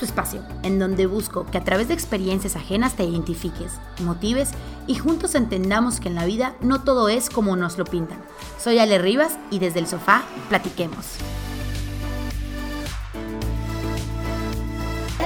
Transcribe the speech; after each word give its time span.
tu 0.00 0.06
espacio, 0.06 0.42
en 0.62 0.78
donde 0.78 1.06
busco 1.06 1.46
que 1.46 1.58
a 1.58 1.64
través 1.64 1.88
de 1.88 1.94
experiencias 1.94 2.56
ajenas 2.56 2.94
te 2.94 3.04
identifiques, 3.04 3.72
motives 4.00 4.50
y 4.86 4.94
juntos 4.94 5.34
entendamos 5.34 6.00
que 6.00 6.08
en 6.08 6.14
la 6.14 6.24
vida 6.24 6.56
no 6.60 6.82
todo 6.82 7.10
es 7.10 7.28
como 7.28 7.54
nos 7.54 7.76
lo 7.76 7.84
pintan. 7.84 8.18
Soy 8.58 8.78
Ale 8.78 8.98
Rivas 8.98 9.34
y 9.50 9.58
desde 9.58 9.78
el 9.78 9.86
sofá 9.86 10.22
platiquemos. 10.48 11.04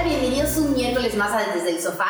Bienvenidos 0.03 0.57
un 0.57 0.73
miércoles 0.73 1.15
más 1.15 1.31
a 1.31 1.53
Desde 1.55 1.71
el 1.71 1.81
Sofá. 1.81 2.05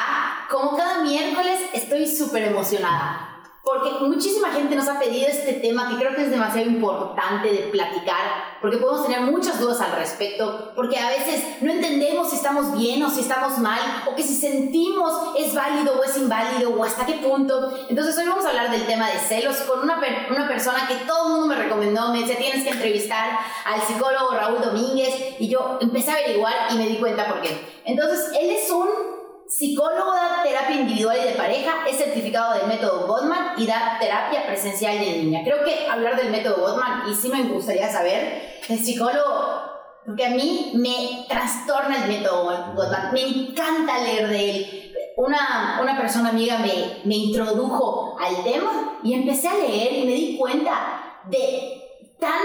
Como 0.49 0.75
cada 0.75 1.01
miércoles 1.01 1.61
estoy 1.73 2.13
súper 2.13 2.43
emocionada 2.43 3.34
porque 3.65 3.89
muchísima 3.99 4.51
gente 4.51 4.75
nos 4.75 4.87
ha 4.87 4.99
pedido 4.99 5.27
este 5.27 5.53
tema 5.53 5.89
que 5.89 5.95
creo 5.95 6.15
que 6.15 6.21
es 6.21 6.29
demasiado 6.29 6.69
importante 6.69 7.51
de 7.51 7.59
platicar, 7.71 8.59
porque 8.61 8.77
podemos 8.77 9.07
tener 9.07 9.21
muchas 9.21 9.59
dudas 9.59 9.81
al 9.81 9.93
respecto, 9.93 10.71
porque 10.75 10.99
a 10.99 11.09
veces 11.09 11.43
no 11.61 11.71
entendemos 11.71 12.29
si 12.29 12.35
estamos 12.35 12.77
bien 12.77 13.01
o 13.01 13.09
si 13.09 13.21
estamos 13.21 13.57
mal, 13.57 13.79
o 14.05 14.15
que 14.15 14.21
si 14.21 14.35
sentimos 14.35 15.35
es 15.35 15.55
válido 15.55 15.99
o 15.99 16.03
es 16.03 16.15
inválido, 16.15 16.75
o 16.75 16.83
hasta 16.83 17.07
qué 17.07 17.13
punto. 17.13 17.75
Entonces 17.89 18.15
hoy 18.19 18.27
vamos 18.27 18.45
a 18.45 18.49
hablar 18.49 18.69
del 18.69 18.85
tema 18.85 19.09
de 19.09 19.17
celos 19.17 19.57
con 19.61 19.79
una, 19.81 19.99
una 20.29 20.47
persona 20.47 20.87
que 20.87 20.97
todo 21.07 21.25
el 21.25 21.31
mundo 21.31 21.47
me 21.47 21.55
recomendó, 21.55 22.13
me 22.13 22.19
decía 22.19 22.37
tienes 22.37 22.63
que 22.63 22.69
entrevistar 22.69 23.39
al 23.65 23.81
psicólogo 23.81 24.29
Raúl 24.29 24.61
Domínguez, 24.61 25.37
y 25.39 25.47
yo 25.47 25.79
empecé 25.81 26.11
a 26.11 26.17
averiguar 26.17 26.53
y 26.69 26.75
me 26.75 26.87
di 26.87 26.97
cuenta 26.97 27.27
por 27.27 27.41
qué. 27.41 27.59
Entonces 27.83 28.29
él 28.39 28.51
es 28.51 28.69
un 28.69 29.14
Psicólogo 29.47 30.11
da 30.11 30.41
terapia 30.43 30.81
individual 30.81 31.17
y 31.21 31.27
de 31.29 31.35
pareja, 31.35 31.85
es 31.87 31.97
certificado 31.97 32.57
del 32.57 32.67
método 32.67 33.05
Gottman 33.05 33.53
y 33.57 33.67
da 33.67 33.97
terapia 33.99 34.45
presencial 34.47 34.97
de 34.97 35.17
niña. 35.17 35.41
Creo 35.43 35.63
que 35.63 35.87
hablar 35.87 36.15
del 36.15 36.31
método 36.31 36.57
Gottman, 36.61 37.09
y 37.09 37.13
sí 37.13 37.29
me 37.29 37.43
gustaría 37.43 37.91
saber, 37.91 38.59
el 38.67 38.79
psicólogo, 38.79 39.61
porque 40.03 40.25
a 40.25 40.31
mí 40.31 40.71
me 40.75 41.25
trastorna 41.27 42.03
el 42.03 42.11
método 42.11 42.73
Gottman, 42.73 43.13
me 43.13 43.21
encanta 43.21 43.99
leer 43.99 44.29
de 44.29 44.49
él. 44.49 44.91
Una, 45.17 45.79
una 45.81 45.95
persona 45.95 46.29
amiga 46.29 46.57
me, 46.57 47.01
me 47.05 47.15
introdujo 47.15 48.17
al 48.19 48.43
tema 48.43 48.99
y 49.03 49.13
empecé 49.13 49.47
a 49.47 49.55
leer 49.55 49.93
y 49.93 50.05
me 50.05 50.11
di 50.11 50.37
cuenta 50.37 51.21
de 51.29 51.81
tan 52.19 52.41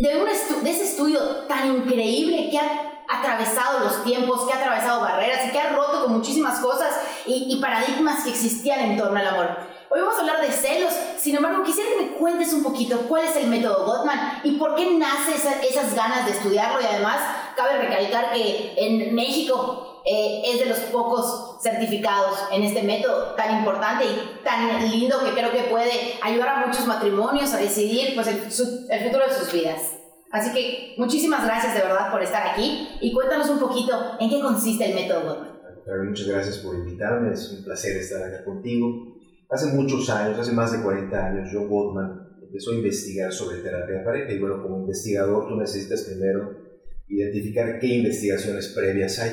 de, 0.00 0.16
un 0.16 0.64
de 0.64 0.70
ese 0.70 0.84
estudio 0.84 1.18
tan 1.48 1.74
increíble 1.74 2.48
que 2.50 2.58
ha 2.58 2.91
atravesado 3.22 3.80
los 3.80 4.04
tiempos, 4.04 4.46
que 4.46 4.52
ha 4.52 4.56
atravesado 4.56 5.00
barreras 5.00 5.46
y 5.46 5.50
que 5.50 5.58
ha 5.58 5.72
roto 5.72 6.04
con 6.04 6.12
muchísimas 6.14 6.58
cosas 6.58 6.90
y, 7.26 7.56
paradigmas 7.60 8.24
que 8.24 8.30
existían 8.30 8.80
en 8.80 8.98
torno 8.98 9.18
al 9.18 9.26
amor. 9.26 9.56
Hoy 9.88 10.00
vamos 10.00 10.16
a 10.16 10.20
hablar 10.20 10.40
de 10.40 10.50
celos, 10.50 10.92
sin 11.18 11.36
embargo 11.36 11.62
quisiera 11.62 11.90
que 11.90 12.04
me 12.04 12.12
cuentes 12.12 12.52
un 12.52 12.62
poquito 12.62 12.98
cuál 13.08 13.24
es 13.24 13.36
el 13.36 13.46
método 13.46 13.84
Gottman 13.86 14.40
y 14.42 14.52
por 14.52 14.74
qué 14.74 14.90
nace 14.96 15.34
esas 15.68 15.94
ganas 15.94 16.24
de 16.24 16.32
estudiarlo 16.32 16.80
y 16.80 16.86
además 16.86 17.18
cabe 17.56 17.78
recalcar 17.78 18.32
que 18.32 18.74
en 18.76 19.14
México 19.14 20.02
eh, 20.04 20.42
es 20.46 20.60
de 20.60 20.66
los 20.66 20.78
pocos 20.78 21.62
certificados 21.62 22.36
en 22.50 22.64
este 22.64 22.82
método 22.82 23.34
tan 23.34 23.58
importante 23.58 24.04
y 24.06 24.42
tan 24.42 24.90
lindo 24.90 25.22
que 25.22 25.30
creo 25.30 25.52
que 25.52 25.62
puede 25.64 26.18
ayudar 26.22 26.48
a 26.48 26.66
muchos 26.66 26.86
matrimonios 26.86 27.52
a 27.52 27.58
decidir 27.58 28.14
pues, 28.14 28.26
el 28.26 28.40
futuro 28.40 29.28
de 29.28 29.34
sus 29.38 29.52
vidas. 29.52 30.01
Así 30.32 30.50
que 30.54 30.94
muchísimas 30.96 31.44
gracias 31.44 31.74
de 31.74 31.82
verdad 31.82 32.10
por 32.10 32.22
estar 32.22 32.42
aquí 32.48 32.88
y 33.02 33.12
cuéntanos 33.12 33.50
un 33.50 33.58
poquito 33.58 33.92
en 34.18 34.30
qué 34.30 34.40
consiste 34.40 34.86
el 34.86 34.94
método 34.94 35.24
Gottman. 35.24 36.08
Muchas 36.08 36.26
gracias 36.26 36.58
por 36.58 36.74
invitarme, 36.74 37.34
es 37.34 37.52
un 37.52 37.62
placer 37.62 37.98
estar 37.98 38.22
acá 38.22 38.42
contigo. 38.42 39.14
Hace 39.50 39.66
muchos 39.74 40.08
años, 40.08 40.38
hace 40.38 40.52
más 40.52 40.72
de 40.72 40.82
40 40.82 41.26
años, 41.26 41.50
John 41.52 41.68
Gottman 41.68 42.38
empezó 42.42 42.70
a 42.70 42.76
investigar 42.76 43.30
sobre 43.30 43.58
terapia 43.58 43.98
de 43.98 44.04
pareja 44.04 44.32
y 44.32 44.38
bueno, 44.38 44.62
como 44.62 44.80
investigador 44.80 45.48
tú 45.48 45.56
necesitas 45.56 46.04
primero 46.04 46.50
identificar 47.08 47.78
qué 47.78 47.88
investigaciones 47.88 48.68
previas 48.68 49.18
hay. 49.18 49.32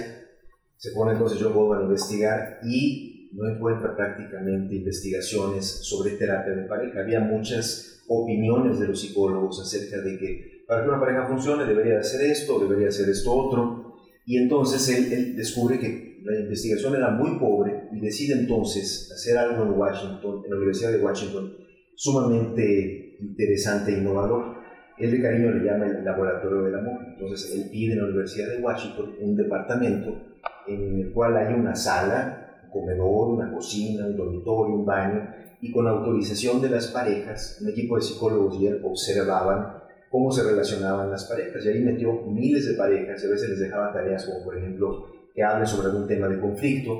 Se 0.75 0.91
pone 0.91 1.13
entonces 1.13 1.39
John 1.41 1.53
Gottman 1.53 1.79
a 1.79 1.83
investigar 1.83 2.59
y 2.65 3.29
no 3.35 3.47
encuentra 3.47 3.95
prácticamente 3.95 4.75
investigaciones 4.75 5.65
sobre 5.65 6.17
terapia 6.17 6.55
de 6.55 6.63
pareja. 6.63 6.99
Había 6.99 7.21
muchas 7.21 8.03
opiniones 8.09 8.79
de 8.79 8.87
los 8.87 8.99
psicólogos 8.99 9.61
acerca 9.61 10.01
de 10.01 10.17
que 10.17 10.58
para 10.69 10.83
que 10.83 10.89
una 10.89 10.99
pareja 10.99 11.25
funcione 11.25 11.65
debería 11.65 11.97
hacer 11.97 12.21
esto, 12.29 12.59
debería 12.59 12.89
hacer 12.89 13.09
esto 13.09 13.33
otro. 13.33 13.95
Y 14.23 14.37
entonces 14.37 14.87
él, 15.11 15.35
descubre 15.35 15.79
que 15.79 16.21
la 16.23 16.41
investigación 16.41 16.95
era 16.95 17.09
muy 17.09 17.39
pobre 17.39 17.89
y 17.91 17.99
decide 17.99 18.39
entonces 18.39 19.11
hacer 19.11 19.35
algo 19.35 19.63
en 19.63 19.71
Washington, 19.71 20.43
en 20.45 20.51
la 20.51 20.57
Universidad 20.57 20.91
de 20.91 20.99
Washington, 20.99 21.55
sumamente 21.95 23.17
interesante 23.19 23.95
e 23.95 23.97
innovador. 23.97 24.59
Él 24.99 25.09
de 25.09 25.21
cariño 25.23 25.49
le 25.49 25.65
llama 25.65 25.87
el 25.87 26.05
laboratorio 26.05 26.61
del 26.61 26.75
amor. 26.75 26.99
Entonces 27.13 27.51
él 27.55 27.71
pide 27.71 27.93
en 27.93 28.01
la 28.01 28.05
Universidad 28.05 28.49
de 28.49 28.61
Washington 28.61 29.15
un 29.21 29.35
departamento 29.35 30.21
en 30.67 30.99
el 30.99 31.11
cual 31.11 31.35
hay 31.35 31.51
una 31.51 31.73
sala, 31.73 32.61
un 32.65 32.69
comedor, 32.69 33.29
una 33.29 33.51
cocina, 33.51 34.05
un 34.05 34.15
dormitorio, 34.15 34.75
un 34.75 34.85
baño, 34.85 35.33
y 35.61 35.71
con 35.71 35.87
autorización 35.87 36.61
de 36.61 36.69
las 36.69 36.89
parejas, 36.89 37.57
un 37.59 37.69
equipo 37.69 37.95
de 37.95 38.03
psicólogos 38.03 38.61
él 38.61 38.79
observaban 38.83 39.78
cómo 40.09 40.31
se 40.31 40.43
relacionaban 40.43 41.11
las 41.11 41.25
parejas. 41.25 41.65
Y 41.65 41.69
ahí 41.69 41.79
metió 41.79 42.13
miles 42.23 42.67
de 42.67 42.73
parejas, 42.75 43.23
y 43.23 43.27
a 43.27 43.29
veces 43.29 43.49
les 43.49 43.59
dejaba 43.59 43.93
tareas 43.93 44.25
como, 44.25 44.43
por 44.43 44.57
ejemplo, 44.57 45.05
que 45.33 45.43
hable 45.43 45.65
sobre 45.65 45.87
algún 45.87 46.07
tema 46.07 46.27
de 46.27 46.39
conflicto 46.39 46.99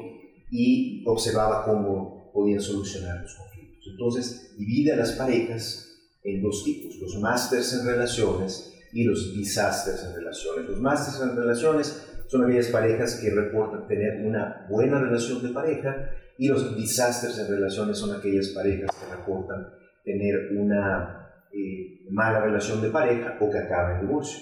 y 0.51 1.03
observaba 1.05 1.65
cómo 1.65 2.31
podían 2.33 2.61
solucionar 2.61 3.21
los 3.21 3.35
conflictos. 3.35 3.87
Entonces, 3.91 4.55
divide 4.57 4.93
a 4.93 4.97
las 4.97 5.13
parejas 5.13 5.85
en 6.23 6.41
dos 6.41 6.63
tipos, 6.63 6.97
los 6.97 7.19
másters 7.19 7.73
en 7.73 7.85
relaciones 7.85 8.73
y 8.91 9.03
los 9.03 9.33
disasters 9.35 10.03
en 10.03 10.15
relaciones. 10.15 10.69
Los 10.69 10.79
másters 10.79 11.21
en 11.21 11.35
relaciones 11.35 12.05
son 12.27 12.43
aquellas 12.43 12.67
parejas 12.67 13.15
que 13.15 13.29
reportan 13.29 13.87
tener 13.87 14.25
una 14.25 14.67
buena 14.69 14.99
relación 14.99 15.41
de 15.41 15.49
pareja 15.49 16.09
y 16.37 16.47
los 16.47 16.75
disasters 16.75 17.39
en 17.39 17.47
relaciones 17.47 17.97
son 17.97 18.15
aquellas 18.15 18.49
parejas 18.49 18.89
que 18.95 19.15
reportan 19.15 19.67
tener 20.03 20.51
una 20.57 21.18
eh, 21.53 22.05
mala 22.09 22.41
relación 22.41 22.81
de 22.81 22.89
pareja 22.89 23.37
o 23.39 23.49
que 23.49 23.57
acabe 23.57 23.95
en 23.95 24.07
divorcio. 24.07 24.39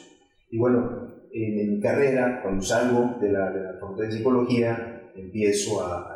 Y 0.50 0.58
bueno, 0.58 1.08
en, 1.32 1.74
mi 1.74 1.80
carrera, 1.80 2.42
cuando 2.42 2.62
salgo 2.62 3.18
de 3.22 3.32
la, 3.32 3.52
de 3.52 3.64
la 3.64 3.74
facultad 3.74 4.06
de 4.06 4.12
psicología, 4.12 5.12
empiezo 5.16 5.86
a, 5.86 6.14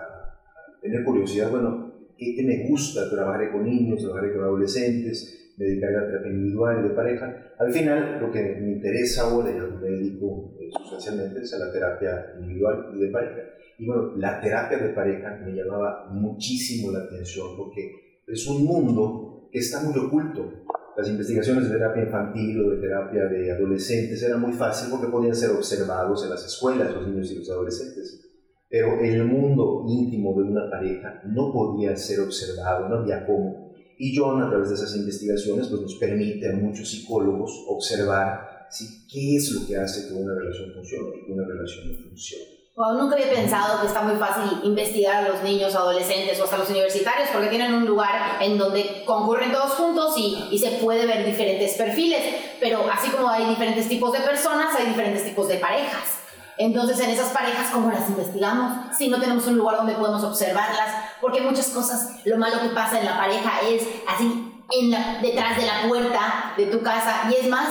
tener 0.81 1.03
curiosidad, 1.03 1.51
bueno, 1.51 1.94
¿qué, 2.18 2.44
me 2.44 2.68
gusta? 2.68 3.09
Trabajaré 3.09 3.51
con 3.51 3.63
niños, 3.63 4.01
trabajaré 4.01 4.34
con 4.34 4.44
adolescentes, 4.44 5.53
me 5.57 5.66
dedicaré 5.66 5.97
a 5.97 6.07
terapia 6.07 6.31
individual 6.31 6.80
y 6.80 6.90
de 6.90 6.96
pareja. 6.96 7.53
Al 7.59 7.72
final, 7.72 8.19
lo 8.19 8.31
que 8.31 8.41
me 8.41 8.72
interesa 8.72 9.24
ahora 9.24 9.51
y 9.51 9.59
lo 9.59 9.69
que 9.69 9.75
me 9.75 9.90
dedico 9.91 10.56
eh, 10.59 10.69
sustancialmente 10.72 11.41
es 11.41 11.53
a 11.53 11.59
la 11.59 11.72
terapia 11.72 12.34
individual 12.40 12.91
y 12.96 13.00
de 13.00 13.07
pareja. 13.09 13.41
Y 13.78 13.85
bueno, 13.85 14.13
la 14.18 14.40
terapia 14.40 14.78
de 14.78 14.90
pareja 14.90 15.40
me 15.46 15.53
llamaba 15.53 16.07
muchísimo 16.09 16.91
la 16.91 17.00
atención 17.00 17.56
porque 17.57 18.22
es 18.28 18.47
un 18.47 18.66
mundo 18.66 19.50
que 19.51 19.59
está 19.59 19.84
muy 19.84 19.97
oculto 19.97 20.63
las 20.97 21.07
investigaciones 21.07 21.66
de 21.66 21.78
terapia 21.78 22.03
infantil 22.03 22.66
o 22.66 22.69
de 22.72 22.78
terapia 22.78 23.25
de 23.25 23.52
adolescentes 23.52 24.22
era 24.24 24.38
muy 24.38 24.53
fácil 24.53 24.90
porque 24.91 25.07
podían 25.07 25.35
ser 25.35 25.52
observados 25.52 26.24
en 26.24 26.29
las 26.29 26.46
escuelas 26.46 26.94
los 26.94 27.07
niños 27.07 27.31
y 27.31 27.40
los 27.40 27.50
adolescentes. 27.50 28.28
Pero 28.69 29.00
el 29.00 29.25
mundo 29.25 29.85
íntimo 29.88 30.34
de 30.34 30.50
una 30.50 30.69
pareja 30.69 31.22
no 31.25 31.51
podía 31.51 31.96
ser 31.96 32.22
observado, 32.22 32.88
no 32.88 32.97
había 32.97 33.25
cómo. 33.25 33.72
Y 33.97 34.16
John, 34.16 34.41
a 34.41 34.50
través 34.50 34.69
de 34.69 34.75
esas 34.75 34.96
investigaciones, 34.96 35.68
pues 35.68 35.81
nos 35.81 35.96
permite 35.96 36.50
a 36.50 36.56
muchos 36.56 36.90
psicólogos 36.90 37.66
observar 37.68 38.68
¿sí? 38.69 39.06
qué 39.12 39.35
es 39.35 39.51
lo 39.51 39.68
que 39.68 39.78
hace 39.78 40.07
que 40.07 40.13
una 40.13 40.34
relación 40.34 40.72
funcione 40.74 41.18
y 41.18 41.25
que 41.25 41.31
una 41.34 41.46
relación 41.46 41.91
no 41.91 41.97
funcione 41.97 42.60
nunca 42.75 43.15
había 43.15 43.29
pensado 43.29 43.81
que 43.81 43.87
está 43.87 44.01
muy 44.01 44.15
fácil 44.15 44.59
investigar 44.63 45.25
a 45.25 45.29
los 45.29 45.43
niños, 45.43 45.75
adolescentes 45.75 46.39
o 46.39 46.45
hasta 46.45 46.57
los 46.57 46.69
universitarios 46.69 47.29
porque 47.31 47.49
tienen 47.49 47.73
un 47.73 47.85
lugar 47.85 48.37
en 48.39 48.57
donde 48.57 49.03
concurren 49.05 49.51
todos 49.51 49.71
juntos 49.71 50.17
y, 50.17 50.47
y, 50.51 50.57
se 50.57 50.71
puede 50.77 51.05
ver 51.05 51.25
diferentes 51.25 51.75
perfiles. 51.75 52.21
Pero 52.59 52.85
así 52.91 53.09
como 53.09 53.29
hay 53.29 53.45
diferentes 53.45 53.87
tipos 53.87 54.11
de 54.13 54.19
personas, 54.19 54.75
hay 54.75 54.87
diferentes 54.87 55.25
tipos 55.25 55.47
de 55.47 55.57
parejas. 55.57 56.21
Entonces, 56.57 56.99
en 56.99 57.09
esas 57.09 57.29
parejas, 57.29 57.71
¿cómo 57.71 57.91
las 57.91 58.07
investigamos? 58.07 58.95
Si 58.95 59.07
no 59.07 59.19
tenemos 59.19 59.47
un 59.47 59.57
lugar 59.57 59.77
donde 59.77 59.94
podemos 59.94 60.24
observarlas, 60.24 60.89
porque 61.19 61.41
muchas 61.41 61.69
cosas, 61.69 62.24
lo 62.25 62.38
malo 62.38 62.62
que 62.62 62.69
pasa 62.69 63.00
en 63.00 63.06
la 63.06 63.17
pareja 63.17 63.62
es 63.67 63.83
así, 64.07 64.53
en 64.69 64.91
la, 64.91 65.19
detrás 65.21 65.57
de 65.57 65.65
la 65.65 65.88
puerta 65.88 66.53
de 66.57 66.67
tu 66.67 66.81
casa, 66.83 67.24
y 67.31 67.35
es 67.35 67.47
más, 67.47 67.67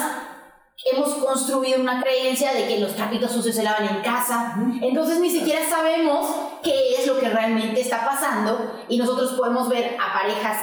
hemos 0.85 1.15
construido 1.15 1.81
una 1.81 2.03
creencia 2.03 2.53
de 2.53 2.67
que 2.67 2.81
los 2.81 2.95
trapitos 2.95 3.33
sucios 3.33 3.55
se 3.55 3.63
lavan 3.63 3.97
en 3.97 4.03
casa, 4.03 4.57
entonces 4.81 5.21
ni 5.21 5.31
siquiera 5.31 5.61
sabemos 5.69 6.35
qué 6.63 6.95
es 6.99 7.07
lo 7.07 7.19
que 7.19 7.29
realmente 7.29 7.81
está 7.81 8.05
pasando 8.05 8.81
y 8.89 8.97
nosotros 8.99 9.33
podemos 9.33 9.69
ver 9.69 9.97
a 10.01 10.21
parejas 10.21 10.57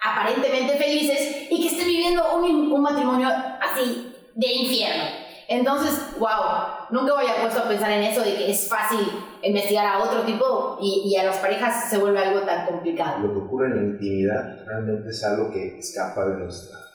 aparentemente 0.00 0.76
felices 0.76 1.48
y 1.50 1.62
que 1.62 1.68
estén 1.68 1.88
viviendo 1.88 2.22
un, 2.36 2.72
un 2.72 2.80
matrimonio 2.80 3.28
así 3.28 4.14
de 4.34 4.52
infierno. 4.52 5.04
Entonces, 5.48 6.18
wow, 6.18 6.88
nunca 6.90 7.14
me 7.14 7.20
había 7.20 7.42
puesto 7.42 7.60
a 7.60 7.68
pensar 7.68 7.90
en 7.92 8.02
eso 8.02 8.20
de 8.20 8.34
que 8.34 8.50
es 8.50 8.68
fácil 8.68 8.98
investigar 9.42 9.86
a 9.86 10.02
otro 10.02 10.22
tipo 10.22 10.76
y, 10.80 11.04
y, 11.06 11.16
a 11.16 11.24
las 11.24 11.36
parejas 11.36 11.88
se 11.88 11.98
vuelve 11.98 12.18
algo 12.18 12.40
tan 12.40 12.66
complicado. 12.66 13.28
Lo 13.28 13.32
que 13.32 13.38
ocurre 13.46 13.66
en 13.68 13.76
la 13.76 13.82
intimidad 13.82 14.64
realmente 14.66 15.10
es 15.10 15.22
algo 15.22 15.52
que 15.52 15.78
escapa 15.78 16.24
de 16.26 16.38
nuestra 16.38 16.85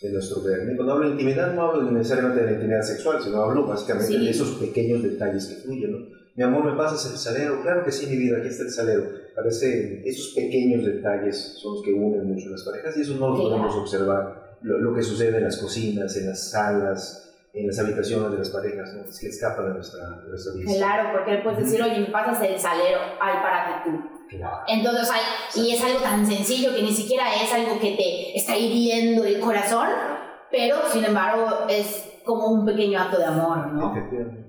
de 0.00 0.10
nuestro 0.10 0.42
ver. 0.42 0.74
Cuando 0.76 0.94
hablo 0.94 1.06
de 1.06 1.12
intimidad 1.12 1.52
no 1.52 1.62
hablo 1.62 1.90
necesariamente 1.90 2.40
de 2.40 2.46
la 2.46 2.52
intimidad 2.52 2.82
sexual, 2.82 3.22
sino 3.22 3.42
hablo 3.42 3.66
básicamente 3.66 4.18
de 4.18 4.30
esos 4.30 4.56
pequeños 4.56 5.02
detalles 5.02 5.46
que 5.46 5.54
fluyen. 5.56 5.92
¿no? 5.92 6.20
Mi 6.36 6.44
amor, 6.44 6.64
¿me 6.64 6.76
pasas 6.76 7.12
el 7.12 7.18
salero? 7.18 7.60
Claro 7.62 7.84
que 7.84 7.92
sí, 7.92 8.06
mi 8.06 8.16
vida, 8.16 8.38
aquí 8.38 8.48
está 8.48 8.62
el 8.62 8.70
salero. 8.70 9.04
Parece, 9.34 10.08
esos 10.08 10.32
pequeños 10.34 10.84
detalles 10.84 11.58
son 11.60 11.74
los 11.74 11.82
que 11.82 11.92
unen 11.92 12.26
mucho 12.26 12.48
a 12.48 12.52
las 12.52 12.62
parejas 12.62 12.96
y 12.96 13.02
eso 13.02 13.14
no 13.16 13.30
lo 13.30 13.36
podemos 13.36 13.74
observar. 13.76 14.56
Lo, 14.62 14.94
que 14.94 15.02
sucede 15.02 15.38
en 15.38 15.44
las 15.44 15.56
cocinas, 15.56 16.16
en 16.16 16.28
las 16.28 16.50
salas, 16.50 17.34
en 17.52 17.66
las 17.66 17.78
habitaciones 17.78 18.30
de 18.30 18.38
las 18.38 18.50
parejas, 18.50 18.94
¿no? 18.94 19.04
es 19.04 19.18
que 19.18 19.28
escapa 19.28 19.62
de 19.62 19.74
nuestra, 19.74 20.08
de 20.22 20.28
nuestra 20.28 20.54
vida. 20.54 20.72
Claro, 20.76 21.10
porque 21.12 21.34
él 21.34 21.42
puede 21.42 21.62
decir, 21.62 21.82
oye, 21.82 22.00
me 22.00 22.06
pasas 22.06 22.42
el 22.42 22.58
salero, 22.58 23.00
ay, 23.20 23.34
para 23.42 23.84
que 23.84 23.90
tú. 23.90 24.19
Claro. 24.30 24.62
Entonces, 24.68 25.10
hay, 25.10 25.60
y 25.60 25.74
es 25.74 25.82
algo 25.82 25.98
tan 25.98 26.24
sencillo 26.24 26.74
que 26.74 26.82
ni 26.82 26.94
siquiera 26.94 27.34
es 27.34 27.52
algo 27.52 27.78
que 27.80 27.92
te 27.92 28.38
está 28.38 28.56
hiriendo 28.56 29.24
el 29.24 29.40
corazón, 29.40 29.88
pero 30.50 30.76
sin 30.90 31.04
embargo 31.04 31.66
es 31.68 32.10
como 32.24 32.46
un 32.46 32.64
pequeño 32.64 33.00
acto 33.00 33.18
de 33.18 33.24
amor, 33.24 33.72
¿no? 33.72 33.94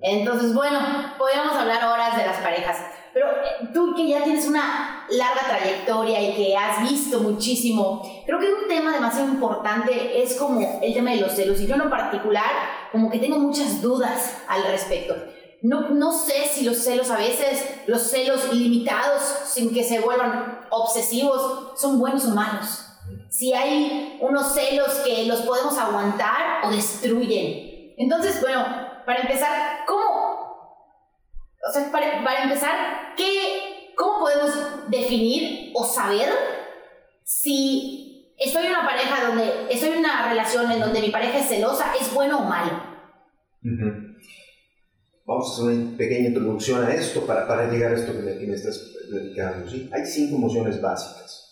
Entonces, 0.01 0.54
bueno, 0.54 0.80
podríamos 1.18 1.54
hablar 1.54 1.83
horas 1.86 2.16
de 2.18 2.25
las 2.25 2.38
parejas, 2.38 2.78
pero 3.13 3.28
eh, 3.28 3.69
tú 3.74 3.94
que 3.95 4.07
ya 4.07 4.24
tienes 4.24 4.48
una 4.48 5.06
larga 5.10 5.42
trayectoria 5.48 6.22
y 6.22 6.33
que 6.36 6.56
has 6.56 6.88
visto 6.89 7.19
muchísimo, 7.19 8.01
creo 8.25 8.39
que 8.39 8.54
un 8.54 8.68
tema 8.68 8.94
demasiado 8.94 9.30
importante 9.30 10.22
es 10.22 10.36
como 10.36 10.60
el 10.81 10.94
tema 10.94 11.12
de 11.12 11.22
los 11.22 11.31
celos, 11.31 11.60
y 11.60 11.68
yo 11.68 11.74
en 11.74 11.81
lo 11.81 11.89
particular, 11.89 12.51
como 12.92 13.10
que 13.10 13.19
tengo 13.19 13.39
muchas 13.39 13.81
dudas 13.81 14.44
al 14.48 14.63
respecto. 14.66 15.16
No, 15.61 15.89
no 15.89 16.11
sé 16.11 16.47
si 16.51 16.63
los 16.63 16.77
celos 16.77 17.11
a 17.11 17.17
veces, 17.17 17.81
los 17.85 18.01
celos 18.01 18.47
ilimitados, 18.51 19.21
sin 19.45 19.73
que 19.73 19.83
se 19.83 19.99
vuelvan 19.99 20.59
obsesivos, 20.71 21.79
son 21.79 21.99
buenos 21.99 22.25
o 22.25 22.29
malos. 22.31 22.87
Si 23.29 23.53
hay 23.53 24.17
unos 24.21 24.53
celos 24.53 24.89
que 25.05 25.25
los 25.25 25.41
podemos 25.41 25.77
aguantar 25.77 26.65
o 26.65 26.71
destruyen. 26.71 27.93
Entonces, 27.97 28.41
bueno, 28.41 28.65
para 29.05 29.21
empezar, 29.21 29.85
¿cómo? 29.85 30.31
O 31.67 31.71
sea, 31.71 31.91
para, 31.91 32.23
para 32.23 32.43
empezar, 32.43 33.13
¿qué, 33.15 33.93
¿cómo 33.95 34.19
podemos 34.19 34.51
definir 34.89 35.71
o 35.75 35.85
saber 35.85 36.29
si 37.23 38.33
estoy 38.39 38.65
en 38.65 38.71
una 38.71 38.85
pareja 38.85 39.27
donde, 39.27 39.67
estoy 39.69 39.89
en 39.89 39.99
una 39.99 40.27
relación 40.29 40.71
en 40.71 40.79
donde 40.79 41.01
mi 41.01 41.09
pareja 41.09 41.37
es 41.37 41.47
celosa, 41.47 41.93
es 41.99 42.11
bueno 42.13 42.39
o 42.39 42.45
malo? 42.45 42.83
Vamos 45.31 45.50
a 45.50 45.63
hacer 45.63 45.80
una 45.80 45.98
pequeña 45.98 46.28
introducción 46.28 46.83
a 46.83 46.94
esto 46.94 47.25
para, 47.25 47.48
para 47.48 47.72
llegar 47.72 47.94
a 47.94 47.95
esto 47.95 48.12
que 48.12 48.19
me, 48.19 48.38
que 48.38 48.48
me 48.48 48.56
estás 48.56 48.98
platicando. 49.10 49.69
¿sí? 49.69 49.89
Hay 49.94 50.06
cinco 50.06 50.36
emociones 50.36 50.81
básicas. 50.81 51.51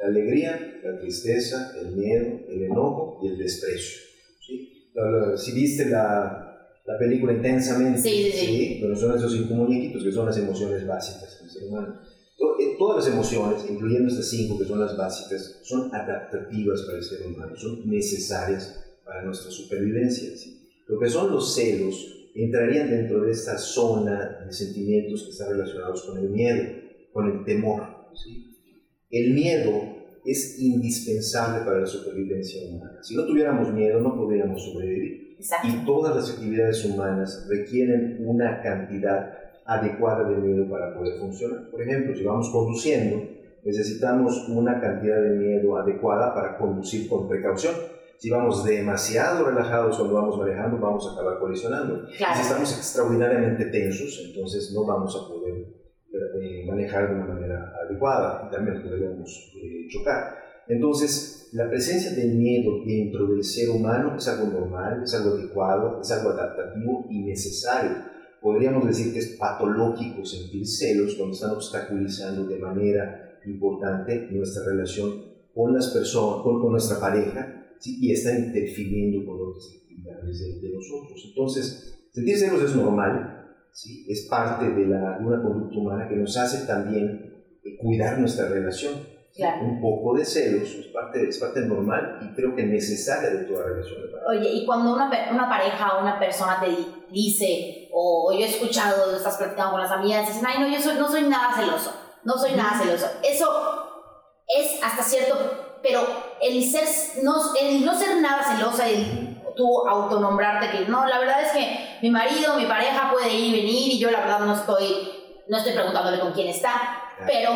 La 0.00 0.08
alegría, 0.08 0.80
la 0.82 0.98
tristeza, 0.98 1.72
el 1.80 1.92
miedo, 1.92 2.40
el 2.48 2.64
enojo 2.64 3.20
y 3.22 3.28
el 3.28 3.38
desprecio. 3.38 4.00
¿sí? 4.44 4.90
Si 5.36 5.52
viste 5.52 5.86
la, 5.86 6.72
la 6.84 6.98
película 6.98 7.32
intensamente, 7.32 8.00
sí, 8.00 8.78
Bueno, 8.80 8.96
son 8.96 9.16
esos 9.16 9.32
cinco 9.32 9.54
muñequitos 9.54 10.02
que 10.02 10.10
son 10.10 10.26
las 10.26 10.38
emociones 10.38 10.84
básicas 10.84 11.38
del 11.40 11.50
ser 11.50 11.62
humano. 11.68 12.00
Eh, 12.58 12.74
todas 12.76 13.04
las 13.04 13.14
emociones, 13.14 13.64
incluyendo 13.70 14.08
estas 14.08 14.28
cinco 14.28 14.58
que 14.58 14.64
son 14.64 14.80
las 14.80 14.96
básicas, 14.96 15.60
son 15.62 15.94
adaptativas 15.94 16.82
para 16.82 16.98
el 16.98 17.04
ser 17.04 17.24
humano, 17.24 17.54
son 17.54 17.88
necesarias 17.88 18.82
para 19.04 19.22
nuestra 19.22 19.52
supervivencia. 19.52 20.28
Lo 20.88 20.98
que 20.98 21.08
son 21.08 21.30
los 21.30 21.54
celos 21.54 22.16
entrarían 22.44 22.90
dentro 22.90 23.22
de 23.22 23.32
esta 23.32 23.56
zona 23.58 24.44
de 24.46 24.52
sentimientos 24.52 25.24
que 25.24 25.30
están 25.30 25.50
relacionados 25.50 26.02
con 26.02 26.18
el 26.18 26.30
miedo, 26.30 26.64
con 27.12 27.30
el 27.30 27.44
temor. 27.44 27.82
El 29.10 29.34
miedo 29.34 29.96
es 30.24 30.58
indispensable 30.58 31.64
para 31.64 31.80
la 31.80 31.86
supervivencia 31.86 32.68
humana. 32.68 32.98
Si 33.02 33.14
no 33.14 33.24
tuviéramos 33.24 33.72
miedo, 33.72 34.00
no 34.00 34.16
podríamos 34.16 34.62
sobrevivir. 34.62 35.36
Y 35.64 35.86
todas 35.86 36.16
las 36.16 36.30
actividades 36.30 36.84
humanas 36.84 37.46
requieren 37.48 38.18
una 38.26 38.60
cantidad 38.62 39.32
adecuada 39.64 40.28
de 40.28 40.36
miedo 40.36 40.68
para 40.68 40.94
poder 40.94 41.18
funcionar. 41.18 41.70
Por 41.70 41.82
ejemplo, 41.82 42.14
si 42.16 42.24
vamos 42.24 42.50
conduciendo, 42.50 43.22
necesitamos 43.64 44.48
una 44.48 44.80
cantidad 44.80 45.20
de 45.20 45.30
miedo 45.30 45.76
adecuada 45.76 46.34
para 46.34 46.56
conducir 46.56 47.08
con 47.08 47.28
precaución 47.28 47.74
si 48.18 48.30
vamos 48.30 48.64
demasiado 48.64 49.44
relajados 49.44 49.96
cuando 49.96 50.14
vamos 50.14 50.38
manejando, 50.38 50.78
vamos 50.78 51.06
a 51.06 51.12
acabar 51.12 51.38
colisionando. 51.38 52.06
Si 52.08 52.22
estamos 52.22 52.76
extraordinariamente 52.76 53.66
tensos, 53.66 54.22
entonces 54.26 54.72
no 54.74 54.86
vamos 54.86 55.14
a 55.14 55.28
poder 55.28 55.54
eh, 56.40 56.64
manejar 56.66 57.08
de 57.08 57.14
una 57.14 57.26
manera 57.26 57.72
adecuada 57.84 58.48
y 58.48 58.54
también 58.54 58.82
podríamos 58.82 59.52
eh, 59.56 59.86
chocar. 59.88 60.34
Entonces, 60.68 61.50
la 61.52 61.68
presencia 61.68 62.10
del 62.12 62.34
miedo 62.34 62.82
dentro 62.84 63.26
del 63.26 63.44
ser 63.44 63.68
humano 63.70 64.16
es 64.16 64.26
algo 64.28 64.46
normal, 64.46 65.02
es 65.04 65.14
algo 65.14 65.34
adecuado, 65.36 66.00
es 66.00 66.10
algo 66.10 66.30
adaptativo 66.30 67.06
y 67.10 67.22
necesario. 67.22 67.96
Podríamos 68.40 68.86
decir 68.86 69.12
que 69.12 69.18
es 69.18 69.36
patológico 69.38 70.24
sentir 70.24 70.66
celos 70.66 71.14
cuando 71.16 71.34
están 71.34 71.50
obstaculizando 71.50 72.46
de 72.46 72.58
manera 72.58 73.38
importante 73.44 74.28
nuestra 74.30 74.64
relación 74.64 75.36
con 75.54 75.72
las 75.72 75.88
personas, 75.88 76.42
con, 76.42 76.60
con 76.60 76.72
nuestra 76.72 76.98
pareja 76.98 77.65
y 77.84 78.12
está 78.12 78.38
interfiriendo 78.38 79.26
con 79.26 79.48
otras 79.48 79.64
actividades 79.80 80.60
de, 80.60 80.70
nosotros. 80.70 81.22
Entonces, 81.28 82.08
sentir 82.12 82.38
celos 82.38 82.62
es 82.62 82.76
normal, 82.76 83.54
¿sí? 83.72 84.06
es 84.08 84.26
parte 84.28 84.70
de, 84.70 84.86
la, 84.86 85.18
una 85.20 85.42
conducta 85.42 85.78
humana 85.78 86.08
que 86.08 86.16
nos 86.16 86.36
hace 86.36 86.66
también 86.66 87.34
eh, 87.64 87.76
cuidar 87.78 88.18
nuestra 88.18 88.48
relación. 88.48 89.16
Un 89.62 89.82
poco 89.82 90.16
de 90.16 90.24
celos 90.24 90.62
es 90.62 90.86
parte, 90.86 91.28
es 91.28 91.36
parte 91.36 91.60
normal 91.60 92.20
y 92.22 92.34
creo 92.34 92.56
que 92.56 92.64
necesaria 92.64 93.28
de 93.28 93.44
toda 93.44 93.66
relación. 93.66 94.00
Oye, 94.26 94.50
y 94.50 94.64
cuando 94.64 94.94
una, 94.94 95.10
una 95.30 95.46
pareja 95.46 95.98
o 95.98 96.02
una 96.02 96.18
persona 96.18 96.58
te 96.58 96.74
dice, 97.12 97.90
o, 97.92 98.32
yo 98.32 98.46
he 98.46 98.48
escuchado, 98.48 99.14
estás 99.14 99.36
platicando 99.36 99.72
con 99.72 99.82
las 99.82 99.90
amigas, 99.90 100.26
dicen, 100.26 100.46
ay, 100.46 100.60
no, 100.60 100.74
yo 100.74 100.80
soy, 100.80 100.98
no 100.98 101.06
soy 101.06 101.24
nada 101.24 101.54
celoso, 101.54 101.92
no 102.24 102.38
soy 102.38 102.52
nada 102.56 102.80
celoso. 102.80 103.06
Eso 103.22 103.46
es 104.58 104.82
hasta 104.82 105.02
cierto 105.02 105.65
pero 105.86 106.00
el, 106.42 106.64
ser, 106.64 106.84
no, 107.22 107.34
el 107.60 107.84
no 107.84 107.98
ser 107.98 108.20
nada 108.20 108.42
celosa, 108.42 108.88
el 108.88 109.36
tú 109.56 109.88
autonombrarte 109.88 110.76
que 110.76 110.90
no, 110.90 111.06
la 111.06 111.18
verdad 111.18 111.42
es 111.42 111.52
que 111.52 112.02
mi 112.02 112.10
marido, 112.10 112.56
mi 112.58 112.66
pareja 112.66 113.10
puede 113.10 113.32
ir 113.32 113.54
y 113.54 113.62
venir 113.62 113.92
y 113.92 113.98
yo 113.98 114.10
la 114.10 114.20
verdad 114.20 114.40
no 114.40 114.54
estoy, 114.54 114.84
no 115.48 115.56
estoy 115.56 115.72
preguntándole 115.72 116.20
con 116.20 116.32
quién 116.32 116.48
está, 116.48 116.72
pero 117.26 117.52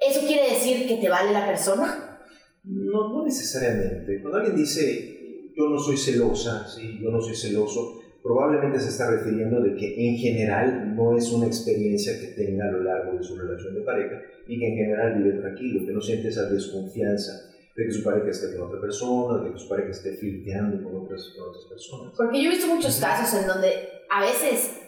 ¿eso 0.00 0.26
quiere 0.26 0.50
decir 0.50 0.86
que 0.86 0.96
te 0.96 1.08
vale 1.08 1.32
la 1.32 1.46
persona? 1.46 2.20
No, 2.64 3.08
no 3.08 3.24
necesariamente. 3.24 4.20
Cuando 4.20 4.38
alguien 4.38 4.56
dice 4.56 5.52
yo 5.56 5.68
no 5.68 5.78
soy 5.78 5.96
celosa, 5.96 6.66
¿sí? 6.68 6.98
yo 7.00 7.10
no 7.10 7.20
soy 7.20 7.34
celoso, 7.34 8.00
probablemente 8.22 8.78
se 8.78 8.88
está 8.88 9.10
refiriendo 9.10 9.60
de 9.62 9.76
que 9.76 10.08
en 10.08 10.16
general 10.16 10.94
no 10.94 11.16
es 11.16 11.32
una 11.32 11.46
experiencia 11.46 12.18
que 12.20 12.28
tenga 12.28 12.66
a 12.66 12.72
lo 12.72 12.82
largo 12.82 13.16
de 13.16 13.22
su 13.22 13.36
relación 13.36 13.74
de 13.74 13.80
pareja 13.80 14.20
y 14.46 14.58
que 14.58 14.68
en 14.68 14.76
general 14.76 15.22
vive 15.22 15.40
tranquilo, 15.40 15.86
que 15.86 15.92
no 15.92 16.00
siente 16.00 16.28
esa 16.28 16.50
desconfianza 16.50 17.49
de 17.80 17.86
que 17.86 17.92
su 17.92 18.04
pareja 18.04 18.28
esté 18.28 18.56
con 18.56 18.68
otra 18.68 18.80
persona, 18.80 19.42
de 19.42 19.52
que 19.52 19.58
su 19.58 19.68
pareja 19.68 19.90
esté 19.90 20.12
flirteando 20.16 20.84
con 20.84 21.02
otras, 21.02 21.32
otras 21.40 21.64
personas. 21.64 22.12
Porque 22.14 22.42
yo 22.42 22.50
he 22.50 22.54
visto 22.54 22.66
muchos 22.66 22.96
casos 22.98 23.40
en 23.40 23.46
donde 23.46 23.88
a 24.10 24.20
veces 24.20 24.78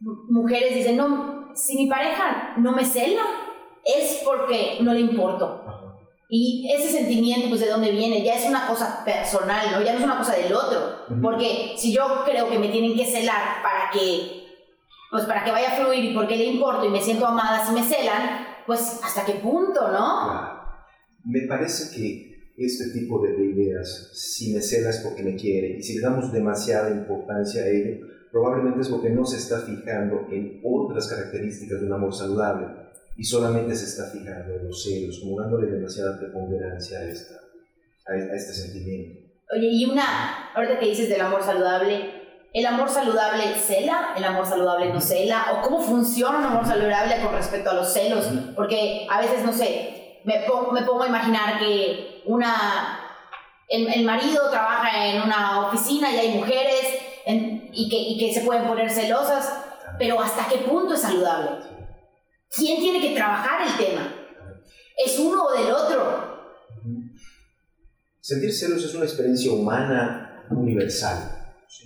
mujeres 0.00 0.74
dicen, 0.74 0.96
no, 0.96 1.52
si 1.54 1.76
mi 1.76 1.86
pareja 1.86 2.54
no 2.56 2.72
me 2.72 2.84
cela, 2.84 3.22
es 3.84 4.22
porque 4.24 4.78
no 4.80 4.94
le 4.94 5.00
importo. 5.00 5.64
Y 6.30 6.72
ese 6.72 6.88
sentimiento, 6.88 7.48
pues, 7.48 7.60
¿de 7.60 7.68
dónde 7.68 7.90
viene? 7.90 8.22
Ya 8.24 8.36
es 8.36 8.48
una 8.48 8.66
cosa 8.66 9.04
personal, 9.04 9.72
¿no? 9.72 9.82
Ya 9.82 9.92
no 9.92 9.98
es 9.98 10.04
una 10.04 10.16
cosa 10.16 10.36
del 10.36 10.54
otro. 10.54 10.80
Porque 11.20 11.74
si 11.76 11.92
yo 11.92 12.22
creo 12.24 12.48
que 12.48 12.58
me 12.58 12.68
tienen 12.68 12.96
que 12.96 13.04
celar 13.04 13.62
para 13.62 13.90
que, 13.90 14.46
pues, 15.10 15.24
para 15.24 15.44
que 15.44 15.50
vaya 15.50 15.72
a 15.72 15.76
fluir 15.76 16.04
y 16.04 16.14
porque 16.14 16.36
le 16.36 16.44
importo 16.44 16.86
y 16.86 16.88
me 16.88 17.02
siento 17.02 17.26
amada 17.26 17.66
si 17.66 17.72
me 17.72 17.82
celan, 17.82 18.46
pues, 18.64 19.00
¿hasta 19.02 19.26
qué 19.26 19.34
punto, 19.34 19.88
no? 19.88 20.58
Me 21.24 21.46
parece 21.48 21.94
que 21.94 22.29
este 22.66 22.90
tipo 22.90 23.22
de, 23.22 23.42
ideas, 23.42 24.10
si 24.12 24.52
me 24.52 24.60
celas 24.60 24.98
porque 24.98 25.22
me 25.22 25.34
quiere, 25.34 25.78
y 25.78 25.82
si 25.82 25.96
le 25.96 26.02
damos 26.02 26.30
demasiada 26.30 26.90
importancia 26.90 27.62
a 27.62 27.68
ello, 27.68 28.06
probablemente 28.30 28.82
es 28.82 28.88
porque 28.88 29.10
no 29.10 29.24
se 29.24 29.38
está 29.38 29.60
fijando 29.60 30.26
en 30.30 30.60
otras 30.62 31.08
características 31.08 31.80
de 31.80 31.86
un 31.86 31.92
amor 31.92 32.14
saludable 32.14 32.66
y 33.16 33.24
solamente 33.24 33.74
se 33.74 33.86
está 33.86 34.10
fijando 34.10 34.54
en 34.54 34.66
los 34.66 34.82
celos, 34.82 35.20
como 35.20 35.40
dándole 35.40 35.70
demasiada 35.70 36.18
preponderancia 36.18 36.98
a, 36.98 37.04
esta, 37.04 37.34
a, 38.06 38.36
este 38.36 38.52
sentimiento. 38.52 39.20
Oye, 39.52 39.68
y 39.72 39.84
una, 39.86 40.52
ahorita 40.54 40.78
que 40.78 40.86
dices 40.86 41.08
del 41.08 41.20
amor 41.22 41.42
saludable, 41.42 42.12
¿el 42.52 42.66
amor 42.66 42.88
saludable 42.88 43.42
cela? 43.56 44.14
¿El 44.16 44.24
amor 44.24 44.46
saludable 44.46 44.92
no 44.92 45.00
cela? 45.00 45.46
¿O 45.52 45.62
cómo 45.62 45.80
funciona 45.80 46.38
un 46.38 46.44
amor 46.44 46.66
saludable 46.66 47.20
con 47.22 47.34
respecto 47.34 47.70
a 47.70 47.74
los 47.74 47.92
celos? 47.92 48.28
Porque 48.54 49.06
a 49.10 49.20
veces, 49.20 49.44
no 49.44 49.52
sé, 49.52 50.20
me 50.24 50.44
pongo, 50.46 50.72
me 50.72 50.82
pongo 50.82 51.02
a 51.02 51.08
imaginar 51.08 51.58
que 51.58 52.09
una, 52.26 53.00
el, 53.68 54.04
marido 54.04 54.50
trabaja 54.50 55.06
en 55.06 55.22
una 55.22 55.68
oficina 55.68 56.10
y 56.12 56.18
hay 56.18 56.38
mujeres 56.38 56.98
y, 57.26 57.88
que, 57.88 57.96
y 57.96 58.18
que 58.18 58.34
se 58.34 58.44
pueden 58.44 58.66
poner 58.66 58.90
celosas, 58.90 59.52
pero 59.98 60.20
¿hasta 60.20 60.48
qué 60.48 60.58
punto 60.58 60.94
es 60.94 61.00
saludable? 61.00 61.50
¿Quién 62.50 62.80
tiene 62.80 63.00
que 63.00 63.14
trabajar 63.14 63.66
el 63.66 63.76
tema? 63.76 64.14
¿Es 64.96 65.18
uno 65.18 65.44
o 65.44 65.52
del 65.52 65.70
otro? 65.72 66.30
Sentir 68.20 68.52
celos 68.52 68.84
es 68.84 68.94
una 68.94 69.04
experiencia 69.04 69.52
humana 69.52 70.46
universal. 70.50 71.40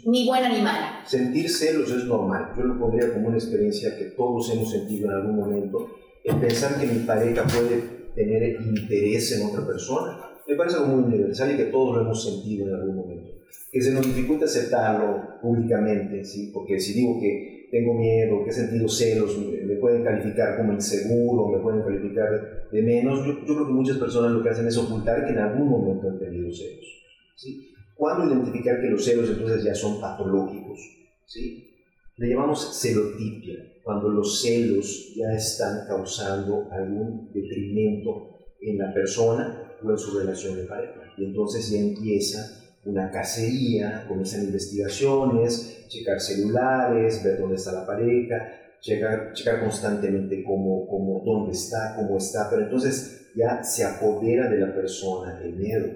Ni 0.06 0.26
buena 0.26 0.48
ni 0.48 0.62
mala. 0.62 1.02
Sentir 1.06 1.50
celos 1.50 1.90
es 1.90 2.04
normal. 2.04 2.52
Yo 2.56 2.64
lo 2.64 2.78
pondría 2.78 3.12
como 3.12 3.28
una 3.28 3.36
experiencia 3.36 3.96
que 3.96 4.06
todos 4.06 4.50
hemos 4.50 4.70
sentido 4.70 5.10
en 5.10 5.16
algún 5.16 5.36
momento. 5.36 5.90
El 6.24 6.36
pensar 6.40 6.80
que 6.80 6.86
mi 6.86 7.00
pareja 7.04 7.44
puede 7.44 8.03
tener 8.14 8.60
interés 8.60 9.32
en 9.32 9.48
otra 9.48 9.66
persona. 9.66 10.18
Me 10.46 10.56
parece 10.56 10.76
algo 10.76 10.96
muy 10.96 11.04
universal 11.04 11.52
y 11.52 11.56
que 11.56 11.64
todos 11.64 11.96
lo 11.96 12.02
hemos 12.02 12.22
sentido 12.22 12.68
en 12.68 12.74
algún 12.74 12.96
momento. 12.96 13.30
Que 13.70 13.80
se 13.80 13.92
nos 13.92 14.06
dificulta 14.06 14.44
aceptarlo 14.44 15.40
públicamente, 15.40 16.24
¿sí? 16.24 16.50
porque 16.52 16.78
si 16.78 16.94
digo 16.94 17.18
que 17.20 17.68
tengo 17.70 17.94
miedo, 17.94 18.44
que 18.44 18.50
he 18.50 18.52
sentido 18.52 18.88
celos, 18.88 19.36
me, 19.38 19.74
pueden 19.76 20.04
calificar 20.04 20.56
como 20.56 20.72
inseguro, 20.72 21.48
me 21.48 21.58
pueden 21.58 21.82
calificar 21.82 22.68
de 22.70 22.82
menos. 22.82 23.26
Yo, 23.26 23.32
yo, 23.40 23.54
creo 23.54 23.66
que 23.66 23.72
muchas 23.72 23.98
personas 23.98 24.32
lo 24.32 24.42
que 24.42 24.50
hacen 24.50 24.66
es 24.66 24.78
ocultar 24.78 25.26
que 25.26 25.32
en 25.32 25.38
algún 25.38 25.68
momento 25.68 26.08
han 26.08 26.18
tenido 26.18 26.52
celos. 26.52 26.86
¿sí? 27.34 27.74
¿Cuándo 27.96 28.32
identificar 28.32 28.80
que 28.80 28.88
los 28.88 29.04
celos 29.04 29.28
entonces 29.28 29.64
ya 29.64 29.74
son 29.74 30.00
patológicos? 30.00 30.78
¿sí? 31.26 31.74
Le 32.16 32.28
llamamos 32.28 32.80
celotipia, 32.80 33.56
cuando 33.84 34.08
los 34.08 34.40
celos 34.40 35.12
ya 35.14 35.32
están 35.34 35.86
causando 35.86 36.68
algún 36.72 37.30
detrimento 37.32 38.38
en 38.60 38.78
la 38.78 38.92
persona 38.92 39.76
o 39.84 39.90
en 39.90 39.98
su 39.98 40.18
relación 40.18 40.56
de 40.56 40.64
pareja. 40.64 41.02
Y 41.18 41.26
entonces 41.26 41.70
ya 41.70 41.78
empieza 41.78 42.64
una 42.86 43.10
cacería, 43.10 44.06
comienzan 44.08 44.44
investigaciones, 44.44 45.86
checar 45.88 46.18
celulares, 46.18 47.22
ver 47.22 47.38
dónde 47.38 47.56
está 47.56 47.72
la 47.72 47.86
pareja, 47.86 48.36
checar, 48.80 49.32
checar 49.34 49.60
constantemente 49.60 50.42
cómo, 50.42 50.86
cómo, 50.88 51.22
dónde 51.24 51.52
está, 51.52 51.94
cómo 51.96 52.16
está, 52.16 52.48
pero 52.48 52.62
entonces 52.62 53.30
ya 53.36 53.62
se 53.62 53.84
apodera 53.84 54.48
de 54.48 54.60
la 54.60 54.74
persona 54.74 55.40
el 55.42 55.56
miedo. 55.56 55.86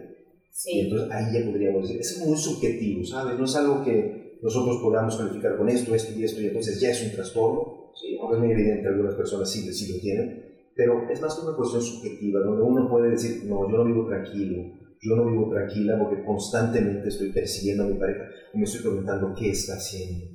Sí. 0.51 0.73
Y 0.73 0.81
entonces 0.81 1.11
ahí 1.11 1.33
ya 1.33 1.51
podríamos 1.51 1.83
decir, 1.83 2.01
es 2.01 2.19
muy 2.19 2.37
subjetivo, 2.37 3.03
¿sabes? 3.05 3.39
No 3.39 3.47
es 3.47 3.57
algo 3.57 3.83
que 3.83 4.39
nosotros 4.43 4.79
podamos 4.83 5.17
calificar 5.17 5.57
con 5.57 5.69
esto, 5.69 5.95
esto 5.95 6.19
y 6.19 6.25
esto, 6.25 6.41
y 6.41 6.47
entonces 6.47 6.81
ya 6.81 6.91
es 6.91 7.03
un 7.03 7.13
trastorno, 7.13 7.78
¿sí? 8.01 8.19
aunque 8.21 8.37
es 8.37 8.43
muy 8.43 8.53
evidente, 8.53 8.89
algunas 8.89 9.15
personas 9.15 9.51
sí, 9.51 9.73
sí 9.73 9.93
lo 9.93 10.01
tienen, 10.01 10.49
pero 10.75 11.09
es 11.11 11.21
más 11.21 11.39
una 11.43 11.57
cuestión 11.57 11.83
subjetiva, 11.83 12.41
donde 12.41 12.63
uno 12.63 12.89
puede 12.89 13.11
decir, 13.11 13.45
no, 13.45 13.69
yo 13.71 13.79
no 13.79 13.85
vivo 13.85 14.07
tranquilo, 14.07 14.63
yo 15.01 15.17
no 15.17 15.27
vivo 15.27 15.51
tranquila 15.51 15.99
porque 15.99 16.25
constantemente 16.25 17.09
estoy 17.09 17.33
persiguiendo 17.33 17.85
a 17.85 17.87
mi 17.87 17.95
pareja 17.95 18.25
y 18.55 18.59
me 18.59 18.65
estoy 18.65 18.83
preguntando 18.83 19.35
qué 19.37 19.51
está 19.51 19.75
haciendo. 19.75 20.27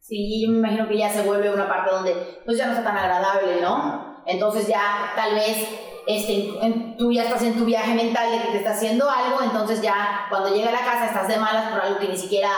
Sí, 0.00 0.42
yo 0.44 0.50
me 0.50 0.58
imagino 0.58 0.88
que 0.88 0.98
ya 0.98 1.10
se 1.10 1.22
vuelve 1.22 1.52
una 1.52 1.68
parte 1.68 1.90
donde 1.90 2.12
pues 2.44 2.58
ya 2.58 2.66
no 2.66 2.72
está 2.72 2.84
tan 2.84 2.96
agradable, 2.96 3.60
¿no? 3.60 4.22
Entonces 4.26 4.66
ya 4.66 5.12
tal 5.14 5.34
vez 5.34 5.68
este, 6.06 6.52
tú 6.98 7.12
ya 7.12 7.24
estás 7.24 7.42
en 7.42 7.54
tu 7.54 7.64
viaje 7.64 7.94
mental 7.94 8.32
de 8.32 8.44
que 8.44 8.52
te 8.52 8.58
está 8.58 8.72
haciendo 8.72 9.08
algo, 9.08 9.42
entonces 9.42 9.80
ya 9.80 10.26
cuando 10.28 10.54
llega 10.54 10.70
a 10.70 10.72
la 10.72 10.84
casa 10.84 11.06
estás 11.06 11.28
de 11.28 11.36
malas 11.36 11.70
por 11.70 11.80
algo 11.80 12.00
que 12.00 12.08
ni 12.08 12.16
siquiera 12.16 12.50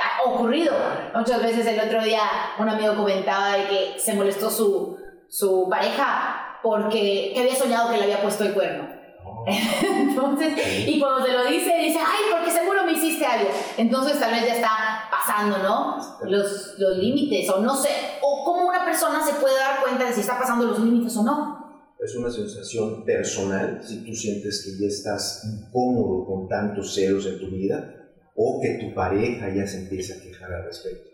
ha 0.00 0.28
ocurrido. 0.28 0.72
Muchas 1.14 1.42
veces 1.42 1.66
el 1.66 1.80
otro 1.80 2.02
día 2.02 2.22
un 2.58 2.68
amigo 2.68 2.94
comentaba 2.96 3.56
de 3.56 3.68
que 3.68 3.94
se 3.98 4.14
molestó 4.14 4.50
su, 4.50 4.96
su 5.28 5.68
pareja 5.68 6.58
porque 6.62 7.34
había 7.36 7.54
soñado 7.54 7.90
que 7.90 7.98
le 7.98 8.04
había 8.04 8.22
puesto 8.22 8.44
el 8.44 8.54
cuerno. 8.54 8.88
Oh. 9.24 9.44
Entonces, 9.82 10.52
y 10.86 10.98
cuando 10.98 11.24
te 11.24 11.32
lo 11.32 11.44
dice, 11.44 11.76
dice, 11.78 11.98
ay, 11.98 12.24
porque 12.30 12.50
seguro 12.50 12.84
me 12.84 12.92
hiciste 12.92 13.24
algo. 13.24 13.50
Entonces 13.76 14.18
tal 14.18 14.30
vez 14.30 14.46
ya 14.46 14.54
está 14.56 14.70
pasando, 15.10 15.58
¿no? 15.58 15.96
Los, 16.28 16.74
los 16.78 16.98
límites, 16.98 17.48
o 17.50 17.60
no 17.60 17.76
sé, 17.76 17.90
o 18.20 18.44
cómo 18.44 18.68
una 18.68 18.84
persona 18.84 19.24
se 19.24 19.34
puede 19.34 19.56
dar 19.56 19.80
cuenta 19.82 20.06
de 20.06 20.12
si 20.12 20.20
está 20.20 20.38
pasando 20.38 20.66
los 20.66 20.78
límites 20.78 21.16
o 21.16 21.22
no. 21.22 21.62
Es 22.02 22.16
una 22.16 22.30
sensación 22.30 23.04
personal, 23.04 23.80
si 23.80 24.04
tú 24.04 24.12
sientes 24.12 24.64
que 24.64 24.82
ya 24.82 24.88
estás 24.88 25.44
incómodo 25.44 26.26
con 26.26 26.48
tantos 26.48 26.94
celos 26.94 27.26
en 27.26 27.38
tu 27.38 27.46
vida, 27.46 28.01
o 28.34 28.60
que 28.60 28.78
tu 28.78 28.94
pareja 28.94 29.54
ya 29.54 29.66
se 29.66 29.82
empieza 29.82 30.14
a 30.14 30.22
quejar 30.22 30.52
al 30.52 30.64
respecto. 30.64 31.10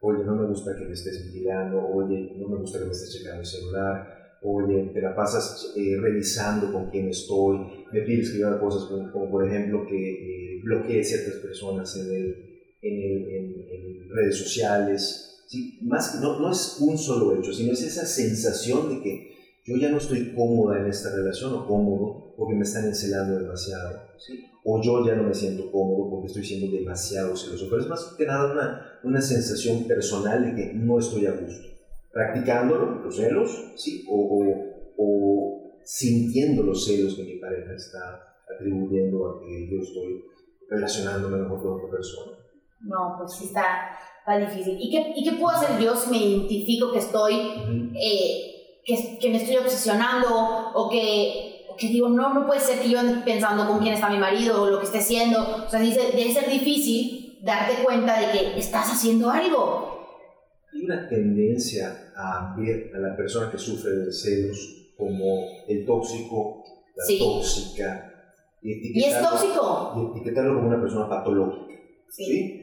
Oye, 0.00 0.24
no 0.24 0.36
me 0.36 0.46
gusta 0.46 0.76
que 0.76 0.84
me 0.84 0.92
estés 0.92 1.24
vigilando, 1.24 1.86
oye, 1.88 2.32
no 2.36 2.48
me 2.48 2.58
gusta 2.58 2.78
que 2.78 2.84
me 2.84 2.92
estés 2.92 3.12
checando 3.12 3.40
el 3.40 3.46
celular, 3.46 4.38
oye, 4.42 4.90
te 4.92 5.00
la 5.00 5.14
pasas 5.14 5.72
eh, 5.76 5.96
revisando 6.00 6.72
con 6.72 6.90
quién 6.90 7.08
estoy, 7.08 7.58
me 7.92 8.02
pides 8.02 8.30
que 8.30 8.44
haga 8.44 8.60
cosas 8.60 8.84
como, 8.84 9.30
por 9.30 9.46
ejemplo 9.46 9.86
que 9.86 9.96
eh, 9.96 10.60
bloquee 10.62 11.02
ciertas 11.02 11.34
personas 11.36 11.96
en, 11.96 12.14
el, 12.14 12.60
en, 12.82 13.66
en, 13.70 14.08
redes 14.10 14.36
sociales. 14.36 15.44
¿sí? 15.48 15.78
Más, 15.82 16.20
no, 16.20 16.38
no 16.40 16.52
es 16.52 16.76
un 16.80 16.96
solo 16.96 17.36
hecho, 17.36 17.52
sino 17.52 17.72
es 17.72 17.82
esa 17.82 18.06
sensación 18.06 18.88
de 18.90 19.02
que 19.02 19.36
yo 19.64 19.76
ya 19.76 19.90
no 19.90 19.98
estoy 19.98 20.32
cómoda 20.34 20.78
en 20.78 20.86
esta 20.86 21.10
relación 21.14 21.52
o 21.54 21.66
cómodo 21.66 22.34
porque 22.36 22.54
me 22.54 22.62
están 22.62 22.84
encelando 22.84 23.38
demasiado. 23.38 24.02
¿sí? 24.18 24.44
O 24.68 24.82
yo 24.82 25.06
ya 25.06 25.14
no 25.14 25.22
me 25.22 25.34
siento 25.34 25.70
cómodo 25.70 26.10
porque 26.10 26.26
estoy 26.26 26.44
siendo 26.44 26.76
demasiado 26.76 27.36
celoso. 27.36 27.66
Pero 27.70 27.82
es 27.82 27.88
más 27.88 28.14
que 28.18 28.26
nada 28.26 28.52
una, 28.52 29.00
una 29.04 29.20
sensación 29.20 29.84
personal 29.84 30.44
de 30.44 30.54
que 30.56 30.74
no 30.74 30.98
estoy 30.98 31.26
a 31.26 31.32
gusto 31.32 31.76
practicándolo, 32.16 33.02
los 33.04 33.14
celos, 33.14 33.72
¿sí? 33.76 34.06
O, 34.08 34.42
o, 34.96 35.82
sintiendo 35.84 36.62
los 36.62 36.86
celos 36.86 37.14
que 37.14 37.24
mi 37.24 37.36
pareja 37.36 37.74
está 37.74 38.38
atribuyendo 38.54 39.28
a 39.28 39.40
que 39.40 39.68
yo 39.70 39.82
estoy 39.82 40.24
relacionándome 40.66 41.42
mejor 41.42 41.62
con 41.62 41.72
otra 41.74 41.90
persona. 41.90 42.38
No, 42.80 43.16
pues 43.18 43.34
sí 43.34 43.44
está, 43.44 43.90
está 44.20 44.38
difícil. 44.38 44.78
¿Y 44.80 44.90
qué, 44.90 45.12
¿Y 45.14 45.24
qué 45.24 45.32
puedo 45.32 45.54
hacer 45.54 45.78
yo 45.78 45.94
si 45.94 46.10
me 46.10 46.16
identifico 46.16 46.90
que 46.90 47.00
estoy, 47.00 47.34
eh, 47.94 48.80
que, 48.82 49.18
que, 49.20 49.28
me 49.28 49.36
estoy 49.36 49.58
obsesionando 49.58 50.28
o 50.74 50.88
que, 50.88 51.45
que 51.76 51.88
digo, 51.88 52.08
no, 52.08 52.32
no 52.34 52.46
puede 52.46 52.60
ser 52.60 52.80
que 52.80 52.88
yo 52.88 53.00
ande 53.00 53.22
pensando 53.24 53.66
con 53.66 53.80
quién 53.80 53.94
está 53.94 54.08
mi 54.10 54.18
marido 54.18 54.62
o 54.62 54.70
lo 54.70 54.78
que 54.78 54.86
esté 54.86 54.98
haciendo? 54.98 55.64
O 55.66 55.70
sea, 55.70 55.80
dice, 55.80 56.12
debe 56.14 56.32
ser 56.32 56.50
difícil 56.50 57.38
darte 57.42 57.82
cuenta 57.82 58.18
de 58.18 58.32
que 58.32 58.58
estás 58.58 58.90
haciendo 58.90 59.30
algo 59.30 59.96
hay 60.76 60.84
una 60.84 61.08
tendencia 61.08 62.12
a 62.16 62.54
ver 62.56 62.90
a 62.94 62.98
la 62.98 63.16
persona 63.16 63.50
que 63.50 63.58
sufre 63.58 63.90
de 63.92 64.12
celos 64.12 64.92
como 64.96 65.24
el 65.68 65.84
tóxico, 65.84 66.64
la 66.94 67.18
tóxica. 67.18 68.12
Y, 68.62 69.04
es 69.04 69.22
tóxico? 69.22 69.94
Y 69.96 70.18
etiquetarlo 70.18 70.56
como 70.56 70.68
una 70.68 70.80
persona 70.80 71.08
patológica. 71.08 71.74
Sí. 72.10 72.62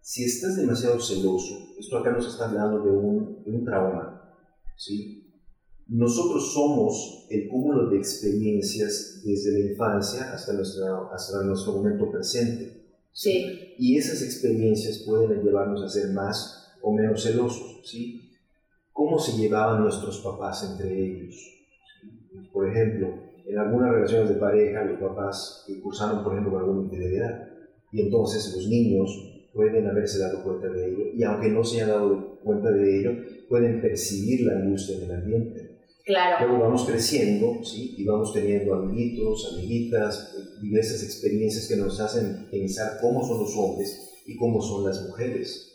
Si 0.00 0.24
estás 0.24 0.56
demasiado 0.56 0.98
celoso, 1.00 1.74
esto 1.78 1.98
acá 1.98 2.10
nos 2.10 2.26
está 2.26 2.48
hablando 2.48 2.82
de 2.82 2.90
un, 2.90 3.44
de 3.44 3.50
un 3.50 3.64
trauma. 3.64 4.34
¿sí? 4.76 5.21
Nosotros 5.92 6.54
somos 6.54 7.26
el 7.28 7.48
cúmulo 7.48 7.90
de 7.90 7.98
experiencias 7.98 9.20
desde 9.22 9.52
la 9.52 9.70
infancia 9.72 10.32
hasta, 10.32 10.54
nuestra, 10.54 10.86
hasta 11.12 11.42
nuestro 11.42 11.74
momento 11.74 12.10
presente. 12.10 12.82
Sí. 13.12 13.74
Y 13.76 13.98
esas 13.98 14.22
experiencias 14.22 15.04
pueden 15.06 15.42
llevarnos 15.42 15.82
a 15.82 15.90
ser 15.90 16.10
más 16.14 16.72
o 16.80 16.94
menos 16.94 17.22
celosos, 17.22 17.82
¿sí? 17.84 18.30
¿Cómo 18.90 19.18
se 19.18 19.36
llevaban 19.36 19.82
nuestros 19.82 20.20
papás 20.20 20.66
entre 20.72 20.98
ellos? 20.98 21.36
Por 22.54 22.70
ejemplo, 22.70 23.08
en 23.44 23.58
algunas 23.58 23.92
relaciones 23.92 24.30
de 24.30 24.36
pareja, 24.36 24.84
los 24.84 24.98
papás 24.98 25.66
cursaron, 25.82 26.24
por 26.24 26.32
ejemplo, 26.32 26.52
con 26.52 26.60
alguna 26.62 26.84
infidelidad, 26.84 27.50
y 27.92 28.00
entonces 28.00 28.50
los 28.56 28.66
niños 28.66 29.10
pueden 29.52 29.86
haberse 29.86 30.18
dado 30.18 30.42
cuenta 30.42 30.68
de 30.68 30.86
ello, 30.86 31.04
y 31.14 31.22
aunque 31.22 31.50
no 31.50 31.62
se 31.62 31.76
hayan 31.76 31.88
dado 31.88 32.38
cuenta 32.42 32.70
de 32.70 32.98
ello, 32.98 33.10
pueden 33.50 33.82
percibir 33.82 34.46
la 34.46 34.54
angustia 34.54 34.96
en 34.96 35.04
el 35.04 35.12
ambiente. 35.12 35.61
Claro. 36.04 36.46
Luego 36.46 36.64
vamos 36.64 36.84
creciendo, 36.84 37.64
¿sí? 37.64 37.94
Y 37.96 38.04
vamos 38.04 38.32
teniendo 38.32 38.74
amiguitos, 38.74 39.52
amiguitas, 39.52 40.34
diversas 40.60 41.02
experiencias 41.02 41.68
que 41.68 41.76
nos 41.76 42.00
hacen 42.00 42.48
pensar 42.50 42.98
cómo 43.00 43.26
son 43.26 43.40
los 43.40 43.56
hombres 43.56 44.10
y 44.26 44.36
cómo 44.36 44.60
son 44.60 44.84
las 44.84 45.02
mujeres. 45.08 45.68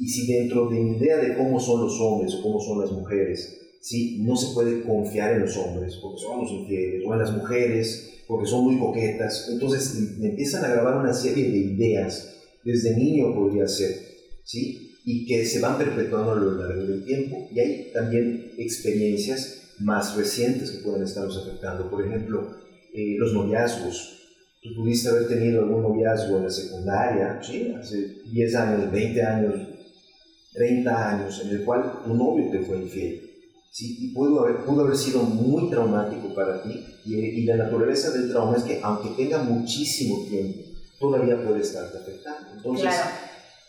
Y 0.00 0.08
si 0.08 0.26
dentro 0.32 0.68
de 0.68 0.80
mi 0.80 0.96
idea 0.96 1.18
de 1.18 1.36
cómo 1.36 1.60
son 1.60 1.82
los 1.82 2.00
hombres 2.00 2.34
o 2.34 2.42
cómo 2.42 2.60
son 2.60 2.80
las 2.80 2.90
mujeres, 2.90 3.60
¿sí? 3.80 4.18
no 4.22 4.36
se 4.36 4.52
puede 4.54 4.82
confiar 4.82 5.34
en 5.34 5.42
los 5.42 5.56
hombres 5.56 5.96
porque 6.02 6.20
son 6.20 6.40
los 6.42 6.50
infieles, 6.50 7.02
o 7.06 7.12
en 7.12 7.20
las 7.20 7.36
mujeres 7.36 8.22
porque 8.26 8.48
son 8.48 8.64
muy 8.64 8.78
coquetas, 8.78 9.48
entonces 9.50 10.18
me 10.18 10.28
empiezan 10.28 10.64
a 10.64 10.68
grabar 10.68 10.98
una 10.98 11.12
serie 11.12 11.50
de 11.50 11.58
ideas, 11.58 12.32
desde 12.64 12.96
niño 12.96 13.34
podría 13.34 13.66
ser, 13.66 13.96
¿sí? 14.44 14.89
Y 15.04 15.26
que 15.26 15.44
se 15.44 15.60
van 15.60 15.78
perpetuando 15.78 16.32
a 16.32 16.36
lo 16.36 16.54
largo 16.54 16.84
del 16.84 17.04
tiempo. 17.04 17.48
Y 17.52 17.60
hay 17.60 17.90
también 17.92 18.52
experiencias 18.58 19.74
más 19.78 20.16
recientes 20.16 20.70
que 20.70 20.78
pueden 20.78 21.02
estarnos 21.02 21.36
afectando, 21.38 21.90
por 21.90 22.06
ejemplo, 22.06 22.56
eh, 22.92 23.16
los 23.18 23.32
noviazgos, 23.32 24.20
Tú 24.62 24.74
pudiste 24.74 25.08
haber 25.08 25.26
tenido 25.26 25.62
algún 25.62 25.82
noviazgo 25.82 26.36
en 26.36 26.44
la 26.44 26.50
secundaria, 26.50 27.40
¿sí? 27.42 27.74
hace 27.80 28.20
10 28.30 28.54
años, 28.56 28.92
20 28.92 29.22
años, 29.22 29.54
30 30.52 31.08
años, 31.08 31.40
en 31.42 31.50
el 31.50 31.64
cual 31.64 32.02
tu 32.04 32.12
novio 32.12 32.50
te 32.50 32.60
fue 32.60 32.76
infiel. 32.76 33.22
¿sí? 33.70 33.96
Y 33.98 34.08
pudo 34.12 34.40
haber, 34.40 34.62
pudo 34.66 34.82
haber 34.82 34.98
sido 34.98 35.22
muy 35.22 35.70
traumático 35.70 36.34
para 36.34 36.62
ti. 36.62 36.78
Y, 37.06 37.14
y, 37.14 37.44
la 37.44 37.56
naturaleza 37.56 38.10
del 38.10 38.30
trauma 38.30 38.58
es 38.58 38.64
que, 38.64 38.80
aunque 38.82 39.08
tenga 39.16 39.42
muchísimo 39.42 40.26
tiempo, 40.28 40.60
todavía 40.98 41.42
puede 41.42 41.62
estarte 41.62 41.96
afectando. 41.96 42.50
Entonces, 42.54 42.90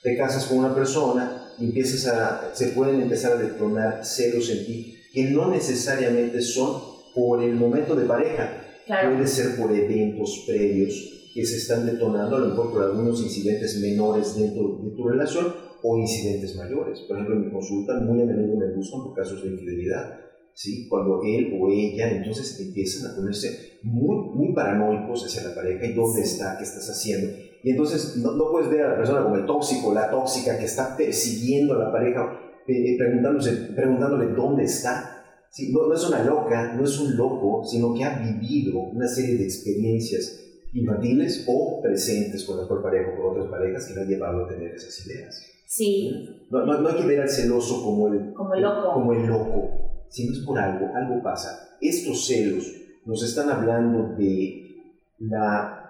te 0.01 0.17
casas 0.17 0.45
con 0.45 0.59
una 0.59 0.73
persona 0.73 1.53
y 1.59 1.65
empiezas 1.65 2.07
a, 2.07 2.55
se 2.55 2.67
pueden 2.67 3.01
empezar 3.01 3.33
a 3.33 3.41
detonar 3.41 4.05
celos 4.05 4.49
en 4.49 4.65
ti 4.65 4.97
que 5.13 5.25
no 5.25 5.49
necesariamente 5.49 6.41
son 6.41 6.81
por 7.13 7.43
el 7.43 7.55
momento 7.55 7.95
de 7.95 8.05
pareja, 8.05 8.61
Puede 8.87 9.27
ser 9.27 9.55
por 9.55 9.71
eventos 9.71 10.43
previos 10.45 11.29
que 11.33 11.45
se 11.45 11.57
están 11.57 11.85
detonando 11.85 12.35
a 12.35 12.39
lo 12.39 12.47
mejor 12.47 12.73
por 12.73 12.83
algunos 12.83 13.21
incidentes 13.21 13.79
menores 13.79 14.35
dentro 14.35 14.79
de 14.83 14.91
tu 14.91 15.07
relación 15.07 15.53
o 15.81 15.97
incidentes 15.97 16.55
mayores. 16.57 16.99
Por 17.07 17.15
ejemplo, 17.15 17.35
en 17.35 17.45
mi 17.45 17.51
consulta 17.51 17.93
muy 18.01 18.21
a 18.21 18.25
menudo 18.25 18.57
me 18.57 18.75
buscan 18.75 19.03
por 19.03 19.13
casos 19.13 19.43
de 19.43 19.51
infidelidad. 19.51 20.19
¿sí? 20.53 20.89
Cuando 20.89 21.21
él 21.23 21.57
o 21.57 21.69
ella 21.71 22.11
entonces 22.11 22.59
empiezan 22.59 23.11
a 23.11 23.15
ponerse 23.15 23.79
muy, 23.83 24.35
muy 24.35 24.53
paranoicos 24.53 25.25
hacia 25.25 25.47
la 25.47 25.55
pareja 25.55 25.85
y 25.85 25.93
dónde 25.93 26.21
está, 26.21 26.57
qué 26.57 26.63
estás 26.65 26.89
haciendo. 26.89 27.31
Y 27.63 27.71
entonces 27.71 28.17
no, 28.17 28.33
no, 28.33 28.51
puedes 28.51 28.69
ver 28.69 28.81
a 28.81 28.89
la 28.89 28.97
persona 28.97 29.23
como 29.23 29.35
el 29.35 29.45
tóxico, 29.45 29.93
la 29.93 30.09
tóxica 30.09 30.57
que 30.57 30.65
está 30.65 30.97
persiguiendo 30.97 31.75
a 31.75 31.85
la 31.85 31.91
pareja, 31.91 32.39
eh, 32.67 32.97
preguntándose, 32.97 33.51
preguntándole 33.75 34.33
dónde 34.33 34.63
está. 34.63 35.23
¿sí? 35.49 35.71
No, 35.71 35.87
no 35.87 35.93
es 35.93 36.07
una 36.07 36.23
loca, 36.23 36.73
no 36.73 36.83
es 36.83 36.99
un 36.99 37.15
loco, 37.15 37.63
sino 37.63 37.93
que 37.93 38.03
ha 38.03 38.19
vivido 38.19 38.79
una 38.79 39.07
serie 39.07 39.35
de 39.35 39.43
experiencias 39.43 40.39
infantiles 40.73 41.45
o 41.47 41.81
presentes 41.81 42.45
con 42.45 42.57
la 42.57 42.63
actual 42.63 42.81
pareja 42.81 43.11
o 43.11 43.21
con 43.21 43.31
otras 43.31 43.47
parejas 43.47 43.87
que 43.87 43.93
le 43.93 44.01
han 44.01 44.07
llevado 44.07 44.45
a 44.45 44.47
tener 44.47 44.73
esas 44.73 45.05
ideas. 45.05 45.45
Sí. 45.67 46.45
No, 46.49 46.65
no, 46.65 46.81
no 46.81 46.89
hay 46.89 46.95
que 46.95 47.07
ver 47.07 47.21
al 47.21 47.29
celoso 47.29 47.83
como 47.83 48.07
el, 48.07 48.33
Como 48.33 48.53
el 48.53 48.61
loco. 48.61 48.93
como 48.93 49.13
el 49.13 49.25
loco, 49.27 49.69
sino 50.09 50.33
es 50.33 50.39
por 50.39 50.59
algo, 50.59 50.87
algo 50.95 51.21
pasa. 51.23 51.77
Estos 51.79 52.27
celos 52.27 52.73
nos 53.05 53.23
están 53.23 53.49
hablando 53.49 54.15
de, 54.15 54.61
la, 55.19 55.80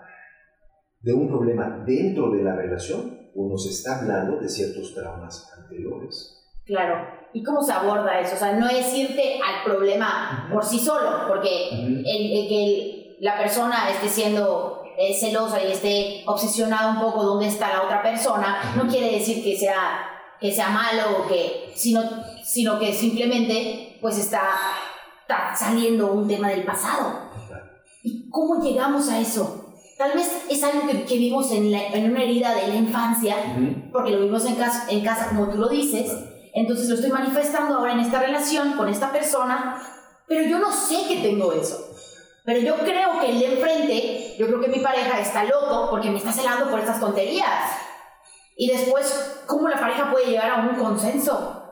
de 1.02 1.14
un 1.14 1.28
problema 1.28 1.84
dentro 1.86 2.32
de 2.32 2.44
la 2.44 2.56
relación 2.56 3.30
o 3.36 3.50
nos 3.50 3.66
está 3.66 4.00
hablando 4.00 4.38
de 4.38 4.50
ciertos 4.50 4.94
traumas 4.94 5.52
anteriores. 5.58 6.38
Claro. 6.66 7.08
¿Y 7.34 7.44
cómo 7.44 7.62
se 7.64 7.72
aborda 7.72 8.20
eso? 8.20 8.36
O 8.36 8.40
sea, 8.40 8.54
no 8.54 8.68
es 8.68 8.94
irte 8.94 9.40
al 9.42 9.64
problema 9.64 10.50
por 10.52 10.64
sí 10.64 10.80
solo, 10.80 11.28
porque 11.28 11.70
el, 11.70 12.06
el 12.06 12.48
que 12.48 13.18
la 13.22 13.38
persona 13.38 13.90
esté 13.90 14.10
siendo 14.10 14.84
eh, 14.98 15.14
celosa 15.14 15.64
y 15.64 15.72
esté 15.72 16.24
obsesionada 16.28 16.92
un 16.92 17.00
poco 17.00 17.24
dónde 17.24 17.48
está 17.48 17.70
la 17.70 17.84
otra 17.84 18.04
persona, 18.04 18.74
no 18.76 18.88
quiere 18.88 19.12
decir 19.12 19.44
que 19.44 19.58
sea, 19.58 20.06
que 20.40 20.52
sea 20.52 20.70
malo 20.70 21.20
o 21.20 21.28
que, 21.28 21.72
sino, 21.76 22.04
sino 22.44 22.78
que 22.78 22.94
simplemente 22.94 23.98
pues 24.02 24.18
está, 24.18 24.42
está 25.22 25.56
saliendo 25.56 26.12
un 26.12 26.28
tema 26.28 26.50
del 26.50 26.64
pasado. 26.64 27.32
¿Y 28.04 28.30
cómo 28.30 28.62
llegamos 28.62 29.10
a 29.10 29.20
eso? 29.20 29.61
Tal 30.02 30.14
vez 30.14 30.46
es 30.50 30.64
algo 30.64 30.88
que, 30.88 31.04
que 31.06 31.18
vimos 31.18 31.52
en, 31.52 31.72
la- 31.72 31.88
en 31.90 32.12
una 32.12 32.24
herida 32.24 32.56
de 32.56 32.68
la 32.70 32.76
infancia, 32.76 33.36
Ujú. 33.56 33.92
porque 33.92 34.10
lo 34.12 34.22
vimos 34.22 34.44
en 34.46 34.56
casa, 34.56 34.86
en 34.90 35.04
casa 35.04 35.30
como 35.30 35.48
tú 35.50 35.58
lo 35.60 35.70
dices, 35.70 36.12
entonces 36.56 36.90
lo 36.90 36.96
estoy 36.96 37.12
manifestando 37.12 37.76
ahora 37.76 37.92
en 37.94 38.00
esta 38.00 38.20
relación 38.20 38.74
con 38.74 38.90
esta 38.90 39.12
persona, 39.12 39.80
pero 40.28 40.44
yo 40.50 40.58
no 40.58 40.72
sé 40.72 41.08
que 41.08 41.18
tengo 41.18 41.54
eso. 41.54 41.78
Pero 42.44 42.60
yo 42.62 42.76
creo 42.78 43.20
que 43.20 43.30
el 43.30 43.40
de 43.40 43.54
enfrente, 43.54 44.36
yo 44.40 44.48
creo 44.48 44.60
que 44.60 44.70
mi 44.70 44.80
pareja 44.80 45.20
está 45.20 45.44
loco 45.44 45.88
porque 45.92 46.10
me 46.10 46.18
está 46.18 46.32
celando 46.32 46.72
por 46.72 46.80
estas 46.80 47.00
tonterías. 47.00 47.78
Y 48.58 48.68
después, 48.72 49.44
¿cómo 49.46 49.70
la 49.70 49.80
pareja 49.80 50.10
puede 50.12 50.26
llegar 50.32 50.50
a 50.50 50.62
un 50.68 50.76
consenso? 50.84 51.72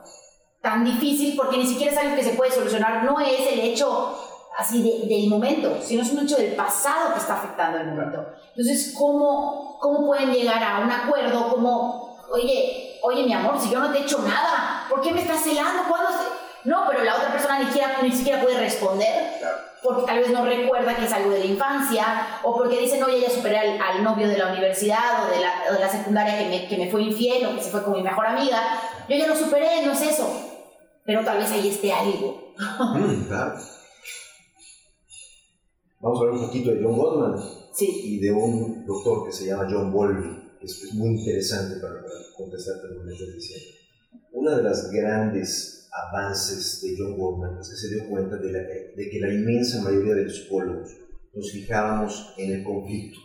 Tan 0.62 0.84
difícil 0.84 1.34
porque 1.36 1.56
ni 1.58 1.66
siquiera 1.66 1.90
es 1.92 1.98
algo 1.98 2.14
que 2.14 2.22
se 2.22 2.34
puede 2.34 2.52
solucionar. 2.52 3.02
No 3.04 3.18
es 3.18 3.40
el 3.52 3.58
hecho 3.60 4.16
así 4.58 4.82
de- 4.82 5.06
del 5.06 5.28
momento, 5.28 5.78
sino 5.82 6.02
es 6.02 6.10
un 6.12 6.20
hecho 6.24 6.36
del 6.36 6.54
pasado 6.54 7.12
que 7.14 7.20
está 7.20 7.34
afectando 7.34 7.78
el 7.78 7.86
momento. 7.88 8.24
Entonces, 8.56 8.94
¿cómo, 8.96 9.78
cómo 9.80 10.06
pueden 10.06 10.30
llegar 10.32 10.62
a 10.62 10.80
un 10.80 10.90
acuerdo? 10.90 11.48
Como, 11.50 12.18
oye, 12.32 12.98
oye, 13.02 13.22
mi 13.24 13.32
amor, 13.32 13.58
si 13.60 13.70
yo 13.70 13.78
no 13.80 13.90
te 13.90 13.98
he 13.98 14.02
hecho 14.02 14.18
nada, 14.20 14.84
¿por 14.88 15.00
qué 15.00 15.12
me 15.12 15.22
estás 15.22 15.42
celando? 15.42 15.82
¿Cuándo 15.88 16.10
se-?" 16.10 16.40
No, 16.68 16.84
pero 16.90 17.02
la 17.04 17.16
otra 17.16 17.32
persona 17.32 17.58
ni 17.58 17.66
siquiera, 17.66 17.96
ni 18.02 18.12
siquiera 18.12 18.42
puede 18.42 18.58
responder 18.58 19.40
porque 19.82 20.02
tal 20.04 20.18
vez 20.18 20.28
no 20.30 20.44
recuerda 20.44 20.94
que 20.94 21.06
es 21.06 21.12
algo 21.14 21.30
de 21.30 21.38
la 21.38 21.44
infancia, 21.46 22.04
o 22.42 22.54
porque 22.54 22.78
dicen, 22.78 23.02
oye, 23.02 23.18
ya 23.22 23.30
superé 23.30 23.56
al, 23.58 23.80
al 23.80 24.04
novio 24.04 24.28
de 24.28 24.36
la 24.36 24.48
universidad 24.48 25.24
o 25.24 25.30
de 25.34 25.40
la, 25.40 25.52
o 25.70 25.72
de 25.72 25.80
la 25.80 25.88
secundaria 25.88 26.38
que 26.38 26.48
me, 26.50 26.68
que 26.68 26.76
me 26.76 26.90
fue 26.90 27.00
infiel 27.00 27.46
o 27.46 27.54
que 27.56 27.62
se 27.62 27.70
fue 27.70 27.82
con 27.82 27.94
mi 27.94 28.02
mejor 28.02 28.26
amiga. 28.26 28.60
Yo 29.08 29.16
ya 29.16 29.26
lo 29.26 29.34
superé, 29.34 29.80
no 29.86 29.92
es 29.92 30.02
eso. 30.02 30.30
Pero 31.06 31.24
tal 31.24 31.38
vez 31.38 31.50
ahí 31.50 31.66
esté 31.70 31.90
algo. 31.94 32.52
Mm, 32.58 33.24
claro. 33.26 33.54
Vamos 36.00 36.18
a 36.18 36.22
hablar 36.24 36.40
un 36.40 36.46
poquito 36.46 36.70
de 36.72 36.82
John 36.82 36.96
Gottman 36.96 37.38
Sí. 37.74 37.86
y 38.04 38.20
de 38.20 38.32
un 38.32 38.84
doctor 38.86 39.26
que 39.26 39.32
se 39.32 39.46
llama 39.46 39.68
John 39.70 39.92
Bowlby, 39.92 40.56
que 40.58 40.66
es, 40.66 40.92
muy 40.94 41.10
interesante 41.10 41.76
para, 41.80 41.94
contestarte 42.36 42.88
lo 42.88 43.04
que 43.04 43.12
estás 43.12 43.34
diciendo. 43.34 43.66
Una 44.32 44.56
de 44.56 44.62
las 44.62 44.90
grandes 44.90 45.88
avances 45.92 46.80
de 46.82 46.94
John 46.98 47.18
Gottman 47.18 47.58
es 47.60 47.68
que 47.68 47.76
se 47.76 47.94
dio 47.94 48.08
cuenta 48.08 48.36
de, 48.36 48.50
la- 48.52 48.60
de 48.60 49.10
que 49.10 49.20
la 49.20 49.32
inmensa 49.32 49.82
mayoría 49.82 50.14
de 50.14 50.24
los 50.24 50.36
psicólogos 50.36 50.90
nos 51.34 51.52
fijábamos 51.52 52.34
en 52.38 52.52
el 52.52 52.64
conflicto. 52.64 53.18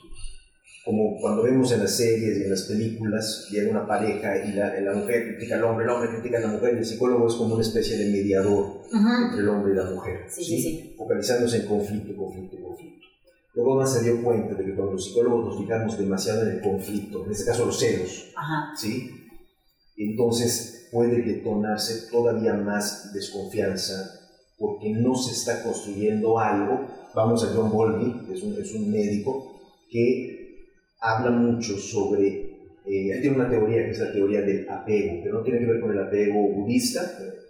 Como 0.83 1.19
cuando 1.19 1.41
vemos 1.41 1.71
en 1.71 1.79
las 1.79 1.95
series 1.97 2.37
y 2.37 2.43
en 2.43 2.51
las 2.51 2.63
películas, 2.63 3.47
llega 3.49 3.71
una 3.71 3.87
pareja 3.87 4.45
y 4.45 4.51
la, 4.53 4.79
la 4.81 4.93
mujer 4.93 5.29
critica 5.35 5.55
al 5.55 5.63
hombre, 5.63 5.85
el 5.85 5.89
hombre 5.91 6.09
critica 6.11 6.37
a 6.37 6.41
la 6.41 6.47
mujer, 6.49 6.75
y 6.75 6.77
el 6.79 6.85
psicólogo 6.85 7.27
es 7.27 7.33
como 7.33 7.55
una 7.55 7.63
especie 7.63 7.97
de 7.97 8.11
mediador 8.11 8.81
entre 8.93 9.39
el 9.41 9.49
hombre 9.49 9.73
y 9.73 9.75
la 9.77 9.85
mujer, 9.89 10.25
Sí, 10.29 10.43
sí, 10.43 10.61
sí. 10.61 10.93
focalizándose 10.95 11.61
en 11.61 11.65
conflicto, 11.65 12.15
conflicto, 12.15 12.57
más 13.63 13.93
se 13.93 14.03
dio 14.03 14.21
cuenta 14.23 14.53
de 14.55 14.65
que 14.65 14.75
cuando 14.75 14.93
los 14.93 15.05
psicólogos 15.05 15.45
nos 15.45 15.59
fijamos 15.61 15.97
demasiado 15.97 16.41
en 16.43 16.55
el 16.57 16.61
conflicto, 16.61 17.25
en 17.25 17.31
este 17.31 17.45
caso 17.45 17.65
los 17.65 17.79
celos, 17.79 18.31
Ajá. 18.35 18.73
¿sí? 18.77 19.09
entonces 19.97 20.87
puede 20.91 21.21
detonarse 21.21 22.09
todavía 22.11 22.53
más 22.53 23.13
desconfianza 23.13 24.19
porque 24.57 24.89
no 24.91 25.15
se 25.15 25.33
está 25.33 25.63
construyendo 25.63 26.39
algo. 26.39 26.87
Vamos 27.13 27.43
a 27.43 27.53
John 27.53 27.71
Bowlby, 27.71 28.25
que 28.27 28.33
es 28.33 28.43
un, 28.43 28.61
es 28.61 28.73
un 28.73 28.91
médico 28.91 29.59
que 29.89 30.69
habla 30.99 31.31
mucho 31.31 31.77
sobre, 31.77 32.27
eh, 32.85 33.11
él 33.11 33.21
tiene 33.21 33.35
una 33.37 33.49
teoría 33.49 33.85
que 33.85 33.91
es 33.91 33.99
la 33.99 34.11
teoría 34.11 34.41
del 34.41 34.69
apego, 34.69 35.23
que 35.23 35.29
no 35.29 35.41
tiene 35.43 35.59
que 35.59 35.65
ver 35.65 35.81
con 35.81 35.91
el 35.91 35.99
apego 35.99 36.49
budista, 36.49 37.01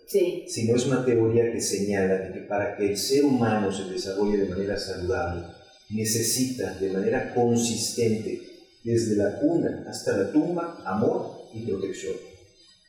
Sí. 0.07 0.45
sino 0.47 0.75
es 0.75 0.85
una 0.85 1.03
teoría 1.03 1.51
que 1.51 1.59
señala 1.59 2.15
de 2.19 2.33
que 2.33 2.39
para 2.41 2.75
que 2.77 2.89
el 2.91 2.97
ser 2.97 3.25
humano 3.25 3.71
se 3.71 3.91
desarrolle 3.91 4.37
de 4.37 4.49
manera 4.49 4.77
saludable, 4.77 5.45
necesita 5.89 6.73
de 6.79 6.91
manera 6.91 7.33
consistente, 7.33 8.41
desde 8.83 9.15
la 9.15 9.39
cuna 9.39 9.85
hasta 9.89 10.15
la 10.17 10.31
tumba, 10.31 10.81
amor 10.85 11.49
y 11.53 11.65
protección. 11.65 12.13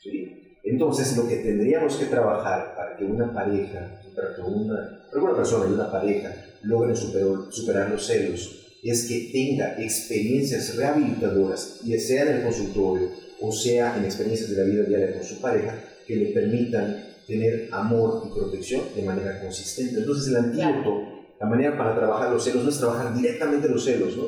¿sí? 0.02 0.59
Entonces, 0.62 1.16
lo 1.16 1.26
que 1.26 1.37
tendríamos 1.37 1.96
que 1.96 2.06
trabajar 2.06 2.74
para 2.76 2.96
que 2.96 3.04
una 3.04 3.32
pareja, 3.32 4.02
para 4.14 4.35
que 4.35 4.42
una, 4.42 5.09
para 5.11 5.12
que 5.12 5.18
una 5.18 5.37
persona 5.37 5.70
y 5.70 5.72
una 5.72 5.90
pareja 5.90 6.35
logren 6.62 6.96
superar, 6.96 7.52
superar 7.52 7.90
los 7.90 8.06
celos, 8.06 8.66
es 8.82 9.04
que 9.04 9.30
tenga 9.32 9.80
experiencias 9.80 10.76
rehabilitadoras, 10.76 11.80
ya 11.85 11.98
sea 11.98 12.22
en 12.22 12.37
el 12.37 12.42
consultorio 12.42 13.11
o 13.40 13.52
sea 13.52 13.96
en 13.96 14.04
experiencias 14.04 14.50
de 14.50 14.56
la 14.56 14.64
vida 14.64 14.82
diaria 14.85 15.12
con 15.12 15.24
su 15.24 15.40
pareja, 15.40 15.78
que 16.06 16.16
le 16.16 16.26
permitan 16.26 17.04
tener 17.26 17.68
amor 17.72 18.22
y 18.26 18.35
protección 18.35 18.82
de 18.94 19.02
manera 19.02 19.40
consistente. 19.40 19.98
Entonces 19.98 20.28
el 20.28 20.37
antídoto, 20.37 21.15
la 21.40 21.46
manera 21.46 21.77
para 21.77 21.94
trabajar 21.94 22.31
los 22.31 22.42
celos 22.44 22.64
no 22.64 22.70
es 22.70 22.79
trabajar 22.79 23.14
directamente 23.14 23.68
los 23.68 23.85
celos, 23.85 24.16
¿no? 24.16 24.25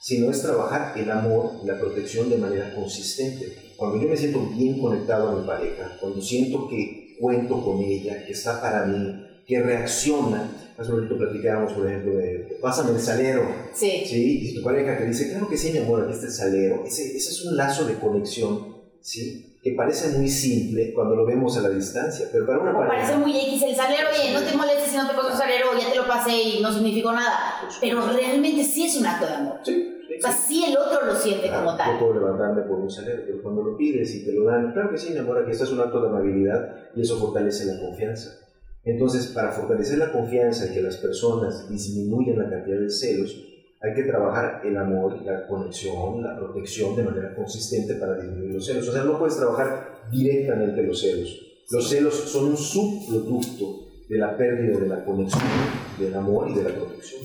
sino 0.00 0.30
es 0.30 0.40
trabajar 0.40 0.96
el 0.96 1.10
amor 1.10 1.52
y 1.62 1.66
la 1.66 1.78
protección 1.78 2.30
de 2.30 2.38
manera 2.38 2.72
consistente. 2.74 3.52
Cuando 3.76 4.00
yo 4.00 4.08
me 4.08 4.16
siento 4.16 4.40
bien 4.56 4.80
conectado 4.80 5.28
a 5.28 5.40
mi 5.40 5.46
pareja, 5.46 5.96
cuando 6.00 6.22
siento 6.22 6.68
que 6.68 7.16
cuento 7.20 7.62
con 7.62 7.80
ella, 7.80 8.24
que 8.24 8.32
está 8.32 8.60
para 8.60 8.86
mí, 8.86 9.24
que 9.46 9.60
reacciona, 9.60 10.72
hace 10.78 10.90
un 10.90 10.96
momento 11.00 11.18
platicábamos, 11.18 11.72
por 11.72 11.86
ejemplo, 11.88 12.16
de 12.16 12.58
pásame 12.60 12.92
el 12.92 13.00
salero, 13.00 13.42
Sí. 13.74 14.04
¿sí? 14.06 14.48
Y 14.50 14.54
tu 14.54 14.62
pareja 14.62 14.96
te 14.96 15.06
dice, 15.06 15.30
claro 15.30 15.48
que 15.48 15.56
sí, 15.56 15.72
mi 15.72 15.78
amor, 15.78 16.02
aquí 16.04 16.12
está 16.12 16.26
el 16.26 16.32
salero. 16.32 16.84
Ese, 16.86 17.16
ese 17.16 17.30
es 17.30 17.44
un 17.44 17.56
lazo 17.56 17.84
de 17.86 17.94
conexión, 17.94 18.76
¿sí? 19.00 19.57
Que 19.62 19.72
parece 19.72 20.16
muy 20.16 20.28
simple 20.28 20.92
cuando 20.94 21.16
lo 21.16 21.26
vemos 21.26 21.56
a 21.58 21.62
la 21.62 21.70
distancia, 21.70 22.26
pero 22.30 22.46
para 22.46 22.60
una 22.60 22.70
O 22.70 22.78
pareja... 22.78 22.94
parece 22.94 23.18
muy 23.18 23.36
X 23.36 23.62
el 23.62 23.74
salero, 23.74 24.08
oye, 24.12 24.32
no 24.32 24.40
te 24.40 24.56
molestes 24.56 24.90
si 24.90 24.96
no 24.96 25.08
te 25.08 25.14
pongo 25.14 25.30
el 25.30 25.36
salero, 25.36 25.66
ya 25.78 25.90
te 25.90 25.96
lo 25.98 26.06
pasé 26.06 26.30
y 26.30 26.62
no 26.62 26.72
significó 26.72 27.12
nada. 27.12 27.36
Pero 27.80 28.00
realmente 28.06 28.62
sí 28.62 28.86
es 28.86 28.96
un 28.96 29.06
acto 29.06 29.26
de 29.26 29.32
amor. 29.34 29.58
Sí, 29.64 29.94
O 30.16 30.22
sea, 30.22 30.32
sí. 30.32 30.64
el 30.64 30.76
otro 30.76 31.04
lo 31.04 31.14
siente 31.14 31.50
como 31.50 31.76
tal. 31.76 31.92
Yo 31.94 31.98
puedo 31.98 32.14
levantarme 32.14 32.62
por 32.62 32.78
un 32.78 32.88
salero, 32.90 33.22
pero 33.26 33.42
cuando 33.42 33.62
lo 33.62 33.76
pides 33.76 34.14
y 34.14 34.24
te 34.24 34.32
lo 34.32 34.44
dan, 34.44 34.72
claro 34.72 34.90
que 34.92 34.98
sí, 34.98 35.12
mi 35.12 35.18
amor, 35.18 35.38
aquí 35.42 35.50
es 35.50 35.60
un 35.72 35.80
acto 35.80 36.00
de 36.02 36.08
amabilidad 36.08 36.76
y 36.94 37.02
eso 37.02 37.18
fortalece 37.18 37.64
la 37.66 37.80
confianza. 37.80 38.38
Entonces, 38.84 39.26
para 39.28 39.50
fortalecer 39.50 39.98
la 39.98 40.12
confianza 40.12 40.66
y 40.66 40.72
que 40.74 40.80
las 40.82 40.96
personas 40.98 41.68
disminuyan 41.68 42.38
la 42.38 42.48
cantidad 42.48 42.78
de 42.78 42.88
celos, 42.90 43.36
hay 43.80 43.94
que 43.94 44.02
trabajar 44.02 44.60
el 44.64 44.76
amor, 44.76 45.22
la 45.22 45.46
conexión, 45.46 46.22
la 46.22 46.36
protección 46.36 46.96
de 46.96 47.04
manera 47.04 47.34
consistente 47.34 47.94
para 47.94 48.14
disminuir 48.16 48.54
los 48.54 48.66
celos. 48.66 48.88
O 48.88 48.92
sea, 48.92 49.04
no 49.04 49.18
puedes 49.18 49.36
trabajar 49.36 50.08
directamente 50.10 50.82
los 50.82 51.00
celos. 51.00 51.28
Los 51.70 51.88
celos 51.88 52.14
son 52.14 52.46
un 52.46 52.56
subproducto 52.56 53.86
de 54.08 54.18
la 54.18 54.36
pérdida 54.36 54.78
de 54.78 54.88
la 54.88 55.04
conexión, 55.04 55.42
del 55.98 56.14
amor 56.14 56.48
y 56.50 56.54
de 56.54 56.64
la 56.64 56.74
protección. 56.74 57.22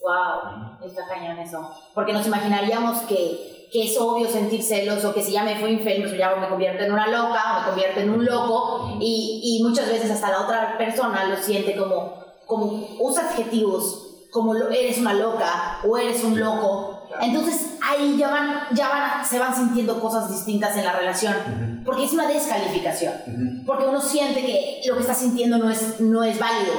Wow, 0.00 0.86
está 0.86 1.06
cañón 1.08 1.38
eso. 1.38 1.70
Porque 1.94 2.12
nos 2.12 2.26
imaginaríamos 2.26 3.02
que, 3.02 3.68
que 3.72 3.84
es 3.84 3.98
obvio 3.98 4.28
sentir 4.28 4.62
celos 4.62 5.02
o 5.06 5.14
que 5.14 5.22
si 5.22 5.32
ya 5.32 5.42
me 5.42 5.56
fui 5.56 5.70
infiel, 5.70 6.02
pues 6.02 6.18
ya 6.18 6.36
me 6.36 6.48
convierto 6.48 6.84
en 6.84 6.92
una 6.92 7.06
loca 7.06 7.40
o 7.40 7.60
me 7.60 7.66
convierto 7.68 8.00
en 8.00 8.10
un 8.10 8.24
loco 8.26 8.98
y, 9.00 9.40
y 9.42 9.62
muchas 9.62 9.88
veces 9.88 10.10
hasta 10.10 10.30
la 10.30 10.42
otra 10.42 10.76
persona 10.76 11.30
lo 11.30 11.36
siente 11.36 11.74
como, 11.76 12.22
como 12.44 12.88
usa 12.98 13.30
adjetivos 13.30 14.03
como 14.34 14.52
lo- 14.52 14.68
eres 14.68 14.98
una 14.98 15.14
loca 15.14 15.78
o 15.88 15.96
eres 15.96 16.22
un 16.24 16.38
loco. 16.40 17.06
Entonces 17.20 17.76
ahí 17.80 18.16
ya 18.18 18.28
van, 18.28 18.62
ya 18.72 18.88
van, 18.88 19.24
se 19.24 19.38
van 19.38 19.54
sintiendo 19.54 20.00
cosas 20.00 20.28
distintas 20.28 20.76
en 20.76 20.84
la 20.84 20.92
relación, 20.92 21.82
porque 21.84 22.02
es 22.04 22.12
una 22.12 22.26
descalificación, 22.26 23.62
porque 23.64 23.86
uno 23.86 24.00
siente 24.00 24.44
que 24.44 24.82
lo 24.86 24.94
que 24.96 25.00
está 25.02 25.14
sintiendo 25.14 25.58
no 25.58 25.70
es, 25.70 26.00
no 26.00 26.24
es 26.24 26.36
válido. 26.40 26.74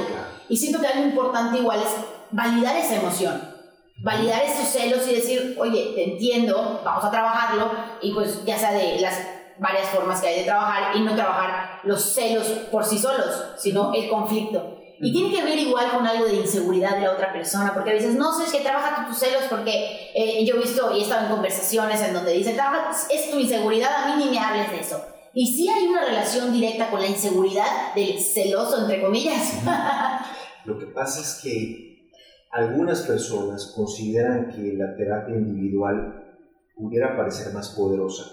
Y 0.50 0.58
siento 0.58 0.82
que 0.82 0.88
algo 0.88 1.06
importante 1.06 1.58
igual 1.60 1.80
es 1.80 1.90
validar 2.32 2.76
esa 2.76 2.96
emoción, 2.98 3.42
validar 4.04 4.42
esos 4.44 4.68
celos 4.68 5.08
y 5.08 5.16
decir, 5.16 5.56
oye, 5.58 5.94
te 5.96 6.04
entiendo, 6.12 6.82
vamos 6.84 7.06
a 7.06 7.12
trabajarlo, 7.12 7.72
y 8.02 8.12
pues 8.14 8.44
ya 8.44 8.58
sea 8.58 8.74
de 8.74 9.00
las 9.00 9.18
varias 9.58 9.88
formas 9.88 10.20
que 10.20 10.28
hay 10.28 10.40
de 10.40 10.44
trabajar 10.46 10.98
y 10.98 11.00
no 11.00 11.16
trabajar 11.16 11.80
los 11.84 12.02
celos 12.14 12.46
por 12.72 12.84
sí 12.84 12.98
solos, 13.00 13.42
sino 13.58 13.94
el 13.94 14.10
conflicto. 14.10 14.80
Y 15.00 15.12
tiene 15.12 15.34
que 15.34 15.44
ver 15.44 15.58
igual 15.60 15.92
con 15.92 16.08
algo 16.08 16.26
de 16.26 16.36
inseguridad 16.36 16.96
de 16.96 17.02
la 17.02 17.14
otra 17.14 17.34
persona, 17.34 17.74
porque 17.74 17.92
a 17.92 17.94
veces 17.94 18.16
no 18.16 18.38
sé, 18.38 18.46
es 18.46 18.52
que 18.52 18.62
trabaja 18.62 19.08
tus 19.08 19.18
celos, 19.18 19.44
porque 19.50 20.12
eh, 20.16 20.46
yo 20.46 20.56
he 20.56 20.60
visto 20.60 20.96
y 20.96 21.00
he 21.00 21.04
estado 21.04 21.26
en 21.28 21.34
conversaciones 21.34 22.02
en 22.02 22.14
donde 22.14 22.34
dicen, 22.34 22.58
es 23.10 23.32
tu 23.32 23.40
inseguridad, 23.40 23.90
a 23.94 24.16
mí 24.16 24.24
ni 24.24 24.32
me 24.32 24.40
hables 24.40 24.72
de 24.72 24.80
eso. 24.80 25.04
Y 25.34 25.48
sí 25.54 25.68
hay 25.68 25.88
una 25.88 26.06
relación 26.06 26.54
directa 26.54 26.90
con 26.90 27.02
la 27.02 27.08
inseguridad 27.08 27.94
del 27.94 28.20
celoso, 28.20 28.82
entre 28.82 29.02
comillas. 29.02 29.56
Lo 30.66 30.80
que 30.80 30.86
pasa 30.88 31.20
es 31.20 31.42
que 31.44 32.10
algunas 32.52 33.02
personas 33.02 33.74
consideran 33.76 34.50
que 34.50 34.74
la 34.78 34.96
terapia 34.96 35.36
individual 35.36 36.24
pudiera 36.74 37.18
parecer 37.18 37.54
más 37.54 37.70
poderosa. 37.70 38.24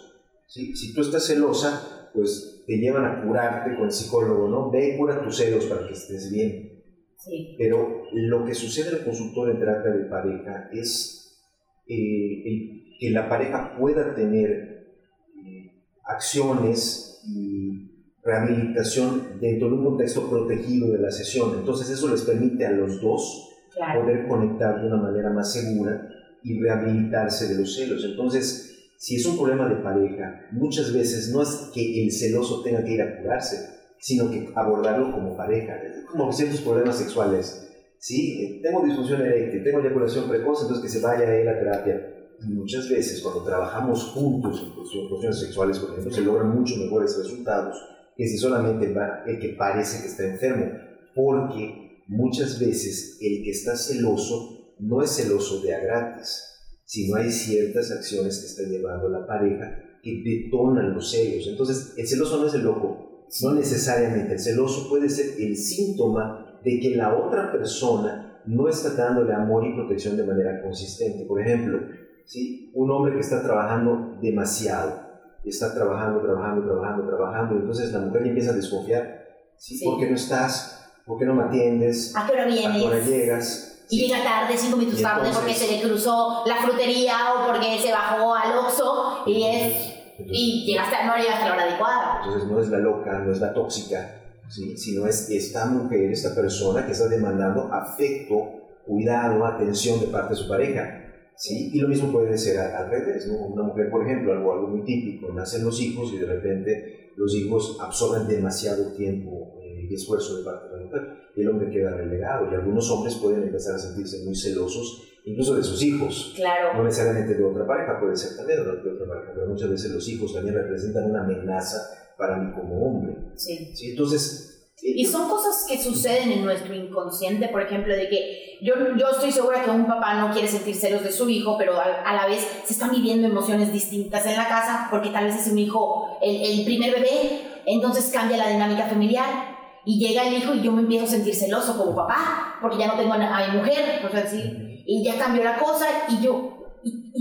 ¿sí? 0.47 0.77
Si 0.77 0.95
tú 0.95 1.01
estás 1.01 1.27
celosa, 1.27 2.02
pues 2.15 2.63
te 2.67 2.77
llevan 2.77 3.05
a 3.05 3.23
curarte 3.23 3.75
con 3.77 3.87
el 3.87 3.93
psicólogo, 3.93 4.49
¿no? 4.49 4.71
Ve 4.71 4.95
y 4.95 4.99
cura 4.99 5.23
tus 5.23 5.37
celos 5.37 5.67
para 5.67 5.87
que 5.87 5.95
estés 5.95 6.31
bien. 6.31 6.83
Sí. 7.17 7.55
Pero 7.59 8.05
lo 8.13 8.45
que 8.45 8.55
sucede 8.55 8.91
en 8.91 8.97
el 8.97 9.05
consultor 9.05 9.51
en 9.51 9.59
terapia 9.59 9.93
de 9.93 10.05
pareja 10.05 10.69
es 10.73 11.41
eh, 11.87 12.97
que 12.99 13.11
la 13.11 13.29
pareja 13.29 13.77
pueda 13.79 14.15
tener 14.15 14.97
eh, 15.45 15.83
acciones 16.05 17.23
y 17.27 17.91
rehabilitación 18.25 19.41
dentro 19.41 19.69
de 19.69 19.75
un 19.75 19.85
contexto 19.85 20.29
protegido 20.29 20.93
de 20.93 20.99
la 20.99 21.11
sesión. 21.11 21.59
Entonces 21.59 21.91
eso 21.91 22.09
les 22.09 22.23
permite 22.23 22.67
a 22.67 22.73
los 22.73 23.01
dos 23.01 23.49
poder 23.95 24.27
conectar 24.29 24.81
de 24.81 24.87
una 24.87 24.97
manera 24.97 25.31
más 25.31 25.53
segura 25.53 26.09
y 26.43 26.61
rehabilitarse 26.61 27.49
de 27.49 27.61
los 27.61 27.75
celos. 27.75 28.05
Entonces, 28.05 28.72
si 29.03 29.17
es 29.17 29.27
un 29.27 29.37
problema 29.37 29.69
de 29.69 29.83
pareja, 29.83 30.47
muchas 30.53 30.93
veces 30.93 31.33
no 31.33 31.43
es 31.43 31.73
que 31.75 32.05
el 32.05 32.13
celoso 32.13 32.63
tenga 32.63 32.85
que 32.85 32.93
ir 32.93 33.03
a 33.03 33.21
curarse, 33.21 33.57
sino 33.99 34.31
que 34.31 34.53
abordarlo 34.55 35.11
como 35.11 35.37
pareja, 35.37 35.75
como 36.09 36.33
ciertos 36.33 36.61
problemas 36.61 36.99
sexuales. 36.99 37.69
¿sí? 37.99 38.45
Eh, 38.45 38.61
tengo 38.63 38.85
disfunción 38.85 39.23
eréctil, 39.23 39.65
tengo 39.65 39.81
eyaculación 39.81 40.29
precoz, 40.29 40.63
entonces 40.63 40.85
que 40.85 41.01
se 41.01 41.05
vaya 41.05 41.27
a 41.27 41.37
él 41.37 41.49
a 41.49 41.59
terapia. 41.59 42.15
Y 42.47 42.53
muchas 42.53 42.89
veces 42.89 43.21
cuando 43.21 43.43
trabajamos 43.43 44.05
juntos 44.05 44.63
en 44.63 45.09
cuestiones 45.09 45.41
sexuales, 45.41 45.81
por 45.81 45.91
ejemplo, 45.91 46.13
se 46.13 46.21
logran 46.21 46.57
mucho 46.57 46.77
mejores 46.77 47.19
resultados 47.19 47.77
que 48.17 48.29
si 48.29 48.39
solamente 48.39 48.93
va 48.93 49.25
el 49.27 49.41
que 49.41 49.57
parece 49.59 50.01
que 50.01 50.11
está 50.11 50.23
enfermo, 50.29 50.67
porque 51.13 52.05
muchas 52.07 52.61
veces 52.61 53.19
el 53.21 53.43
que 53.43 53.51
está 53.51 53.75
celoso 53.75 54.77
no 54.79 55.03
es 55.03 55.11
celoso 55.11 55.61
de 55.61 55.75
a 55.75 55.81
gratis, 55.81 56.52
si 56.85 57.11
no 57.11 57.17
hay 57.17 57.31
ciertas 57.31 57.91
acciones 57.91 58.39
que 58.39 58.47
está 58.47 58.63
llevando 58.65 59.09
la 59.09 59.27
pareja 59.27 59.79
que 60.03 60.23
detonan 60.25 60.95
los 60.95 61.11
celos. 61.11 61.47
Entonces, 61.49 61.95
el 61.97 62.07
celoso 62.07 62.39
no 62.39 62.47
es 62.47 62.55
el 62.55 62.63
loco, 62.63 63.27
no 63.43 63.55
necesariamente. 63.55 64.35
El 64.35 64.41
celoso 64.41 64.89
puede 64.89 65.09
ser 65.09 65.41
el 65.41 65.57
síntoma 65.57 66.61
de 66.65 66.81
que 66.81 66.97
la 66.97 67.17
otra 67.17 67.53
persona 67.53 68.43
no 68.47 68.69
está 68.69 68.95
dándole 68.95 69.33
amor 69.33 69.65
y 69.65 69.75
protección 69.75 70.17
de 70.17 70.25
manera 70.25 70.61
consistente. 70.63 71.25
Por 71.25 71.41
ejemplo, 71.41 71.81
¿sí? 72.25 72.73
un 72.75 72.91
hombre 72.91 73.15
que 73.15 73.21
está 73.21 73.43
trabajando 73.43 74.19
demasiado, 74.21 75.01
está 75.45 75.73
trabajando, 75.75 76.21
trabajando, 76.21 76.65
trabajando, 76.65 77.07
trabajando, 77.07 77.55
y 77.55 77.59
entonces 77.59 77.93
la 77.93 78.01
mujer 78.01 78.27
empieza 78.27 78.51
a 78.51 78.55
desconfiar. 78.55 79.25
¿sí? 79.57 79.81
¿Por 79.85 80.01
qué 80.01 80.11
no 80.11 80.17
estás? 80.17 80.91
¿Por 81.07 81.19
qué 81.19 81.27
no 81.27 81.35
me 81.35 81.45
atiendes? 81.45 82.15
¿A 82.17 82.27
qué 82.27 82.33
hora 82.33 82.47
vienes? 82.47 82.67
¿A 82.67 82.73
qué 82.79 82.85
hora 82.85 83.01
llegas? 83.01 83.72
Y 83.93 84.07
llega 84.07 84.25
tarde, 84.25 84.57
cinco 84.57 84.79
minutos 84.79 85.03
tarde 85.03 85.29
porque 85.35 85.53
se 85.53 85.71
le 85.71 85.83
cruzó 85.83 86.45
la 86.47 86.57
frutería 86.57 87.35
o 87.35 87.47
porque 87.47 87.79
se 87.79 87.93
bajó 87.93 88.35
al 88.35 88.57
Oxxo 88.57 89.25
y 89.27 89.43
es... 89.45 89.93
y 90.19 90.65
llegaste, 90.65 90.97
no 91.05 91.15
llegaste 91.15 91.45
a 91.45 91.49
la 91.49 91.53
hora 91.53 91.65
adecuada. 91.65 92.21
Entonces 92.25 92.51
no 92.51 92.59
es 92.59 92.69
la 92.71 92.79
loca, 92.79 93.19
no 93.19 93.31
es 93.31 93.39
la 93.39 93.53
tóxica, 93.53 94.19
¿sí? 94.49 94.79
sino 94.79 95.07
es 95.07 95.29
esta 95.29 95.67
mujer, 95.67 96.11
esta 96.11 96.35
persona 96.35 96.87
que 96.87 96.93
está 96.93 97.07
demandando 97.07 97.71
afecto, 97.71 98.49
cuidado, 98.87 99.45
atención 99.45 100.01
de 100.01 100.07
parte 100.07 100.31
de 100.31 100.41
su 100.41 100.49
pareja. 100.49 100.99
¿sí? 101.37 101.71
Y 101.75 101.81
lo 101.83 101.89
mismo 101.89 102.11
puede 102.11 102.39
ser 102.39 102.61
al, 102.61 102.89
revés, 102.89 103.27
¿no? 103.27 103.45
Una 103.49 103.65
mujer, 103.65 103.91
por 103.91 104.07
ejemplo, 104.07 104.33
algo, 104.33 104.55
algo 104.55 104.69
muy 104.69 104.85
típico, 104.87 105.31
nacen 105.35 105.67
los 105.67 105.79
hijos 105.83 106.11
y 106.15 106.17
de 106.17 106.27
repente 106.27 107.13
los 107.17 107.35
hijos 107.35 107.77
absorben 107.79 108.27
demasiado 108.27 108.95
tiempo 108.95 109.53
y 109.91 109.95
esfuerzo 109.95 110.39
de 110.39 110.45
parte 110.45 110.69
de 110.69 110.77
la 110.77 110.85
mujer 110.85 111.23
y 111.37 111.41
el 111.41 111.49
hombre 111.49 111.71
queda 111.71 111.93
relegado. 111.97 112.51
Y 112.51 112.55
algunos 112.55 112.91
hombres 112.91 113.15
pueden 113.17 113.43
empezar 113.45 113.75
a 113.75 113.79
sentirse 113.79 114.25
muy 114.25 114.35
celosos, 114.35 115.03
incluso 115.25 115.55
de 115.55 115.63
sus 115.63 115.83
hijos. 115.83 116.33
Claro. 116.37 116.75
No 116.75 116.85
necesariamente 116.85 117.35
de 117.35 117.45
otra 117.45 117.67
pareja, 117.67 117.99
puede 118.01 118.17
ser 118.17 118.37
también 118.37 118.63
de 118.65 118.71
otra 118.71 119.07
pareja, 119.07 119.33
pero 119.35 119.49
muchas 119.49 119.71
veces 119.71 119.91
los 119.93 120.09
hijos 120.09 120.35
también 120.35 120.55
representan 120.55 121.11
una 121.11 121.25
amenaza 121.25 121.79
para 122.19 122.37
mí 122.37 122.53
como 122.53 122.87
hombre. 122.87 123.17
Sí. 123.37 123.73
¿Sí? 123.75 123.91
Entonces... 123.91 124.49
Y 124.85 125.05
son 125.07 125.29
cosas 125.29 125.65
que 125.69 125.81
suceden 125.81 126.33
en 126.33 126.45
nuestro 126.45 126.75
inconsciente, 126.75 127.47
por 127.49 127.63
ejemplo, 127.63 127.95
de 127.95 128.09
que 128.09 128.59
yo, 128.63 128.75
yo 128.99 129.11
estoy 129.11 129.31
segura 129.31 129.63
que 129.63 129.71
un 129.71 129.87
papá 129.87 130.21
no 130.21 130.33
quiere 130.33 130.49
sentir 130.49 130.75
celos 130.75 131.05
de 131.05 131.13
su 131.13 131.29
hijo, 131.29 131.57
pero 131.57 131.75
a, 131.79 132.13
la 132.13 132.27
vez 132.27 132.45
se 132.65 132.73
están 132.73 132.91
viviendo 132.91 133.29
emociones 133.29 133.73
distintas 133.73 134.27
en 134.27 134.37
la 134.37 134.49
casa, 134.49 134.89
porque 134.91 135.11
tal 135.11 135.27
vez 135.27 135.37
es 135.37 135.53
un 135.53 135.59
hijo, 135.59 136.19
el, 136.21 136.35
el 136.59 136.65
primer 136.65 136.95
bebé, 136.95 137.43
entonces 137.65 138.11
cambia 138.13 138.37
la 138.39 138.49
dinámica 138.49 138.87
familiar 138.87 139.52
y 139.85 139.99
llega 139.99 140.27
el 140.27 140.35
hijo 140.35 140.55
y 140.55 140.63
yo 140.63 140.73
me 140.73 140.83
empiezo 140.83 141.05
a 141.05 141.09
sentir 141.09 141.35
celoso 141.35 141.77
como 141.77 141.95
papá, 141.95 142.59
porque 142.61 142.79
ya 142.79 142.87
no 142.87 142.95
tengo 142.95 143.13
a 143.13 143.49
mi 143.49 143.59
mujer, 143.59 144.01
por 144.01 144.13
decir, 144.13 144.83
y 144.87 145.05
ya 145.05 145.19
cambió 145.19 145.43
la 145.43 145.59
cosa, 145.59 145.87
y 146.09 146.23
yo, 146.23 146.77
¿y, 146.85 147.13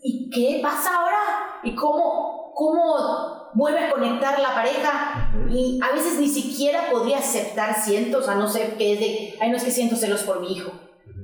y, 0.00 0.30
qué 0.30 0.60
pasa 0.62 0.96
ahora? 0.96 1.60
¿Y 1.62 1.74
cómo, 1.74 2.52
cómo 2.54 3.50
vuelve 3.54 3.86
a 3.86 3.90
conectar 3.90 4.38
la 4.40 4.54
pareja? 4.54 5.32
Y 5.48 5.80
a 5.82 5.94
veces 5.94 6.18
ni 6.18 6.28
siquiera 6.28 6.90
podría 6.90 7.18
aceptar 7.18 7.74
cientos, 7.74 8.28
a 8.28 8.34
no 8.34 8.48
ser 8.48 8.76
que 8.76 8.94
es 8.94 9.00
de, 9.00 9.34
ay, 9.40 9.50
no 9.50 9.56
es 9.56 9.64
que 9.64 9.70
siento 9.70 9.96
celos 9.96 10.22
por 10.22 10.40
mi 10.40 10.52
hijo, 10.52 10.72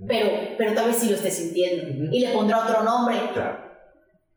pero, 0.07 0.29
pero 0.59 0.75
tal 0.75 0.89
vez 0.89 0.97
sí 0.97 1.09
lo 1.09 1.17
esté 1.17 1.31
sintiendo, 1.31 2.15
y 2.15 2.21
le 2.21 2.33
pondrá 2.33 2.65
otro 2.65 2.83
nombre. 2.83 3.17
Claro. 3.33 3.65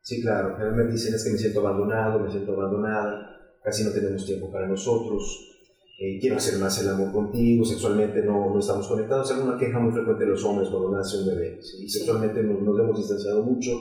Sí, 0.02 0.22
claro, 0.22 0.56
a 0.56 0.60
mí 0.60 0.84
me 0.84 0.89
dicen 0.89 1.13
es 1.13 1.24
que 1.24 1.32
me 1.32 1.38
siento 1.38 1.60
abandonado, 1.60 2.20
me 2.20 2.32
siento 2.32 2.54
abandonada, 2.54 3.30
casi 3.62 3.84
no 3.84 3.91
tenemos 3.91 4.26
tiempo 4.26 4.50
para 4.50 4.65
nosotros, 4.65 5.57
eh, 6.00 6.20
quiero 6.20 6.36
hacer 6.36 6.60
más 6.60 6.80
el 6.80 6.90
amor 6.90 7.12
contigo, 7.12 7.66
sexualmente 7.66 8.22
no, 8.22 8.54
no 8.54 8.60
estamos 8.60 8.88
conectados. 8.88 9.32
Es 9.32 9.38
una 9.38 9.58
queja 9.58 9.80
muy 9.80 9.92
frecuente 9.92 10.26
de 10.26 10.30
los 10.30 10.44
hombres 10.44 10.70
cuando 10.70 10.92
nace 10.92 11.18
un 11.18 11.28
bebé. 11.28 11.58
¿sí? 11.60 11.90
Sexualmente 11.90 12.44
nos, 12.44 12.62
nos, 12.62 12.80
hemos 12.80 12.98
distanciado 12.98 13.42
mucho, 13.42 13.72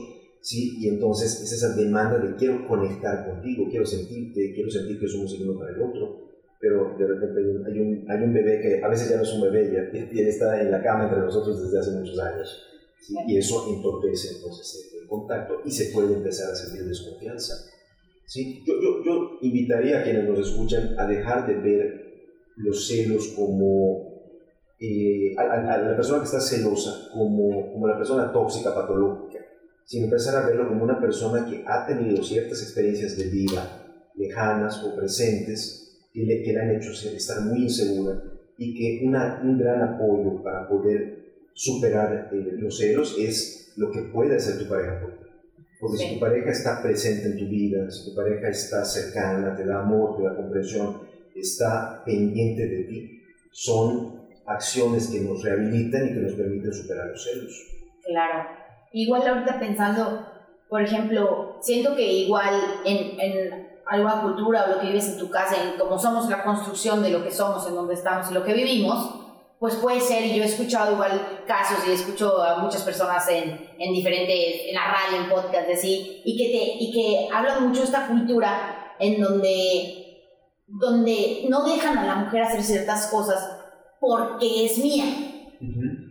¿sí? 0.40 0.78
y 0.80 0.88
entonces 0.88 1.42
es 1.42 1.52
esa 1.52 1.76
demanda 1.76 2.16
de 2.18 2.34
quiero 2.36 2.66
conectar 2.66 3.26
contigo, 3.26 3.66
quiero 3.68 3.84
sentirte, 3.84 4.54
quiero 4.54 4.70
sentir 4.70 4.98
que 4.98 5.08
somos 5.08 5.34
el 5.34 5.46
uno 5.46 5.58
para 5.58 5.72
el 5.72 5.82
otro. 5.82 6.24
Pero 6.58 6.96
de 6.98 7.06
repente 7.06 7.38
hay 7.38 7.46
un, 7.48 7.66
hay 7.66 7.80
un, 7.80 8.10
hay 8.10 8.22
un 8.24 8.32
bebé 8.32 8.62
que 8.62 8.82
a 8.82 8.88
veces 8.88 9.10
ya 9.10 9.16
no 9.18 9.22
es 9.22 9.32
un 9.34 9.42
bebé, 9.42 9.70
ya, 9.70 10.10
ya 10.10 10.22
está 10.22 10.62
en 10.62 10.70
la 10.70 10.82
cama 10.82 11.04
entre 11.04 11.20
nosotros 11.20 11.62
desde 11.62 11.78
hace 11.78 11.90
muchos 11.90 12.18
años. 12.18 12.62
¿sí? 12.98 13.14
Y 13.28 13.36
eso 13.36 13.66
entorpece 13.68 14.36
entonces 14.36 14.90
el 14.98 15.06
contacto 15.06 15.60
y 15.66 15.70
se 15.70 15.92
puede 15.92 16.14
empezar 16.14 16.50
a 16.50 16.54
sentir 16.54 16.88
desconfianza. 16.88 17.56
¿sí? 18.24 18.64
Yo, 18.66 18.72
yo, 18.80 19.04
yo 19.04 19.38
invitaría 19.42 20.00
a 20.00 20.02
quienes 20.02 20.26
nos 20.26 20.38
escuchan 20.48 20.98
a 20.98 21.06
dejar 21.06 21.46
de 21.46 21.56
ver 21.56 22.05
los 22.56 22.88
celos 22.88 23.28
como 23.36 24.16
eh, 24.78 25.34
a, 25.38 25.78
la 25.78 25.96
persona 25.96 26.18
que 26.18 26.26
está 26.26 26.40
celosa 26.40 27.08
como, 27.12 27.72
como 27.72 27.86
la 27.86 27.96
persona 27.96 28.32
tóxica, 28.32 28.74
patológica, 28.74 29.38
sino 29.84 30.04
empezar 30.04 30.36
a 30.36 30.46
verlo 30.46 30.68
como 30.68 30.84
una 30.84 31.00
persona 31.00 31.46
que 31.46 31.64
ha 31.66 31.86
tenido 31.86 32.22
ciertas 32.22 32.62
experiencias 32.62 33.16
de 33.16 33.24
vida 33.24 33.86
lejanas 34.16 34.82
o 34.82 34.96
presentes 34.96 36.08
que 36.12 36.24
le, 36.24 36.42
que 36.42 36.52
le 36.52 36.60
han 36.60 36.70
hecho 36.76 36.90
estar 36.90 37.42
muy 37.42 37.64
insegura 37.64 38.22
y 38.58 38.74
que 38.74 39.06
una, 39.06 39.40
un 39.42 39.58
gran 39.58 39.82
apoyo 39.82 40.42
para 40.42 40.68
poder 40.68 41.26
superar 41.52 42.30
eh, 42.32 42.56
los 42.58 42.78
celos 42.78 43.16
es 43.18 43.72
lo 43.76 43.90
que 43.90 44.02
puede 44.02 44.36
hacer 44.36 44.58
tu 44.58 44.68
pareja 44.68 45.00
por 45.00 45.18
ti. 45.18 45.26
Porque 45.78 45.98
si 45.98 46.14
tu 46.14 46.20
pareja 46.20 46.50
está 46.50 46.82
presente 46.82 47.26
en 47.26 47.38
tu 47.38 47.46
vida, 47.46 47.90
si 47.90 48.10
tu 48.10 48.16
pareja 48.16 48.48
está 48.48 48.84
cercana, 48.84 49.54
te 49.54 49.66
da 49.66 49.80
amor, 49.80 50.16
te 50.16 50.22
da 50.22 50.34
comprensión, 50.34 51.00
está 51.40 52.02
pendiente 52.04 52.66
de 52.66 52.84
ti. 52.84 53.22
Son 53.52 54.26
acciones 54.46 55.08
que 55.08 55.20
nos 55.20 55.42
rehabilitan 55.42 56.06
y 56.06 56.14
que 56.14 56.20
nos 56.20 56.32
permiten 56.32 56.72
superar 56.72 57.06
los 57.06 57.22
celos. 57.22 57.52
Claro. 58.04 58.48
Igual 58.92 59.26
ahorita 59.26 59.58
pensando, 59.58 60.26
por 60.68 60.82
ejemplo, 60.82 61.58
siento 61.60 61.96
que 61.96 62.10
igual 62.10 62.54
en, 62.84 63.20
en 63.20 63.68
alguna 63.86 64.22
cultura 64.22 64.64
o 64.64 64.74
lo 64.74 64.80
que 64.80 64.88
vives 64.88 65.08
en 65.08 65.18
tu 65.18 65.30
casa, 65.30 65.56
en 65.62 65.78
cómo 65.78 65.98
somos 65.98 66.28
la 66.28 66.42
construcción 66.42 67.02
de 67.02 67.10
lo 67.10 67.22
que 67.22 67.30
somos, 67.30 67.66
en 67.66 67.74
donde 67.74 67.94
estamos 67.94 68.30
y 68.30 68.34
lo 68.34 68.44
que 68.44 68.52
vivimos, 68.52 69.22
pues 69.58 69.76
puede 69.76 70.00
ser, 70.00 70.24
y 70.24 70.36
yo 70.36 70.42
he 70.42 70.46
escuchado 70.46 70.92
igual 70.92 71.44
casos 71.46 71.78
y 71.86 71.92
escucho 71.92 72.42
a 72.42 72.58
muchas 72.58 72.82
personas 72.82 73.26
en, 73.28 73.70
en 73.78 73.92
diferentes, 73.92 74.68
en 74.68 74.74
la 74.74 74.86
radio, 74.86 75.22
en 75.22 75.30
podcast, 75.30 75.70
así, 75.70 76.20
y 76.24 76.36
que, 76.36 76.44
te, 76.44 76.84
y 76.84 76.92
que 76.92 77.34
hablan 77.34 77.66
mucho 77.66 77.80
de 77.80 77.86
esta 77.86 78.06
cultura 78.06 78.94
en 78.98 79.20
donde, 79.20 80.05
donde 80.66 81.46
no 81.48 81.64
dejan 81.64 81.98
a 81.98 82.04
la 82.04 82.14
mujer 82.16 82.42
hacer 82.42 82.62
ciertas 82.62 83.06
cosas 83.06 83.38
porque 84.00 84.66
es 84.66 84.78
mía. 84.78 85.04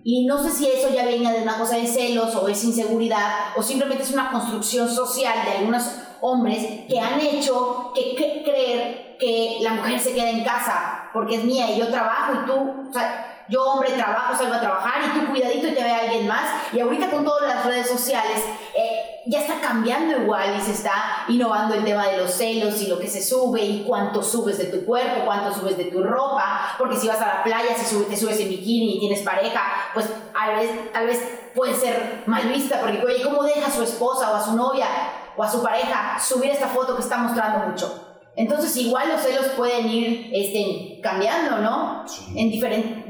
Y 0.04 0.26
no 0.26 0.41
sé 0.41 0.50
si 0.50 0.68
eso 0.68 0.89
ya 0.94 1.06
viene 1.06 1.32
de 1.32 1.44
una 1.44 1.58
cosa 1.58 1.78
de 1.78 1.86
celos 1.86 2.36
o 2.36 2.48
es 2.48 2.63
inseguridad 2.63 3.56
o 3.56 3.62
simplemente 3.62 4.04
es 4.04 4.12
una 4.12 4.32
construcción 4.32 4.89
social 4.89 5.46
de 5.46 5.58
algunos 5.58 5.84
hombres 6.22 6.88
que 6.88 7.00
han 7.00 7.20
hecho 7.20 7.91
que, 7.94 8.15
creer 8.15 9.18
que 9.20 9.60
la 9.62 9.74
mujer 9.74 10.00
se 10.00 10.13
queda 10.13 10.30
en 10.30 10.44
casa 10.44 11.10
porque 11.13 11.36
es 11.36 11.44
mía 11.44 11.72
y 11.72 11.80
yo 11.80 11.88
trabajo 11.89 12.34
y 12.34 12.46
tú, 12.46 12.89
o 12.89 12.94
sea, 12.94 13.46
yo 13.48 13.63
hombre 13.63 13.91
trabajo, 13.91 14.36
salgo 14.36 14.56
a 14.56 14.60
trabajar 14.60 15.02
y 15.06 15.20
tú 15.20 15.28
cuidadito 15.28 15.68
y 15.68 15.74
te 15.74 15.84
ve 15.84 15.91
alguien 15.91 16.28
más. 16.28 16.74
Y 16.74 16.80
ahorita 16.80 17.12
con 17.12 17.24
todas 17.24 17.48
las 17.48 17.65
redes 17.65 17.88
sociales 17.88 18.44
eh, 18.76 18.94
ya 19.28 19.42
está 19.42 19.60
cambiando 19.60 20.22
igual 20.22 20.56
y 20.58 20.62
se 20.62 20.72
está 20.72 21.26
innovando 21.28 21.76
el 21.76 21.84
tema 21.84 22.08
de 22.08 22.18
los 22.18 22.32
celos 22.32 22.82
y 22.82 22.88
lo 22.88 23.00
que 23.00 23.08
se 23.08 23.24
sube 23.24 23.62
y 23.64 23.84
cuánto 23.84 24.22
subes 24.22 24.58
de 24.58 24.66
tu 24.66 24.86
cuerpo, 24.86 25.26
cuánto 25.26 25.54
subes 25.54 25.78
de 25.78 25.86
tu 25.86 26.04
ropa. 26.04 26.76
Porque 26.78 26.96
si 26.96 27.08
vas 27.08 27.22
a 27.22 27.28
la 27.28 27.44
playa, 27.44 27.76
si 27.76 27.96
te 28.04 28.16
subes 28.18 28.40
en 28.40 28.50
bikini 28.50 28.98
y 28.98 29.00
tienes 29.00 29.22
pareja, 29.22 29.62
pues 29.94 30.08
tal 30.34 30.56
vez, 30.56 30.92
tal 30.94 31.08
vez 31.08 31.20
puede 31.56 31.74
ser 31.74 32.24
mal 32.28 32.48
vista 32.48 32.80
porque, 32.82 33.02
oye, 33.04 33.24
¿cómo 33.24 33.44
deja 33.44 33.68
a 33.68 33.72
su 33.72 33.84
esposa 33.84 34.32
o 34.32 34.36
a 34.36 34.44
su 34.44 34.56
novia 34.56 34.88
o 35.36 35.44
a 35.44 35.52
su 35.52 35.62
pareja 35.64 36.20
subir 36.20 36.52
esta 36.52 36.68
foto 36.68 36.96
que 36.96 37.02
está 37.02 37.18
mostrando 37.18 37.68
mucho? 37.68 38.02
Entonces 38.38 38.76
igual 38.78 39.08
los 39.10 39.22
celos 39.22 39.46
pueden 39.56 39.88
ir 39.88 40.30
este, 40.34 41.00
cambiando, 41.02 41.60
¿no? 41.60 42.06
En 42.36 42.52
diferente, 42.52 43.06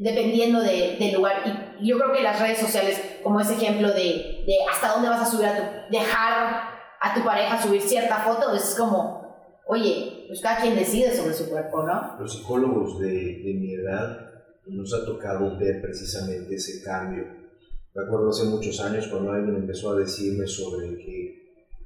dependiendo 0.00 0.60
de, 0.60 0.96
del 0.98 1.14
lugar. 1.14 1.42
Y 1.44 1.69
yo 1.82 1.98
creo 1.98 2.12
que 2.12 2.22
las 2.22 2.40
redes 2.40 2.58
sociales, 2.58 3.00
como 3.22 3.40
ese 3.40 3.54
ejemplo 3.54 3.88
de, 3.88 4.44
de, 4.46 4.54
hasta 4.70 4.92
dónde 4.92 5.08
vas 5.08 5.22
a 5.22 5.30
subir 5.30 5.46
a 5.46 5.86
dejar 5.90 6.70
a 7.00 7.14
tu 7.14 7.24
pareja 7.24 7.62
subir 7.62 7.80
cierta 7.80 8.18
foto, 8.18 8.54
es 8.54 8.74
como, 8.78 9.62
oye, 9.66 10.24
pues 10.28 10.40
cada 10.40 10.60
quien 10.60 10.76
decide 10.76 11.14
sobre 11.16 11.34
su 11.34 11.48
cuerpo, 11.48 11.82
¿no? 11.82 12.16
Los 12.18 12.36
psicólogos 12.36 12.98
de, 13.00 13.08
de 13.08 13.54
mi 13.54 13.74
edad 13.74 14.30
nos 14.66 14.92
ha 14.94 15.04
tocado 15.04 15.58
ver 15.58 15.80
precisamente 15.80 16.54
ese 16.54 16.82
cambio. 16.82 17.24
Me 17.94 18.02
acuerdo 18.02 18.30
hace 18.30 18.44
muchos 18.44 18.80
años 18.80 19.08
cuando 19.08 19.32
alguien 19.32 19.56
empezó 19.56 19.92
a 19.92 19.98
decirme 19.98 20.46
sobre 20.46 20.96
que 20.96 21.40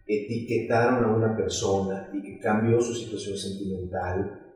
etiquetaron 0.07 1.05
a 1.05 1.17
una 1.17 1.37
persona 1.37 2.11
y 2.13 2.23
que 2.23 2.39
cambió 2.39 2.81
su 2.81 2.95
situación 2.95 3.39
sentimental 3.39 4.55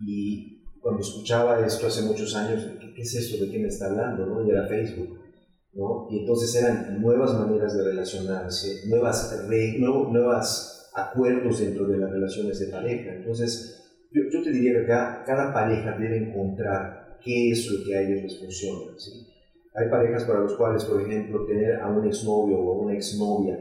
y 0.00 0.57
cuando 0.80 1.00
escuchaba 1.00 1.64
esto 1.64 1.86
hace 1.86 2.02
muchos 2.02 2.34
años, 2.34 2.66
¿qué, 2.94 3.02
es 3.02 3.14
esto? 3.14 3.44
¿De 3.44 3.50
qué 3.50 3.58
me 3.58 3.68
está 3.68 3.86
hablando? 3.86 4.26
¿no? 4.26 4.46
Y 4.46 4.50
era 4.50 4.66
Facebook. 4.66 5.18
¿no? 5.72 6.08
Y 6.10 6.20
entonces 6.20 6.54
eran 6.62 7.00
nuevas 7.00 7.34
maneras 7.34 7.76
de 7.76 7.84
relacionarse, 7.84 8.88
nuevas, 8.88 9.46
nuevos 9.48 10.90
acuerdos 10.94 11.60
dentro 11.60 11.86
de 11.86 11.98
las 11.98 12.10
relaciones 12.10 12.58
de 12.58 12.66
pareja. 12.68 13.14
Entonces, 13.14 13.78
yo, 14.12 14.22
yo 14.32 14.42
te 14.42 14.50
diría 14.50 14.80
que 14.80 14.86
cada, 14.86 15.24
cada, 15.24 15.52
pareja 15.52 15.96
debe 15.98 16.28
encontrar 16.28 17.18
qué 17.22 17.50
es 17.50 17.70
lo 17.70 17.84
que 17.84 17.96
a 17.96 18.02
ellos 18.02 18.22
les 18.22 18.40
funciona. 18.40 18.92
¿sí? 18.96 19.26
Hay 19.74 19.88
parejas 19.90 20.24
para 20.24 20.40
los 20.40 20.56
cuales, 20.56 20.84
por 20.84 21.00
ejemplo, 21.00 21.46
tener 21.46 21.76
a 21.76 21.88
un 21.88 22.06
exnovio 22.06 22.58
o 22.58 22.72
a 22.72 22.82
una 22.84 22.94
exnovia 22.94 23.56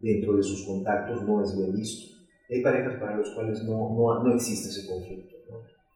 dentro 0.00 0.36
de 0.36 0.42
sus 0.42 0.66
contactos 0.66 1.22
no 1.22 1.42
es 1.42 1.56
bien 1.56 1.72
visto. 1.72 2.16
Hay 2.50 2.62
parejas 2.62 2.94
para 2.98 3.16
los 3.16 3.30
cuales 3.30 3.62
no, 3.64 3.90
no, 3.94 4.24
no 4.24 4.34
existe 4.34 4.68
ese 4.68 4.88
conflicto. 4.88 5.29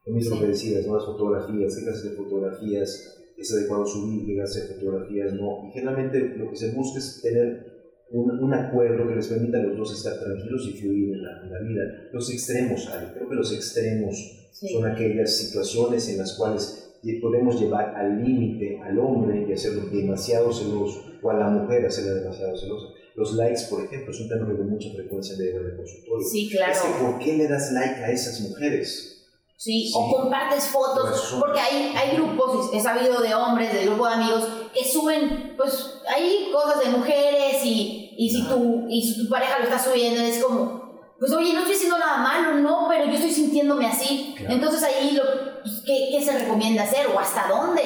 Lo 0.06 0.14
mismo 0.14 0.38
que 0.38 0.48
decías, 0.48 0.86
¿no? 0.86 0.96
las 0.96 1.06
fotografías, 1.06 1.76
qué 1.76 1.84
clase 1.84 2.10
de 2.10 2.16
fotografías 2.16 3.20
es 3.36 3.52
adecuado 3.52 3.86
subir, 3.86 4.26
qué 4.26 4.34
clase 4.34 4.60
de 4.60 4.74
fotografías 4.74 5.32
no. 5.34 5.66
Y 5.66 5.72
generalmente 5.72 6.36
lo 6.36 6.50
que 6.50 6.56
se 6.56 6.72
busca 6.72 6.98
es 6.98 7.20
tener 7.22 7.74
un, 8.10 8.30
un, 8.30 8.52
acuerdo 8.52 9.08
que 9.08 9.16
les 9.16 9.28
permita 9.28 9.58
a 9.58 9.62
los 9.62 9.76
dos 9.76 9.92
estar 9.96 10.20
tranquilos 10.20 10.68
y 10.68 10.78
fluir 10.78 11.14
en 11.14 11.22
la, 11.22 11.42
en 11.42 11.52
la 11.52 11.60
vida. 11.60 12.08
Los 12.12 12.30
extremos 12.30 12.88
creo 13.14 13.28
que 13.28 13.34
los 13.34 13.52
extremos 13.52 14.50
son 14.52 14.86
aquellas 14.86 15.36
situaciones 15.36 16.08
en 16.10 16.18
las 16.18 16.36
cuales 16.36 16.84
podemos 17.20 17.60
llevar 17.60 17.94
al 17.96 18.22
límite 18.22 18.80
al 18.82 18.98
hombre 18.98 19.46
y 19.48 19.52
hacerlo 19.52 19.86
demasiado 19.90 20.52
celoso, 20.52 21.04
o 21.22 21.30
a 21.30 21.34
la 21.34 21.50
mujer 21.50 21.84
hacerla 21.86 22.14
demasiado 22.14 22.56
celosa. 22.56 22.88
Los 23.14 23.34
likes, 23.34 23.62
por 23.70 23.84
ejemplo, 23.84 24.10
es 24.10 24.20
un 24.20 24.28
tema 24.28 24.48
de 24.48 24.64
mucha 24.64 24.90
frecuencia 24.92 25.36
en 25.36 25.66
el 25.66 25.76
consultorio. 25.76 26.26
Sí, 26.26 26.48
claro. 26.50 26.80
¿Por 27.00 27.18
qué 27.18 27.36
le 27.36 27.46
das 27.46 27.72
like 27.72 28.02
a 28.02 28.10
esas 28.10 28.40
mujeres? 28.40 29.13
Sí, 29.56 29.90
o 29.94 30.10
compartes 30.10 30.66
fotos, 30.66 31.10
pues, 31.10 31.40
porque 31.40 31.60
hay, 31.60 31.94
hay 31.96 32.16
grupos, 32.16 32.70
he 32.74 32.80
sabido 32.80 33.20
de 33.20 33.34
hombres, 33.34 33.72
de 33.72 33.86
grupo 33.86 34.06
de 34.06 34.14
amigos, 34.14 34.48
que 34.74 34.84
suben, 34.84 35.54
pues, 35.56 36.02
hay 36.08 36.50
cosas 36.52 36.84
de 36.84 36.90
mujeres 36.90 37.64
y, 37.64 38.14
y 38.18 38.30
si, 38.30 38.46
tu, 38.46 38.86
y 38.88 39.00
si 39.00 39.24
tu 39.24 39.30
pareja 39.30 39.58
lo 39.58 39.64
está 39.64 39.78
subiendo, 39.78 40.20
es 40.20 40.42
como, 40.42 40.84
pues, 41.18 41.32
oye, 41.32 41.52
no 41.52 41.60
estoy 41.60 41.76
haciendo 41.76 41.98
nada 41.98 42.18
malo, 42.18 42.58
no, 42.58 42.86
pero 42.88 43.06
yo 43.06 43.12
estoy 43.12 43.30
sintiéndome 43.30 43.86
así. 43.86 44.34
Entonces 44.40 44.82
ahí, 44.82 45.12
lo, 45.12 45.22
pues, 45.62 45.82
¿qué, 45.86 46.08
¿qué, 46.10 46.22
se 46.22 46.38
recomienda 46.38 46.82
hacer? 46.82 47.06
¿O 47.06 47.18
hasta 47.18 47.48
dónde 47.48 47.82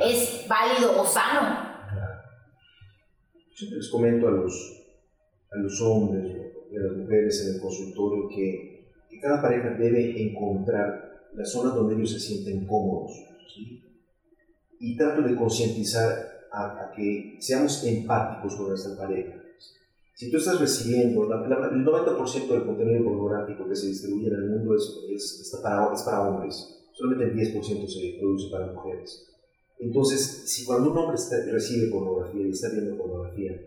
es 0.00 0.46
válido 0.48 1.00
o 1.00 1.06
sano? 1.06 1.72
les 3.70 3.90
comento 3.90 4.26
a 4.28 4.30
los, 4.32 4.52
a 5.52 5.56
los 5.58 5.80
hombres 5.82 6.24
y 6.70 6.76
a 6.76 6.80
las 6.80 6.96
mujeres 6.96 7.46
en 7.46 7.54
el 7.54 7.60
consultorio 7.60 8.28
que, 8.28 8.90
que 9.08 9.20
cada 9.20 9.40
pareja 9.40 9.70
debe 9.78 10.20
encontrar 10.20 11.01
la 11.34 11.44
zona 11.44 11.74
donde 11.74 11.94
ellos 11.94 12.12
se 12.12 12.20
sienten 12.20 12.66
cómodos. 12.66 13.12
Y 14.78 14.96
trato 14.96 15.22
de 15.22 15.36
concientizar 15.36 16.48
a, 16.50 16.92
que 16.94 17.36
seamos 17.40 17.84
empáticos 17.84 18.56
con 18.56 18.68
nuestra 18.68 18.96
pareja. 18.96 19.34
Si 20.14 20.30
tú 20.30 20.36
estás 20.36 20.60
recibiendo, 20.60 21.24
el 21.24 21.30
90% 21.30 22.48
del 22.48 22.66
contenido 22.66 23.04
pornográfico 23.04 23.68
que 23.68 23.76
se 23.76 23.88
distribuye 23.88 24.28
en 24.28 24.34
el 24.34 24.50
mundo 24.50 24.74
es, 24.76 24.82
es, 25.10 25.40
está 25.40 25.62
para, 25.62 25.94
es 25.94 26.02
para 26.02 26.28
hombres, 26.28 26.82
solamente 26.92 27.24
el 27.24 27.54
10% 27.54 27.88
se 27.88 28.18
produce 28.20 28.50
para 28.50 28.72
mujeres. 28.72 29.28
Entonces, 29.78 30.20
si 30.46 30.64
cuando 30.64 30.92
un 30.92 30.98
hombre 30.98 31.16
recibe 31.50 31.90
pornografía 31.90 32.46
y 32.46 32.50
está 32.50 32.68
viendo 32.68 32.96
pornografía, 32.96 33.60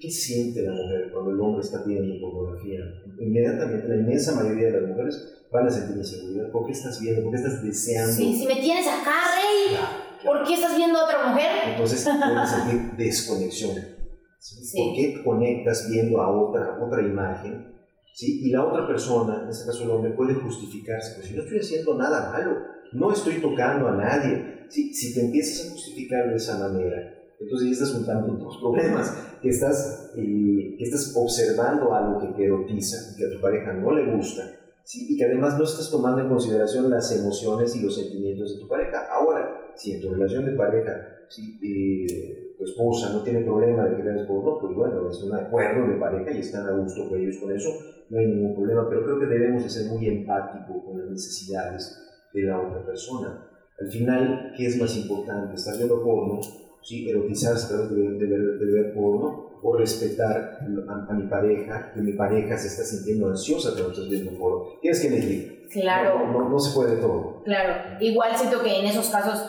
¿qué, 0.00 0.10
siente 0.10 0.62
la 0.62 0.72
mujer 0.72 1.10
cuando 1.12 1.30
el 1.30 1.40
hombre 1.40 1.60
está 1.60 1.82
viendo 1.84 2.20
pornografía? 2.20 2.80
Inmediatamente, 3.20 3.88
la 3.88 3.96
inmensa 3.96 4.34
mayoría 4.34 4.66
de 4.66 4.80
las 4.80 4.90
mujeres 4.90 5.46
van 5.52 5.66
a 5.66 5.70
sentir 5.70 5.96
inseguridad. 5.96 6.50
¿Por 6.50 6.66
qué 6.66 6.72
estás 6.72 7.00
viendo? 7.00 7.22
¿Por 7.22 7.32
qué 7.32 7.36
estás 7.36 7.62
deseando? 7.62 8.12
Sí, 8.12 8.34
si 8.34 8.46
me 8.46 8.56
tienes 8.56 8.86
acá, 8.86 9.14
rey, 9.36 9.76
¿por 10.24 10.44
qué 10.44 10.54
estás 10.54 10.76
viendo 10.76 10.98
a 10.98 11.04
otra 11.04 11.28
mujer? 11.28 11.50
Entonces 11.72 12.04
puedes 12.04 12.50
sentir 12.64 12.96
desconexión. 12.96 13.74
¿Por 13.76 14.94
qué 14.94 15.22
conectas 15.24 15.88
viendo 15.90 16.20
a 16.20 16.30
otra, 16.30 16.78
otra 16.82 17.02
imagen? 17.02 17.74
¿Sí? 18.14 18.40
Y 18.44 18.50
la 18.50 18.64
otra 18.64 18.86
persona, 18.86 19.42
en 19.42 19.50
este 19.50 19.66
caso 19.66 19.84
el 19.84 19.90
hombre, 19.90 20.12
puede 20.12 20.34
justificarse. 20.34 21.16
Pues 21.16 21.26
si 21.26 21.34
no 21.34 21.42
estoy 21.42 21.58
haciendo 21.58 21.98
nada 21.98 22.30
malo, 22.30 22.56
no 22.92 23.12
estoy 23.12 23.34
tocando 23.40 23.88
a 23.88 23.96
nadie, 23.96 24.64
si, 24.70 24.94
si 24.94 25.14
te 25.14 25.26
empiezas 25.26 25.66
a 25.66 25.72
justificar 25.72 26.30
de 26.30 26.36
esa 26.36 26.58
manera, 26.58 27.15
entonces 27.40 27.68
ya 27.68 27.72
estás 27.72 27.92
juntando 27.92 28.34
dos 28.34 28.58
problemas, 28.58 29.38
que 29.42 29.48
estás, 29.48 30.12
eh, 30.16 30.76
estás 30.78 31.12
observando 31.16 31.92
algo 31.94 32.20
que 32.20 32.28
te 32.28 32.44
erotiza 32.44 33.16
que 33.16 33.26
a 33.26 33.30
tu 33.30 33.40
pareja 33.40 33.72
no 33.72 33.92
le 33.92 34.14
gusta, 34.16 34.42
¿sí? 34.84 35.06
y 35.10 35.16
que 35.16 35.24
además 35.24 35.58
no 35.58 35.64
estás 35.64 35.90
tomando 35.90 36.22
en 36.22 36.28
consideración 36.28 36.90
las 36.90 37.10
emociones 37.18 37.76
y 37.76 37.82
los 37.82 37.94
sentimientos 37.94 38.54
de 38.54 38.60
tu 38.60 38.68
pareja. 38.68 39.06
Ahora, 39.12 39.72
si 39.74 39.92
en 39.92 40.00
tu 40.00 40.10
relación 40.10 40.46
de 40.46 40.52
pareja 40.52 41.16
¿sí? 41.28 41.58
Eh, 41.62 42.54
tu 42.56 42.64
esposa 42.64 43.12
no 43.12 43.22
tiene 43.22 43.40
problema 43.40 43.84
de 43.84 43.96
que 43.96 44.02
veas 44.02 44.26
porno, 44.26 44.58
pues 44.60 44.74
bueno, 44.74 45.10
es 45.10 45.22
un 45.22 45.34
acuerdo 45.34 45.86
de 45.88 45.96
pareja 45.96 46.32
y 46.32 46.40
están 46.40 46.66
a 46.66 46.72
gusto 46.72 47.08
con 47.08 47.20
ellos 47.20 47.36
con 47.38 47.52
eso, 47.54 47.68
no 48.08 48.18
hay 48.18 48.26
ningún 48.26 48.54
problema, 48.54 48.88
pero 48.88 49.04
creo 49.04 49.18
que 49.18 49.26
debemos 49.26 49.62
de 49.62 49.70
ser 49.70 49.90
muy 49.90 50.06
empáticos 50.06 50.84
con 50.84 50.98
las 50.98 51.10
necesidades 51.10 52.02
de 52.32 52.42
la 52.42 52.60
otra 52.60 52.84
persona. 52.84 53.46
Al 53.78 53.90
final, 53.90 54.52
¿qué 54.56 54.66
es 54.66 54.80
más 54.80 54.96
importante? 54.96 55.54
¿Estar 55.54 55.76
viendo 55.76 56.02
porno? 56.02 56.40
¿Sí? 56.86 57.10
Erotizarse 57.10 57.64
a 57.64 57.68
través 57.68 57.90
de, 57.90 58.26
de, 58.28 58.72
ver 58.72 58.94
porno 58.94 59.58
o 59.60 59.76
respetar 59.76 60.60
a, 60.60 61.12
mi 61.14 61.26
pareja, 61.26 61.90
que 61.92 62.00
mi 62.00 62.12
pareja 62.12 62.56
se 62.56 62.68
está 62.68 62.84
sintiendo 62.84 63.26
ansiosa 63.26 63.72
cuando 63.72 63.90
estás 63.90 64.08
viendo 64.08 64.38
porno. 64.38 64.78
Tienes 64.80 65.00
que 65.00 65.08
elegir. 65.08 65.68
Claro. 65.72 66.24
No, 66.30 66.48
no, 66.48 66.58
se 66.60 66.72
puede 66.72 66.98
todo. 66.98 67.42
Claro. 67.42 67.96
Igual 67.98 68.36
siento 68.36 68.62
que 68.62 68.78
en 68.78 68.86
esos 68.86 69.08
casos 69.08 69.42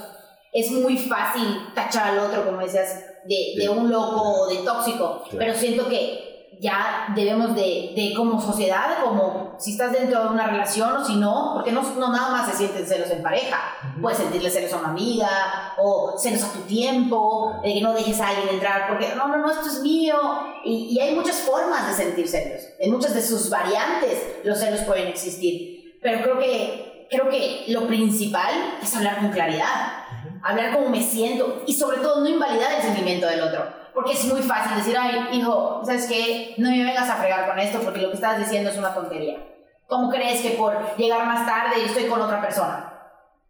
es 0.51 0.71
muy 0.71 0.97
fácil 0.97 1.43
tachar 1.75 2.13
al 2.13 2.27
otro, 2.27 2.43
como 2.43 2.61
decías, 2.61 3.05
de, 3.27 3.61
de 3.61 3.69
un 3.69 3.91
loco 3.91 4.19
o 4.19 4.49
de 4.49 4.65
tóxico. 4.65 5.21
Pero 5.37 5.53
siento 5.53 5.87
que 5.87 6.26
ya 6.59 7.13
debemos 7.15 7.55
de, 7.55 7.93
de, 7.95 8.13
como 8.15 8.41
sociedad, 8.41 9.03
como 9.03 9.55
si 9.59 9.71
estás 9.71 9.91
dentro 9.91 10.23
de 10.23 10.29
una 10.29 10.47
relación 10.47 10.95
o 10.95 11.05
si 11.05 11.15
no, 11.15 11.51
porque 11.53 11.71
no, 11.71 11.81
no 11.81 12.11
nada 12.11 12.29
más 12.29 12.49
se 12.49 12.57
sienten 12.57 12.85
celos 12.85 13.09
en 13.11 13.21
pareja, 13.21 13.57
puedes 14.01 14.19
sentirle 14.19 14.49
celos 14.49 14.73
a 14.73 14.77
una 14.77 14.89
amiga 14.89 15.73
o 15.77 16.17
celos 16.17 16.43
a 16.43 16.53
tu 16.53 16.59
tiempo, 16.61 17.59
de 17.63 17.73
que 17.73 17.81
no 17.81 17.93
dejes 17.93 18.19
a 18.19 18.29
alguien 18.29 18.49
entrar 18.49 18.87
porque 18.87 19.13
no, 19.15 19.27
no, 19.27 19.37
no, 19.37 19.51
esto 19.51 19.67
es 19.67 19.81
mío. 19.81 20.17
Y, 20.63 20.89
y 20.91 20.99
hay 20.99 21.15
muchas 21.15 21.37
formas 21.37 21.87
de 21.87 21.93
sentir 22.03 22.27
celos, 22.27 22.61
en 22.79 22.91
muchas 22.91 23.13
de 23.13 23.21
sus 23.21 23.49
variantes 23.49 24.37
los 24.43 24.59
celos 24.59 24.81
pueden 24.81 25.07
existir, 25.07 25.97
pero 26.01 26.21
creo 26.21 26.39
que, 26.39 27.07
creo 27.09 27.29
que 27.29 27.65
lo 27.67 27.87
principal 27.87 28.53
es 28.81 28.95
hablar 28.95 29.19
con 29.19 29.29
claridad. 29.29 30.03
Hablar 30.43 30.73
cómo 30.73 30.89
me 30.89 31.01
siento 31.01 31.63
y 31.65 31.73
sobre 31.73 31.97
todo 31.97 32.21
no 32.21 32.29
invalidar 32.29 32.73
el 32.73 32.81
sentimiento 32.81 33.27
del 33.27 33.41
otro. 33.41 33.65
Porque 33.97 34.13
es 34.13 34.25
muy 34.25 34.43
fácil 34.43 34.77
decir, 34.77 34.95
ay, 34.95 35.27
hijo, 35.31 35.81
¿sabes 35.83 36.05
qué? 36.05 36.53
No 36.59 36.69
me 36.69 36.83
vengas 36.83 37.09
a 37.09 37.15
fregar 37.15 37.47
con 37.47 37.57
esto 37.57 37.79
porque 37.79 37.99
lo 37.99 38.09
que 38.09 38.17
estás 38.17 38.37
diciendo 38.37 38.69
es 38.69 38.77
una 38.77 38.93
tontería. 38.93 39.43
¿Cómo 39.87 40.11
crees 40.11 40.39
que 40.41 40.51
por 40.51 40.95
llegar 40.97 41.25
más 41.25 41.47
tarde 41.47 41.83
estoy 41.83 42.05
con 42.05 42.21
otra 42.21 42.39
persona? 42.39 42.93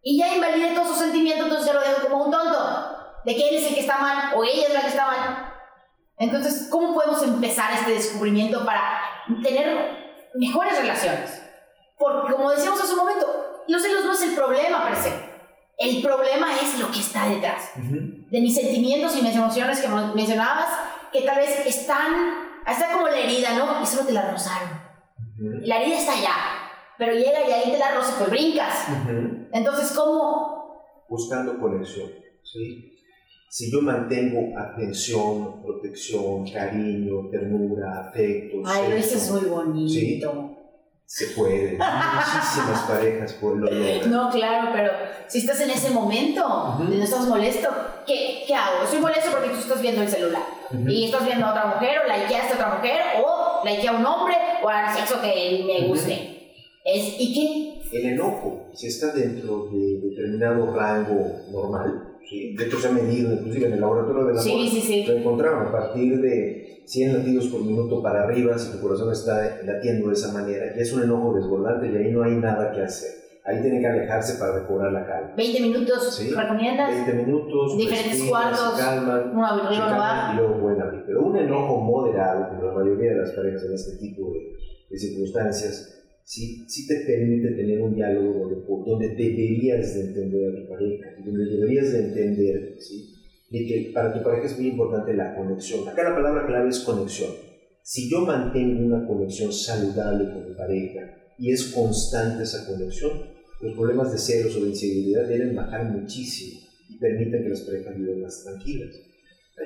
Y 0.00 0.18
ya 0.18 0.34
invalidé 0.34 0.74
todos 0.74 0.88
sus 0.88 1.00
sentimientos, 1.00 1.48
entonces 1.48 1.66
ya 1.66 1.74
lo 1.74 1.82
dejo 1.82 2.08
como 2.08 2.24
un 2.24 2.30
tonto. 2.30 2.58
De 3.26 3.36
que 3.36 3.46
él 3.46 3.56
es 3.56 3.66
el 3.66 3.74
que 3.74 3.80
está 3.80 3.98
mal 3.98 4.32
o 4.34 4.42
ella 4.42 4.68
es 4.68 4.72
la 4.72 4.80
que 4.80 4.86
está 4.86 5.06
mal. 5.06 5.52
Entonces, 6.16 6.68
¿cómo 6.70 6.94
podemos 6.94 7.22
empezar 7.22 7.70
este 7.74 7.92
descubrimiento 7.92 8.64
para 8.64 9.02
tener 9.42 10.24
mejores 10.32 10.78
relaciones? 10.78 11.42
Porque 11.98 12.32
como 12.32 12.52
decíamos 12.52 12.80
hace 12.80 12.94
un 12.94 13.00
momento, 13.00 13.26
los 13.68 13.82
celos 13.82 14.02
no 14.06 14.12
es 14.12 14.22
el 14.22 14.34
problema 14.34 14.82
per 14.82 14.96
se. 14.96 15.12
El 15.76 16.00
problema 16.00 16.54
es 16.54 16.78
lo 16.78 16.90
que 16.90 17.00
está 17.00 17.28
detrás. 17.28 17.72
De 18.30 18.40
mis 18.40 18.54
sentimientos 18.54 19.16
y 19.16 19.22
mis 19.22 19.34
emociones 19.34 19.80
que 19.80 19.88
mencionabas, 19.88 20.68
que 21.12 21.22
tal 21.22 21.36
vez 21.36 21.66
están, 21.66 22.12
está 22.66 22.92
como 22.92 23.08
la 23.08 23.18
herida, 23.18 23.56
¿no? 23.58 23.82
Y 23.82 23.86
solo 23.86 24.06
te 24.06 24.12
la 24.12 24.30
rozaron. 24.30 24.68
La 25.62 25.80
herida 25.80 25.98
está 25.98 26.12
allá, 26.12 26.34
pero 26.98 27.12
llega 27.12 27.48
y 27.48 27.52
ahí 27.52 27.72
te 27.72 27.78
la 27.78 27.94
roza, 27.94 28.16
pues 28.18 28.30
brincas. 28.30 28.86
Entonces, 29.52 29.92
¿cómo? 29.92 30.84
Buscando 31.08 31.58
conexión, 31.58 32.10
¿sí? 32.42 32.94
Si 33.50 33.72
yo 33.72 33.80
mantengo 33.80 34.58
atención, 34.58 35.62
protección, 35.62 36.46
cariño, 36.50 37.30
ternura, 37.30 38.08
afecto, 38.08 38.58
Ay, 38.66 38.92
eso 38.92 39.16
es 39.16 39.30
muy 39.30 39.48
bonito. 39.48 39.88
¿sí? 39.88 40.20
Se 41.08 41.28
puede. 41.28 41.78
Muchísimas 41.78 42.82
parejas 42.86 43.32
por 43.32 43.56
lo 43.56 43.70
logran. 43.70 44.10
No, 44.10 44.28
claro, 44.28 44.68
pero 44.74 44.92
si 45.26 45.38
estás 45.38 45.58
en 45.62 45.70
ese 45.70 45.88
momento, 45.90 46.76
no 46.78 47.02
estás 47.02 47.26
molesto, 47.26 47.70
¿qué, 48.06 48.44
¿qué, 48.46 48.54
hago? 48.54 48.84
Estoy 48.84 49.00
molesto 49.00 49.30
porque 49.30 49.48
tú 49.48 49.56
estás 49.56 49.80
viendo 49.80 50.02
el 50.02 50.08
celular. 50.08 50.42
Y 50.86 51.06
estás 51.06 51.24
viendo 51.24 51.46
a 51.46 51.52
otra 51.52 51.64
mujer, 51.64 52.00
o 52.00 52.12
likeaste 52.12 52.52
a 52.52 52.56
otra 52.56 52.74
mujer, 52.74 53.00
o 53.24 53.62
likeé 53.64 53.88
a 53.88 53.92
un 53.92 54.04
hombre, 54.04 54.36
o 54.62 54.68
al 54.68 54.94
sexo 54.94 55.18
que 55.22 55.64
me 55.66 55.88
guste. 55.88 56.52
es, 56.84 57.14
¿Y 57.18 57.32
qué? 57.90 57.98
El 57.98 58.06
enojo, 58.12 58.68
si 58.74 58.88
está 58.88 59.06
dentro 59.12 59.70
de 59.72 60.00
determinado 60.10 60.76
rango 60.76 61.40
normal, 61.50 62.07
¿sí? 62.28 62.54
de 62.56 62.64
hecho 62.64 62.78
se 62.78 62.88
ha 62.88 62.92
medido 62.92 63.32
inclusive 63.32 63.66
en 63.66 63.72
el 63.74 63.80
laboratorio 63.80 64.26
de 64.26 64.34
la 64.34 64.40
sí, 64.40 64.68
sí, 64.70 64.80
sí. 64.80 65.04
lo 65.06 65.14
encontraron 65.14 65.66
a 65.66 65.72
partir 65.72 66.20
de 66.20 66.82
100 66.88 67.18
latidos 67.18 67.48
por 67.48 67.60
minuto 67.60 68.02
para 68.02 68.22
arriba, 68.22 68.56
si 68.56 68.72
tu 68.72 68.80
corazón 68.80 69.12
está 69.12 69.60
latiendo 69.64 70.08
de 70.08 70.14
esa 70.14 70.32
manera, 70.32 70.74
ya 70.74 70.80
es 70.80 70.92
un 70.94 71.02
enojo 71.02 71.34
desbordante 71.34 71.92
y 71.92 71.96
ahí 71.96 72.10
no 72.10 72.22
hay 72.22 72.32
nada 72.36 72.72
que 72.72 72.80
hacer. 72.80 73.10
Ahí 73.44 73.62
tiene 73.62 73.80
que 73.80 73.86
alejarse 73.86 74.38
para 74.38 74.60
recobrar 74.60 74.92
la 74.92 75.06
calma. 75.06 75.34
20 75.36 75.60
minutos, 75.60 76.22
¿recomiendas? 76.34 77.06
20 77.06 77.12
minutos, 77.24 77.76
diferentes 77.78 78.22
cuartos, 78.24 78.74
calman, 78.78 79.36
una 79.36 79.48
arriba, 79.48 80.30
y 80.32 80.36
luego 80.36 80.54
buen 80.54 80.80
abrir. 80.80 81.04
Pero 81.06 81.22
un 81.22 81.36
enojo 81.36 81.80
moderado, 81.80 82.48
como 82.48 82.62
la 82.64 82.72
mayoría 82.72 83.12
de 83.12 83.18
las 83.18 83.32
parejas 83.32 83.64
en 83.64 83.72
este 83.74 83.96
tipo 83.96 84.32
de, 84.32 84.56
de 84.90 84.98
circunstancias, 84.98 85.97
sí, 86.28 86.68
sí 86.68 86.86
te 86.86 86.94
permite 87.06 87.52
tener 87.52 87.80
un 87.80 87.94
diálogo 87.94 88.40
donde, 88.40 88.56
donde 88.84 89.08
deberías 89.08 89.94
de 89.94 90.00
entender 90.02 90.50
a 90.50 90.60
tu 90.60 90.68
pareja, 90.68 91.06
donde 91.24 91.44
deberías 91.46 91.90
de 91.90 91.98
entender, 92.00 92.76
¿sí? 92.78 93.14
de 93.50 93.66
que 93.66 93.90
para 93.94 94.12
tu 94.12 94.22
pareja 94.22 94.46
es 94.46 94.58
muy 94.58 94.68
importante 94.68 95.14
la 95.14 95.34
conexión. 95.34 95.88
Acá 95.88 96.02
la 96.02 96.14
palabra 96.14 96.46
clave 96.46 96.68
es 96.68 96.80
conexión. 96.80 97.30
Si 97.82 98.10
yo 98.10 98.20
mantengo 98.26 98.84
una 98.84 99.06
conexión 99.06 99.50
saludable 99.50 100.30
con 100.30 100.50
mi 100.50 100.54
pareja 100.54 101.00
y 101.38 101.50
es 101.50 101.72
constante 101.72 102.42
esa 102.42 102.66
conexión, 102.66 103.10
los 103.62 103.74
problemas 103.74 104.12
de 104.12 104.18
celos 104.18 104.54
o 104.56 104.60
de 104.60 104.68
inseguridad 104.68 105.26
deben 105.26 105.56
bajar 105.56 105.90
muchísimo 105.90 106.60
y 106.90 106.98
permiten 106.98 107.42
que 107.42 107.48
las 107.48 107.62
parejas 107.62 107.96
vivan 107.96 108.20
más 108.20 108.44
tranquilas. 108.44 108.90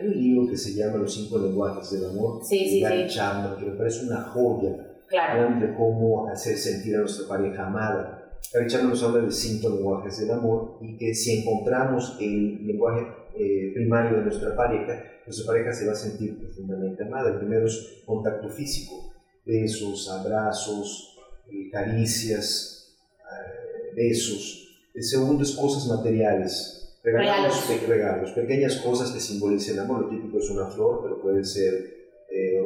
Hay 0.00 0.06
un 0.06 0.14
libro 0.14 0.48
que 0.48 0.56
se 0.56 0.74
llama 0.74 0.98
Los 0.98 1.12
cinco 1.12 1.38
lenguajes 1.38 1.90
del 1.90 2.08
amor 2.08 2.40
sí, 2.48 2.76
de 2.76 2.80
Gary 2.80 3.08
Chapman, 3.08 3.58
que 3.58 3.66
me 3.66 3.76
parece 3.76 4.06
una 4.06 4.22
joya 4.22 4.91
claro. 5.12 5.60
de 5.60 5.74
cómo 5.74 6.28
hacer 6.28 6.56
sentir 6.56 6.96
a 6.96 7.00
nuestra 7.00 7.28
pareja 7.28 7.66
amada. 7.66 8.22
Chapman 8.66 8.90
nos 8.90 9.02
habla 9.02 9.22
de 9.22 9.30
cinco 9.30 9.70
lenguajes 9.70 10.18
del 10.18 10.30
amor 10.30 10.78
y 10.80 10.96
que 10.96 11.14
si 11.14 11.38
encontramos 11.38 12.16
el 12.20 12.66
lenguaje 12.66 13.06
eh, 13.34 13.72
primario 13.74 14.18
de 14.18 14.24
nuestra 14.24 14.54
pareja, 14.54 15.04
nuestra 15.24 15.46
pareja 15.46 15.72
se 15.72 15.86
va 15.86 15.92
a 15.92 15.96
sentir 15.96 16.38
profundamente 16.38 17.04
amada. 17.04 17.30
El 17.30 17.38
primero 17.38 17.66
es 17.66 18.02
contacto 18.04 18.48
físico, 18.50 19.14
besos, 19.46 20.10
abrazos, 20.10 21.16
eh, 21.50 21.70
caricias, 21.70 22.94
eh, 23.20 23.94
besos. 23.94 24.88
El 24.94 25.02
segundo 25.02 25.42
es 25.42 25.52
cosas 25.52 25.86
materiales, 25.88 26.98
regalos, 27.02 27.68
regalos, 27.88 28.32
pequeñas 28.32 28.76
cosas 28.76 29.12
que 29.12 29.20
simbolicen 29.20 29.78
amor. 29.78 30.02
Lo 30.02 30.08
típico 30.10 30.38
es 30.38 30.50
una 30.50 30.66
flor, 30.66 31.00
pero 31.02 31.22
puede 31.22 31.44
ser 31.44 32.02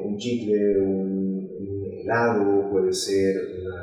un 0.04 0.16
chicle, 0.16 0.78
un, 0.78 1.15
helado, 2.06 2.70
puede 2.70 2.92
ser 2.92 3.36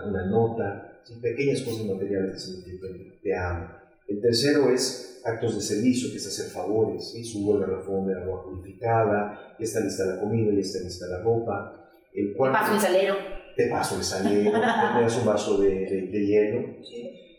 una, 0.07 0.25
nota, 0.25 0.99
pequeñas 1.21 1.61
cosas 1.61 1.85
materiales 1.85 2.31
que 2.33 2.39
significan 2.39 3.13
te 3.21 3.35
amo. 3.35 3.67
El 4.07 4.21
tercero 4.21 4.69
es 4.69 5.21
actos 5.25 5.55
de 5.55 5.61
servicio, 5.61 6.09
que 6.11 6.17
es 6.17 6.27
hacer 6.27 6.51
favores, 6.51 7.11
¿sí? 7.11 7.23
subo 7.23 7.59
la 7.59 7.67
reforma 7.67 8.11
de 8.11 8.21
agua 8.21 8.43
purificada, 8.43 9.55
ya 9.57 9.65
está 9.65 9.79
lista 9.81 10.05
la 10.05 10.19
comida, 10.19 10.53
ya 10.53 10.59
está 10.59 10.79
lista 10.79 11.07
la 11.07 11.19
ropa. 11.21 11.89
El 12.13 12.33
cuarto, 12.33 12.57
te 12.57 12.61
paso 12.61 12.75
el 12.75 12.81
salero. 12.81 13.15
Te 13.55 13.67
paso 13.67 13.97
el 13.97 14.03
salero, 14.03 14.51
me 14.51 15.01
das 15.01 15.17
un 15.17 15.25
vaso 15.25 15.57
de, 15.61 16.09
de, 16.11 16.25
hielo. 16.25 16.65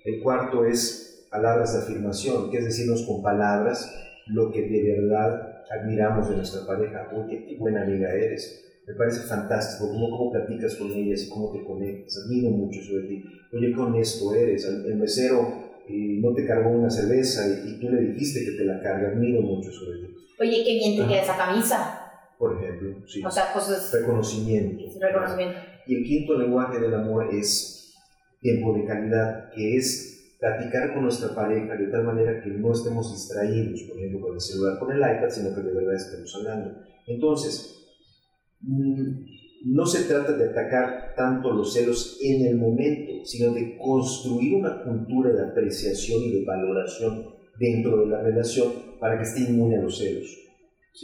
El 0.04 0.22
cuarto 0.22 0.64
es 0.64 1.26
palabras 1.30 1.72
de 1.72 1.80
afirmación, 1.80 2.50
que 2.50 2.58
es 2.58 2.64
decirnos 2.64 3.02
con 3.02 3.22
palabras 3.22 3.92
lo 4.26 4.50
que 4.50 4.62
de 4.62 5.00
verdad 5.00 5.64
admiramos 5.70 6.30
de 6.30 6.36
nuestra 6.36 6.66
pareja. 6.66 7.10
Oye, 7.14 7.44
qué 7.46 7.56
buena 7.56 7.82
amiga 7.82 8.12
eres. 8.12 8.63
Me 8.86 8.94
parece 8.94 9.20
fantástico 9.26 9.88
cómo, 9.90 10.10
cómo 10.10 10.32
platicas 10.32 10.74
con 10.76 10.90
ellas 10.92 11.22
y 11.22 11.28
cómo 11.30 11.52
te 11.52 11.64
conectas. 11.64 12.24
Admiro 12.24 12.50
mucho 12.50 12.80
sobre 12.82 13.08
ti. 13.08 13.24
Oye, 13.52 13.72
qué 13.72 13.80
honesto 13.80 14.34
eres. 14.34 14.64
El 14.66 14.96
mesero 14.96 15.64
y 15.88 16.20
no 16.20 16.34
te 16.34 16.46
cargó 16.46 16.70
una 16.70 16.90
cerveza 16.90 17.46
y, 17.66 17.78
tú 17.78 17.88
le 17.90 18.00
dijiste 18.00 18.44
que 18.44 18.52
te 18.52 18.64
la 18.64 18.80
carga, 18.80 19.08
admiro 19.08 19.42
mucho 19.42 19.70
sobre 19.70 19.98
ti. 19.98 20.14
Oye, 20.40 20.64
qué 20.64 20.74
bien 20.74 21.00
te 21.00 21.06
queda 21.06 21.22
esa 21.22 21.36
camisa. 21.36 22.00
Por 22.38 22.56
ejemplo, 22.56 23.06
sí. 23.06 23.22
O 23.24 23.30
sea, 23.30 23.52
cosas... 23.52 23.92
Reconocimiento. 23.92 24.84
Reconocimiento. 25.00 25.58
Y 25.86 25.96
el 25.96 26.04
quinto 26.04 26.38
lenguaje 26.38 26.80
del 26.80 26.94
amor 26.94 27.28
es 27.32 27.94
tiempo 28.40 28.74
de 28.74 28.84
calidad, 28.84 29.50
que 29.54 29.76
es 29.76 30.36
platicar 30.38 30.92
con 30.92 31.04
nuestra 31.04 31.34
pareja 31.34 31.76
de 31.76 31.86
tal 31.86 32.04
manera 32.04 32.42
que 32.42 32.50
no 32.50 32.72
estemos 32.72 33.12
distraídos, 33.12 33.82
por 33.84 33.96
ejemplo, 33.96 34.20
con 34.20 34.34
el 34.34 34.40
celular, 34.40 34.78
con 34.78 34.92
el 34.92 34.98
iPad, 34.98 35.30
sino 35.30 35.54
que 35.54 35.62
de 35.62 35.72
verdad 35.72 35.94
estemos 35.94 36.34
hablando. 36.36 36.78
Entonces, 37.06 37.73
no 39.64 39.86
se 39.86 40.04
trata 40.04 40.32
de 40.32 40.50
atacar 40.50 41.14
tanto 41.16 41.52
los 41.52 41.72
celos 41.72 42.18
en 42.22 42.46
el 42.46 42.56
momento, 42.56 43.24
sino 43.24 43.52
de 43.54 43.76
construir 43.78 44.56
una 44.56 44.82
cultura 44.82 45.32
de 45.32 45.42
apreciación 45.42 46.22
y 46.22 46.32
de 46.32 46.44
valoración 46.44 47.34
dentro 47.58 48.00
de 48.00 48.06
la 48.06 48.22
relación 48.22 48.72
para 49.00 49.16
que 49.16 49.24
esté 49.24 49.40
inmune 49.40 49.78
a 49.78 49.82
los 49.82 49.98
celos. 49.98 50.38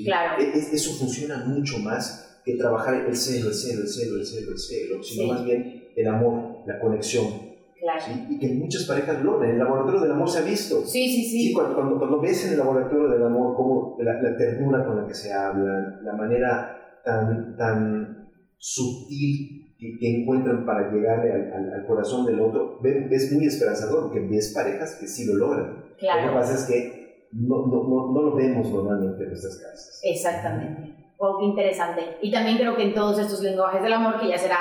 Claro. 0.05 0.43
E, 0.43 0.59
e, 0.59 0.59
eso 0.59 0.93
funciona 0.93 1.45
mucho 1.47 1.79
más 1.79 2.41
que 2.45 2.57
trabajar 2.57 3.07
el 3.07 3.17
celo, 3.17 3.49
el 3.49 3.55
celo, 3.55 3.83
el 3.83 3.89
celo, 3.89 4.17
el 4.17 4.27
celo, 4.27 4.53
el 4.53 4.59
celo, 4.59 5.03
sino 5.03 5.33
más 5.33 5.45
bien 5.45 5.89
el 5.97 6.07
amor, 6.07 6.59
la 6.67 6.79
conexión. 6.79 7.51
Claro. 7.81 8.27
Y 8.29 8.39
que 8.39 8.49
muchas 8.49 8.85
parejas 8.85 9.25
logran. 9.25 9.51
En 9.51 9.57
el 9.57 9.63
laboratorio 9.63 10.03
del 10.03 10.13
amor 10.13 10.29
se 10.29 10.39
ha 10.39 10.43
visto. 10.43 10.85
Sí, 10.85 11.09
sí, 11.09 11.25
sí. 11.25 11.53
cuando, 11.55 11.99
cuando, 11.99 12.21
ves 12.21 12.45
en 12.45 12.53
el 12.53 12.59
laboratorio 12.59 13.09
del 13.09 13.23
amor 13.23 13.57
cómo 13.57 13.97
la, 14.01 14.21
la 14.21 14.37
ternura 14.37 14.85
con 14.85 15.01
la 15.01 15.07
que 15.07 15.15
se 15.15 15.33
habla, 15.33 15.99
la 16.03 16.13
manera 16.13 16.80
tan, 17.05 17.57
tan 17.57 18.29
sutil 18.59 19.77
que, 19.79 20.21
encuentran 20.21 20.67
para 20.67 20.93
llegarle 20.93 21.33
al, 21.33 21.73
al, 21.73 21.87
corazón 21.87 22.27
del 22.27 22.41
otro, 22.41 22.81
es 22.85 23.33
muy 23.33 23.47
esperanzador 23.47 24.05
porque 24.05 24.21
ves 24.21 24.53
parejas 24.55 24.97
que 25.01 25.07
sí 25.07 25.27
lo 25.27 25.35
logran. 25.35 25.85
Claro. 25.99 26.23
Lo 26.23 26.29
que 26.29 26.35
pasa 26.35 26.55
es 26.55 26.65
que 26.67 27.29
no, 27.33 27.67
no, 27.67 28.13
no, 28.13 28.23
lo 28.23 28.35
vemos 28.35 28.69
normalmente 28.71 29.23
en 29.23 29.29
nuestras 29.29 29.59
casas. 29.59 30.01
Exactamente. 30.03 30.95
Wow, 31.19 31.39
qué 31.39 31.45
interesante. 31.47 32.19
Y 32.23 32.31
también 32.31 32.57
creo 32.57 32.77
que 32.77 32.83
en 32.85 32.95
todos 32.95 33.19
estos 33.19 33.41
lenguajes 33.43 33.83
del 33.83 33.93
amor, 33.93 34.21
que 34.21 34.29
ya 34.29 34.39
será 34.39 34.59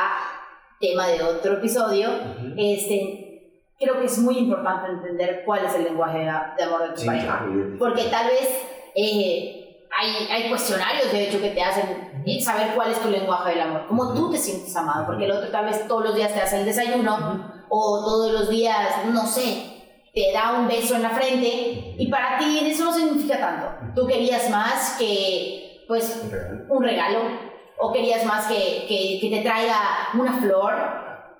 tema 0.80 1.07
de 1.07 1.22
otro 1.22 1.53
episodio, 1.53 2.09
este, 2.57 3.66
creo 3.80 3.99
que 3.99 4.05
es 4.05 4.20
muy 4.20 4.38
importante 4.38 4.91
entender 4.91 5.43
cuál 5.45 5.66
es 5.66 5.76
el 5.76 5.86
lenguaje 5.86 6.20
de, 6.20 6.30
amor 6.30 6.89
de 6.89 6.95
tu 6.95 7.05
pareja. 7.05 7.45
Porque 7.78 8.03
tal 8.09 8.28
vez 8.28 8.49
eh, 8.95 9.59
hay, 10.00 10.28
hay 10.32 10.50
cuestionarios, 10.50 11.12
de 11.12 11.28
hecho, 11.28 11.41
que 11.41 11.50
te 11.50 11.62
hacen 11.62 12.10
saber 12.41 12.74
cuál 12.76 12.91
es 12.91 13.02
tu 13.02 13.10
lenguaje 13.10 13.52
del 13.52 13.62
amor, 13.62 13.86
cómo 13.88 14.14
tú 14.14 14.32
te 14.32 14.38
sientes 14.38 14.74
amado, 14.76 15.06
porque 15.06 15.26
el 15.26 15.32
otro 15.32 15.50
tal 15.50 15.66
vez 15.66 15.88
todos 15.88 16.06
los 16.06 16.16
días 16.16 16.34
te 16.34 16.41
hace 16.41 16.60
el 16.60 16.66
desayuno 16.66 17.66
o 17.70 18.06
todos 18.06 18.32
los 18.32 18.50
días, 18.50 19.06
no 19.12 19.26
sé, 19.26 19.80
te 20.14 20.32
da 20.32 20.54
un 20.54 20.68
beso 20.68 20.95
en 20.95 21.04
la 21.04 21.10
frente 21.10 21.95
y 21.97 22.08
para 22.10 22.38
ti 22.38 22.60
eso 22.64 22.86
no 22.86 22.93
significa 22.93 23.39
tanto. 23.39 23.93
Tú 23.95 24.08
querías 24.08 24.50
más 24.50 24.95
que, 24.97 25.84
pues, 25.88 26.24
un 26.70 26.84
regalo, 26.84 27.20
o 27.82 27.91
querías 27.91 28.26
más 28.26 28.47
que, 28.47 28.86
que, 28.88 29.20
que 29.22 29.30
te 29.36 29.41
traiga 29.41 30.10
una 30.14 30.34
flor 30.34 30.74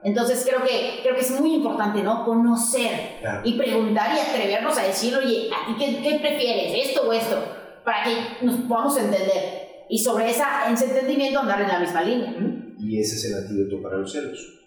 Entonces 0.04 0.46
creo 0.48 0.64
que, 0.64 1.00
creo 1.04 1.14
que 1.14 1.22
es 1.22 1.32
muy 1.32 1.56
importante, 1.56 2.02
¿no? 2.02 2.26
Conocer 2.26 3.20
y 3.44 3.54
preguntar 3.54 4.16
y 4.16 4.20
atrevernos 4.20 4.78
a 4.78 4.84
decir, 4.84 5.16
oye, 5.16 5.50
¿a 5.54 5.68
ti 5.68 5.76
qué, 5.78 6.02
qué, 6.02 6.20
prefieres, 6.20 6.90
esto 6.90 7.08
o 7.08 7.14
esto? 7.14 7.59
Para 7.84 8.04
que 8.04 8.46
nos 8.46 8.62
podamos 8.62 8.98
entender. 8.98 9.86
Y 9.90 9.98
sobre 9.98 10.30
esa, 10.30 10.72
ese 10.72 10.86
entendimiento 10.86 11.40
andar 11.40 11.62
en 11.62 11.68
la 11.68 11.80
misma 11.80 12.04
línea. 12.04 12.36
Y 12.80 13.00
ese 13.00 13.16
es 13.16 13.26
el 13.26 13.44
antídoto 13.44 13.82
para 13.82 13.98
los 13.98 14.12
celos. 14.12 14.60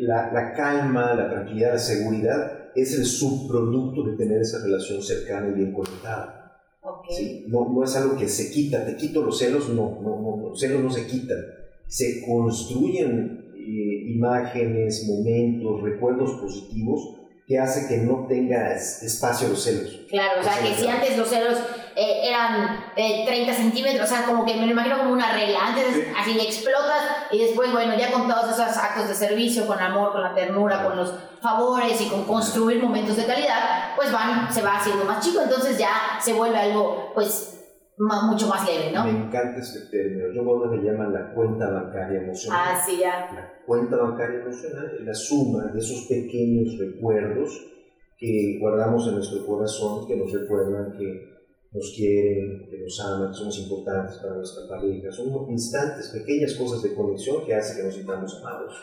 la, 0.00 0.32
la, 0.32 0.52
calma, 0.52 1.14
la 1.14 1.28
tranquilidad, 1.28 1.72
la 1.72 1.78
seguridad 1.78 2.70
es 2.74 2.94
el 2.98 3.04
subproducto 3.04 4.02
de 4.04 4.16
tener 4.16 4.40
esa 4.40 4.62
relación 4.62 5.02
cercana 5.02 5.48
y 5.48 5.52
bien 5.52 5.72
conectada. 5.72 6.44
¿sí? 7.08 7.44
No, 7.48 7.68
no 7.72 7.84
es 7.84 7.94
algo 7.96 8.16
que 8.16 8.28
se 8.28 8.50
quita, 8.50 8.84
te 8.84 8.96
quito 8.96 9.22
los 9.22 9.38
celos, 9.38 9.68
no, 9.68 10.00
no, 10.02 10.20
no 10.20 10.48
los 10.48 10.60
celos 10.60 10.82
no 10.82 10.90
se 10.90 11.06
quitan, 11.06 11.38
se 11.86 12.24
construyen 12.26 13.52
eh, 13.56 14.12
imágenes, 14.14 15.06
momentos, 15.06 15.82
recuerdos 15.82 16.32
positivos 16.40 17.20
que 17.46 17.58
hace 17.58 17.88
que 17.88 18.02
no 18.02 18.26
tenga 18.26 18.74
espacio 18.74 19.48
los 19.48 19.62
celos. 19.62 20.06
Claro, 20.08 20.40
o 20.40 20.44
sea, 20.44 20.62
que 20.62 20.74
si 20.74 20.86
antes 20.86 21.18
los 21.18 21.28
celos 21.28 21.58
eh, 21.96 22.28
eran 22.28 22.84
30 22.94 23.32
eh, 23.32 23.54
centímetros, 23.54 24.10
o 24.10 24.14
sea, 24.14 24.26
como 24.26 24.44
que 24.44 24.54
me 24.56 24.66
lo 24.66 24.72
imagino 24.72 24.98
como 24.98 25.12
una 25.12 25.32
regla, 25.32 25.68
antes 25.68 26.08
así 26.16 26.38
explotas 26.40 27.02
y 27.30 27.38
después, 27.38 27.70
bueno, 27.72 27.94
ya 27.96 28.10
con 28.10 28.26
todos 28.26 28.50
esos 28.50 28.76
actos 28.76 29.08
de 29.08 29.14
servicio, 29.14 29.66
con 29.66 29.78
amor, 29.78 30.12
con 30.12 30.22
la 30.22 30.34
ternura, 30.34 30.84
con 30.84 30.96
los 30.96 31.14
favores 31.40 32.00
y 32.00 32.08
con 32.08 32.24
construir 32.24 32.82
momentos 32.82 33.16
de 33.16 33.26
calidad, 33.26 33.94
pues 33.96 34.10
van, 34.10 34.52
se 34.52 34.62
va 34.62 34.76
haciendo 34.76 35.04
más 35.04 35.24
chico, 35.24 35.40
entonces 35.40 35.78
ya 35.78 36.18
se 36.20 36.32
vuelve 36.32 36.58
algo, 36.58 37.12
pues, 37.14 37.54
mucho 37.96 38.48
más 38.48 38.66
leve, 38.66 38.90
¿no? 38.92 39.04
Me 39.04 39.10
encanta 39.10 39.60
este 39.60 39.80
término. 39.90 40.32
Yo 40.34 40.44
cuando 40.44 40.76
me 40.76 40.82
llaman 40.82 41.12
la 41.12 41.32
cuenta 41.32 41.70
bancaria 41.70 42.22
emocional. 42.22 42.60
Ah, 42.60 42.82
sí, 42.84 42.98
ya. 42.98 43.30
La 43.32 43.52
cuenta 43.64 43.96
bancaria 43.96 44.40
emocional 44.40 44.90
es 44.98 45.06
la 45.06 45.14
suma 45.14 45.66
de 45.72 45.78
esos 45.78 46.06
pequeños 46.08 46.76
recuerdos 46.78 47.70
que 48.18 48.58
guardamos 48.60 49.06
en 49.08 49.14
nuestro 49.14 49.46
corazón, 49.46 50.06
que 50.08 50.16
nos 50.16 50.32
recuerdan 50.32 50.92
que 50.98 51.33
nos 51.74 51.92
quieren, 51.96 52.68
que 52.70 52.78
nos 52.78 53.00
aman, 53.00 53.28
que 53.28 53.34
somos 53.34 53.58
importantes 53.58 54.18
para 54.18 54.34
nuestra 54.34 54.68
pareja. 54.68 55.10
Son 55.10 55.26
instantes, 55.50 56.08
pequeñas 56.10 56.54
cosas 56.54 56.82
de 56.82 56.94
conexión 56.94 57.44
que 57.44 57.54
hacen 57.54 57.78
que 57.78 57.82
nos 57.82 57.94
sintamos 57.94 58.40
amados. 58.40 58.74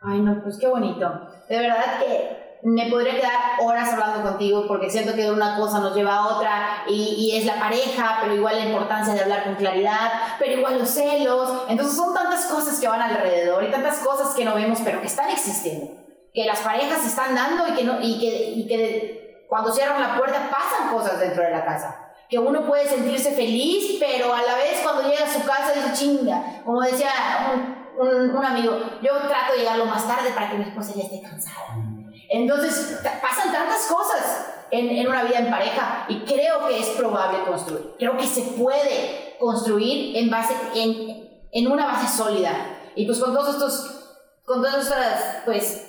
Ay, 0.00 0.20
no, 0.20 0.40
pues 0.44 0.56
qué 0.56 0.68
bonito. 0.68 1.04
De 1.48 1.58
verdad 1.58 1.98
que 1.98 2.60
me 2.62 2.88
podría 2.88 3.16
quedar 3.16 3.32
horas 3.60 3.92
hablando 3.92 4.22
contigo 4.22 4.66
porque 4.68 4.88
siento 4.88 5.14
que 5.14 5.28
una 5.30 5.56
cosa 5.56 5.80
nos 5.80 5.96
lleva 5.96 6.14
a 6.14 6.36
otra 6.36 6.84
y, 6.88 7.16
y, 7.18 7.36
es 7.36 7.44
la 7.44 7.58
pareja, 7.58 8.18
pero 8.22 8.34
igual 8.34 8.56
la 8.56 8.66
importancia 8.66 9.14
de 9.14 9.20
hablar 9.20 9.42
con 9.42 9.56
claridad, 9.56 10.12
pero 10.38 10.52
igual 10.52 10.78
los 10.78 10.88
celos. 10.88 11.64
Entonces 11.68 11.96
son 11.96 12.14
tantas 12.14 12.46
cosas 12.46 12.78
que 12.78 12.86
van 12.86 13.02
alrededor 13.02 13.64
y 13.64 13.70
tantas 13.72 13.98
cosas 13.98 14.32
que 14.36 14.44
no 14.44 14.54
vemos, 14.54 14.78
pero 14.84 15.00
que 15.00 15.08
están 15.08 15.30
existiendo. 15.30 15.92
Que 16.32 16.46
las 16.46 16.60
parejas 16.60 17.00
se 17.00 17.08
están 17.08 17.34
dando 17.34 17.66
y 17.66 17.72
que, 17.72 17.82
no, 17.82 18.00
y 18.00 18.20
que, 18.20 18.50
y 18.50 18.68
que 18.68 19.44
cuando 19.48 19.72
cierran 19.72 20.00
la 20.00 20.16
puerta 20.16 20.48
pasan 20.48 20.94
cosas 20.94 21.18
dentro 21.18 21.42
de 21.42 21.50
la 21.50 21.64
casa. 21.64 22.07
Que 22.28 22.38
uno 22.38 22.66
puede 22.66 22.86
sentirse 22.86 23.32
feliz, 23.32 23.96
pero 23.98 24.34
a 24.34 24.42
la 24.42 24.56
vez 24.56 24.80
cuando 24.82 25.08
llega 25.08 25.24
a 25.24 25.32
su 25.32 25.44
casa 25.46 25.72
dice 25.74 25.92
chinga. 25.94 26.62
Como 26.64 26.82
decía 26.82 27.10
un, 27.54 28.06
un, 28.06 28.36
un 28.36 28.44
amigo, 28.44 28.78
yo 29.02 29.16
trato 29.28 29.52
de 29.52 29.60
llegar 29.60 29.78
lo 29.78 29.86
más 29.86 30.06
tarde 30.06 30.30
para 30.34 30.50
que 30.50 30.58
mi 30.58 30.64
esposa 30.64 30.92
ya 30.94 31.04
esté 31.04 31.22
cansada 31.22 31.88
entonces, 32.28 33.00
pasan 33.22 33.52
tantas 33.52 33.86
cosas 33.86 34.54
en, 34.70 34.90
en, 34.90 35.08
una 35.08 35.24
vida 35.24 35.38
en 35.38 35.50
pareja 35.50 36.04
y 36.08 36.20
creo 36.20 36.66
que 36.68 36.78
es 36.78 36.88
probable 36.88 37.38
construir. 37.46 37.94
Creo 37.98 38.16
que 38.16 38.26
se 38.26 38.42
puede 38.42 39.36
construir 39.40 40.16
en, 40.16 40.28
base, 40.28 40.54
en, 40.74 41.46
en 41.50 41.72
una 41.72 41.86
base 41.86 42.16
sólida. 42.16 42.52
Y 42.94 43.06
pues 43.06 43.18
con 43.18 43.32
todos 43.32 43.54
estos, 43.54 44.18
con 44.44 44.60
todas 44.60 44.84
estas, 44.84 45.42
pues, 45.46 45.86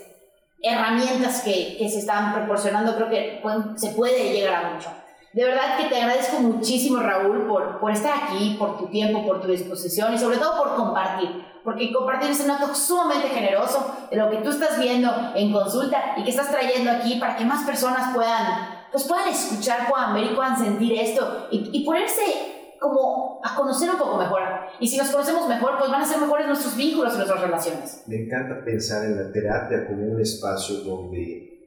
herramientas 0.61 1.41
que, 1.41 1.75
que 1.77 1.89
se 1.89 1.99
están 1.99 2.33
proporcionando, 2.33 2.95
creo 2.95 3.09
que 3.09 3.41
se 3.75 3.89
puede 3.91 4.31
llegar 4.31 4.65
a 4.65 4.69
mucho. 4.71 4.89
De 5.33 5.45
verdad 5.45 5.77
que 5.77 5.85
te 5.85 6.01
agradezco 6.01 6.39
muchísimo, 6.39 6.99
Raúl, 6.99 7.45
por, 7.47 7.79
por 7.79 7.91
estar 7.91 8.13
aquí, 8.23 8.55
por 8.57 8.77
tu 8.79 8.87
tiempo, 8.87 9.25
por 9.25 9.41
tu 9.41 9.47
disposición 9.47 10.13
y 10.13 10.17
sobre 10.17 10.37
todo 10.37 10.57
por 10.57 10.75
compartir. 10.75 11.45
Porque 11.63 11.93
compartir 11.93 12.31
es 12.31 12.43
un 12.43 12.51
acto 12.51 12.73
sumamente 12.73 13.27
generoso 13.27 13.95
de 14.09 14.17
lo 14.17 14.29
que 14.31 14.37
tú 14.37 14.49
estás 14.49 14.79
viendo 14.79 15.11
en 15.35 15.51
consulta 15.51 16.15
y 16.17 16.23
que 16.23 16.31
estás 16.31 16.49
trayendo 16.49 16.89
aquí 16.91 17.19
para 17.19 17.35
que 17.35 17.45
más 17.45 17.63
personas 17.63 18.13
puedan, 18.15 18.87
pues 18.91 19.03
puedan 19.03 19.27
escuchar, 19.27 19.87
puedan 19.87 20.15
ver 20.15 20.31
y 20.31 20.35
puedan 20.35 20.57
sentir 20.57 20.93
esto 20.99 21.47
y, 21.51 21.69
y 21.73 21.85
ponerse 21.85 22.23
como 22.79 23.39
a 23.43 23.55
conocer 23.55 23.89
un 23.89 23.97
poco 23.97 24.17
mejor. 24.17 24.41
Y 24.79 24.87
si 24.87 24.97
nos 24.97 25.09
conocemos 25.09 25.47
mejor, 25.47 25.77
pues 25.77 25.91
van 25.91 26.01
a 26.01 26.05
ser 26.05 26.19
mejores 26.19 26.47
nuestros 26.47 26.75
vínculos 26.75 27.13
y 27.13 27.17
nuestras 27.17 27.41
relaciones. 27.41 28.03
Me 28.07 28.23
encanta 28.23 28.63
pensar 28.63 29.05
en 29.05 29.17
la 29.17 29.31
terapia 29.31 29.85
como 29.85 30.05
un 30.05 30.21
espacio 30.21 30.77
donde 30.77 31.58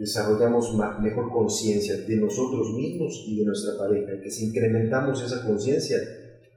desarrollamos 0.00 0.74
mejor 1.00 1.30
conciencia 1.30 1.94
de 1.94 2.16
nosotros 2.16 2.72
mismos 2.72 3.22
y 3.26 3.38
de 3.38 3.44
nuestra 3.44 3.76
pareja, 3.78 4.14
y 4.14 4.22
que 4.22 4.30
si 4.30 4.46
incrementamos 4.46 5.22
esa 5.22 5.46
conciencia, 5.46 5.98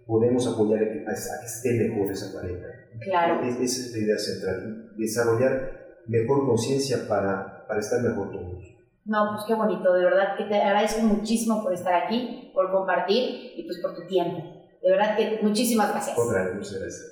podemos 0.07 0.47
apoyar 0.47 0.81
a 0.81 0.85
que, 0.85 1.03
esté 1.45 1.73
mejor 1.73 2.09
esa 2.09 2.33
pareja. 2.33 2.67
Claro. 3.01 3.43
esa 3.43 3.61
es 3.61 3.91
la 3.91 3.97
idea 3.97 4.17
central, 4.17 4.93
desarrollar 4.97 5.71
mejor 6.07 6.47
conciencia 6.47 7.05
para, 7.05 7.67
para 7.67 7.81
estar 7.81 8.01
mejor 8.01 8.31
todos. 8.31 8.63
No, 9.03 9.31
pues 9.33 9.43
qué 9.45 9.55
bonito, 9.55 9.93
de 9.93 10.05
verdad 10.05 10.37
que 10.37 10.45
te 10.45 10.55
agradezco 10.55 11.01
muchísimo 11.01 11.61
por 11.61 11.73
estar 11.73 11.93
aquí, 11.93 12.49
por 12.53 12.71
compartir 12.71 13.51
y 13.57 13.63
pues 13.65 13.79
por 13.81 13.93
tu 13.93 14.07
tiempo. 14.07 14.41
De 14.81 14.89
verdad 14.89 15.17
que 15.17 15.39
muchísimas 15.41 15.91
gracias. 15.91 16.17
Otra 16.17 16.49
muchas 16.55 16.79
gracias. 16.79 17.11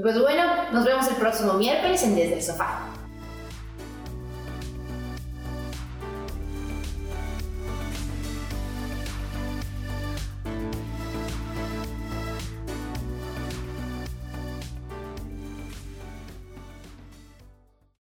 Pues 0.00 0.20
bueno, 0.20 0.44
nos 0.72 0.84
vemos 0.84 1.08
el 1.08 1.16
próximo 1.16 1.54
miércoles 1.54 2.02
en 2.04 2.14
Desde 2.14 2.34
el 2.34 2.42
Sofá. 2.42 2.91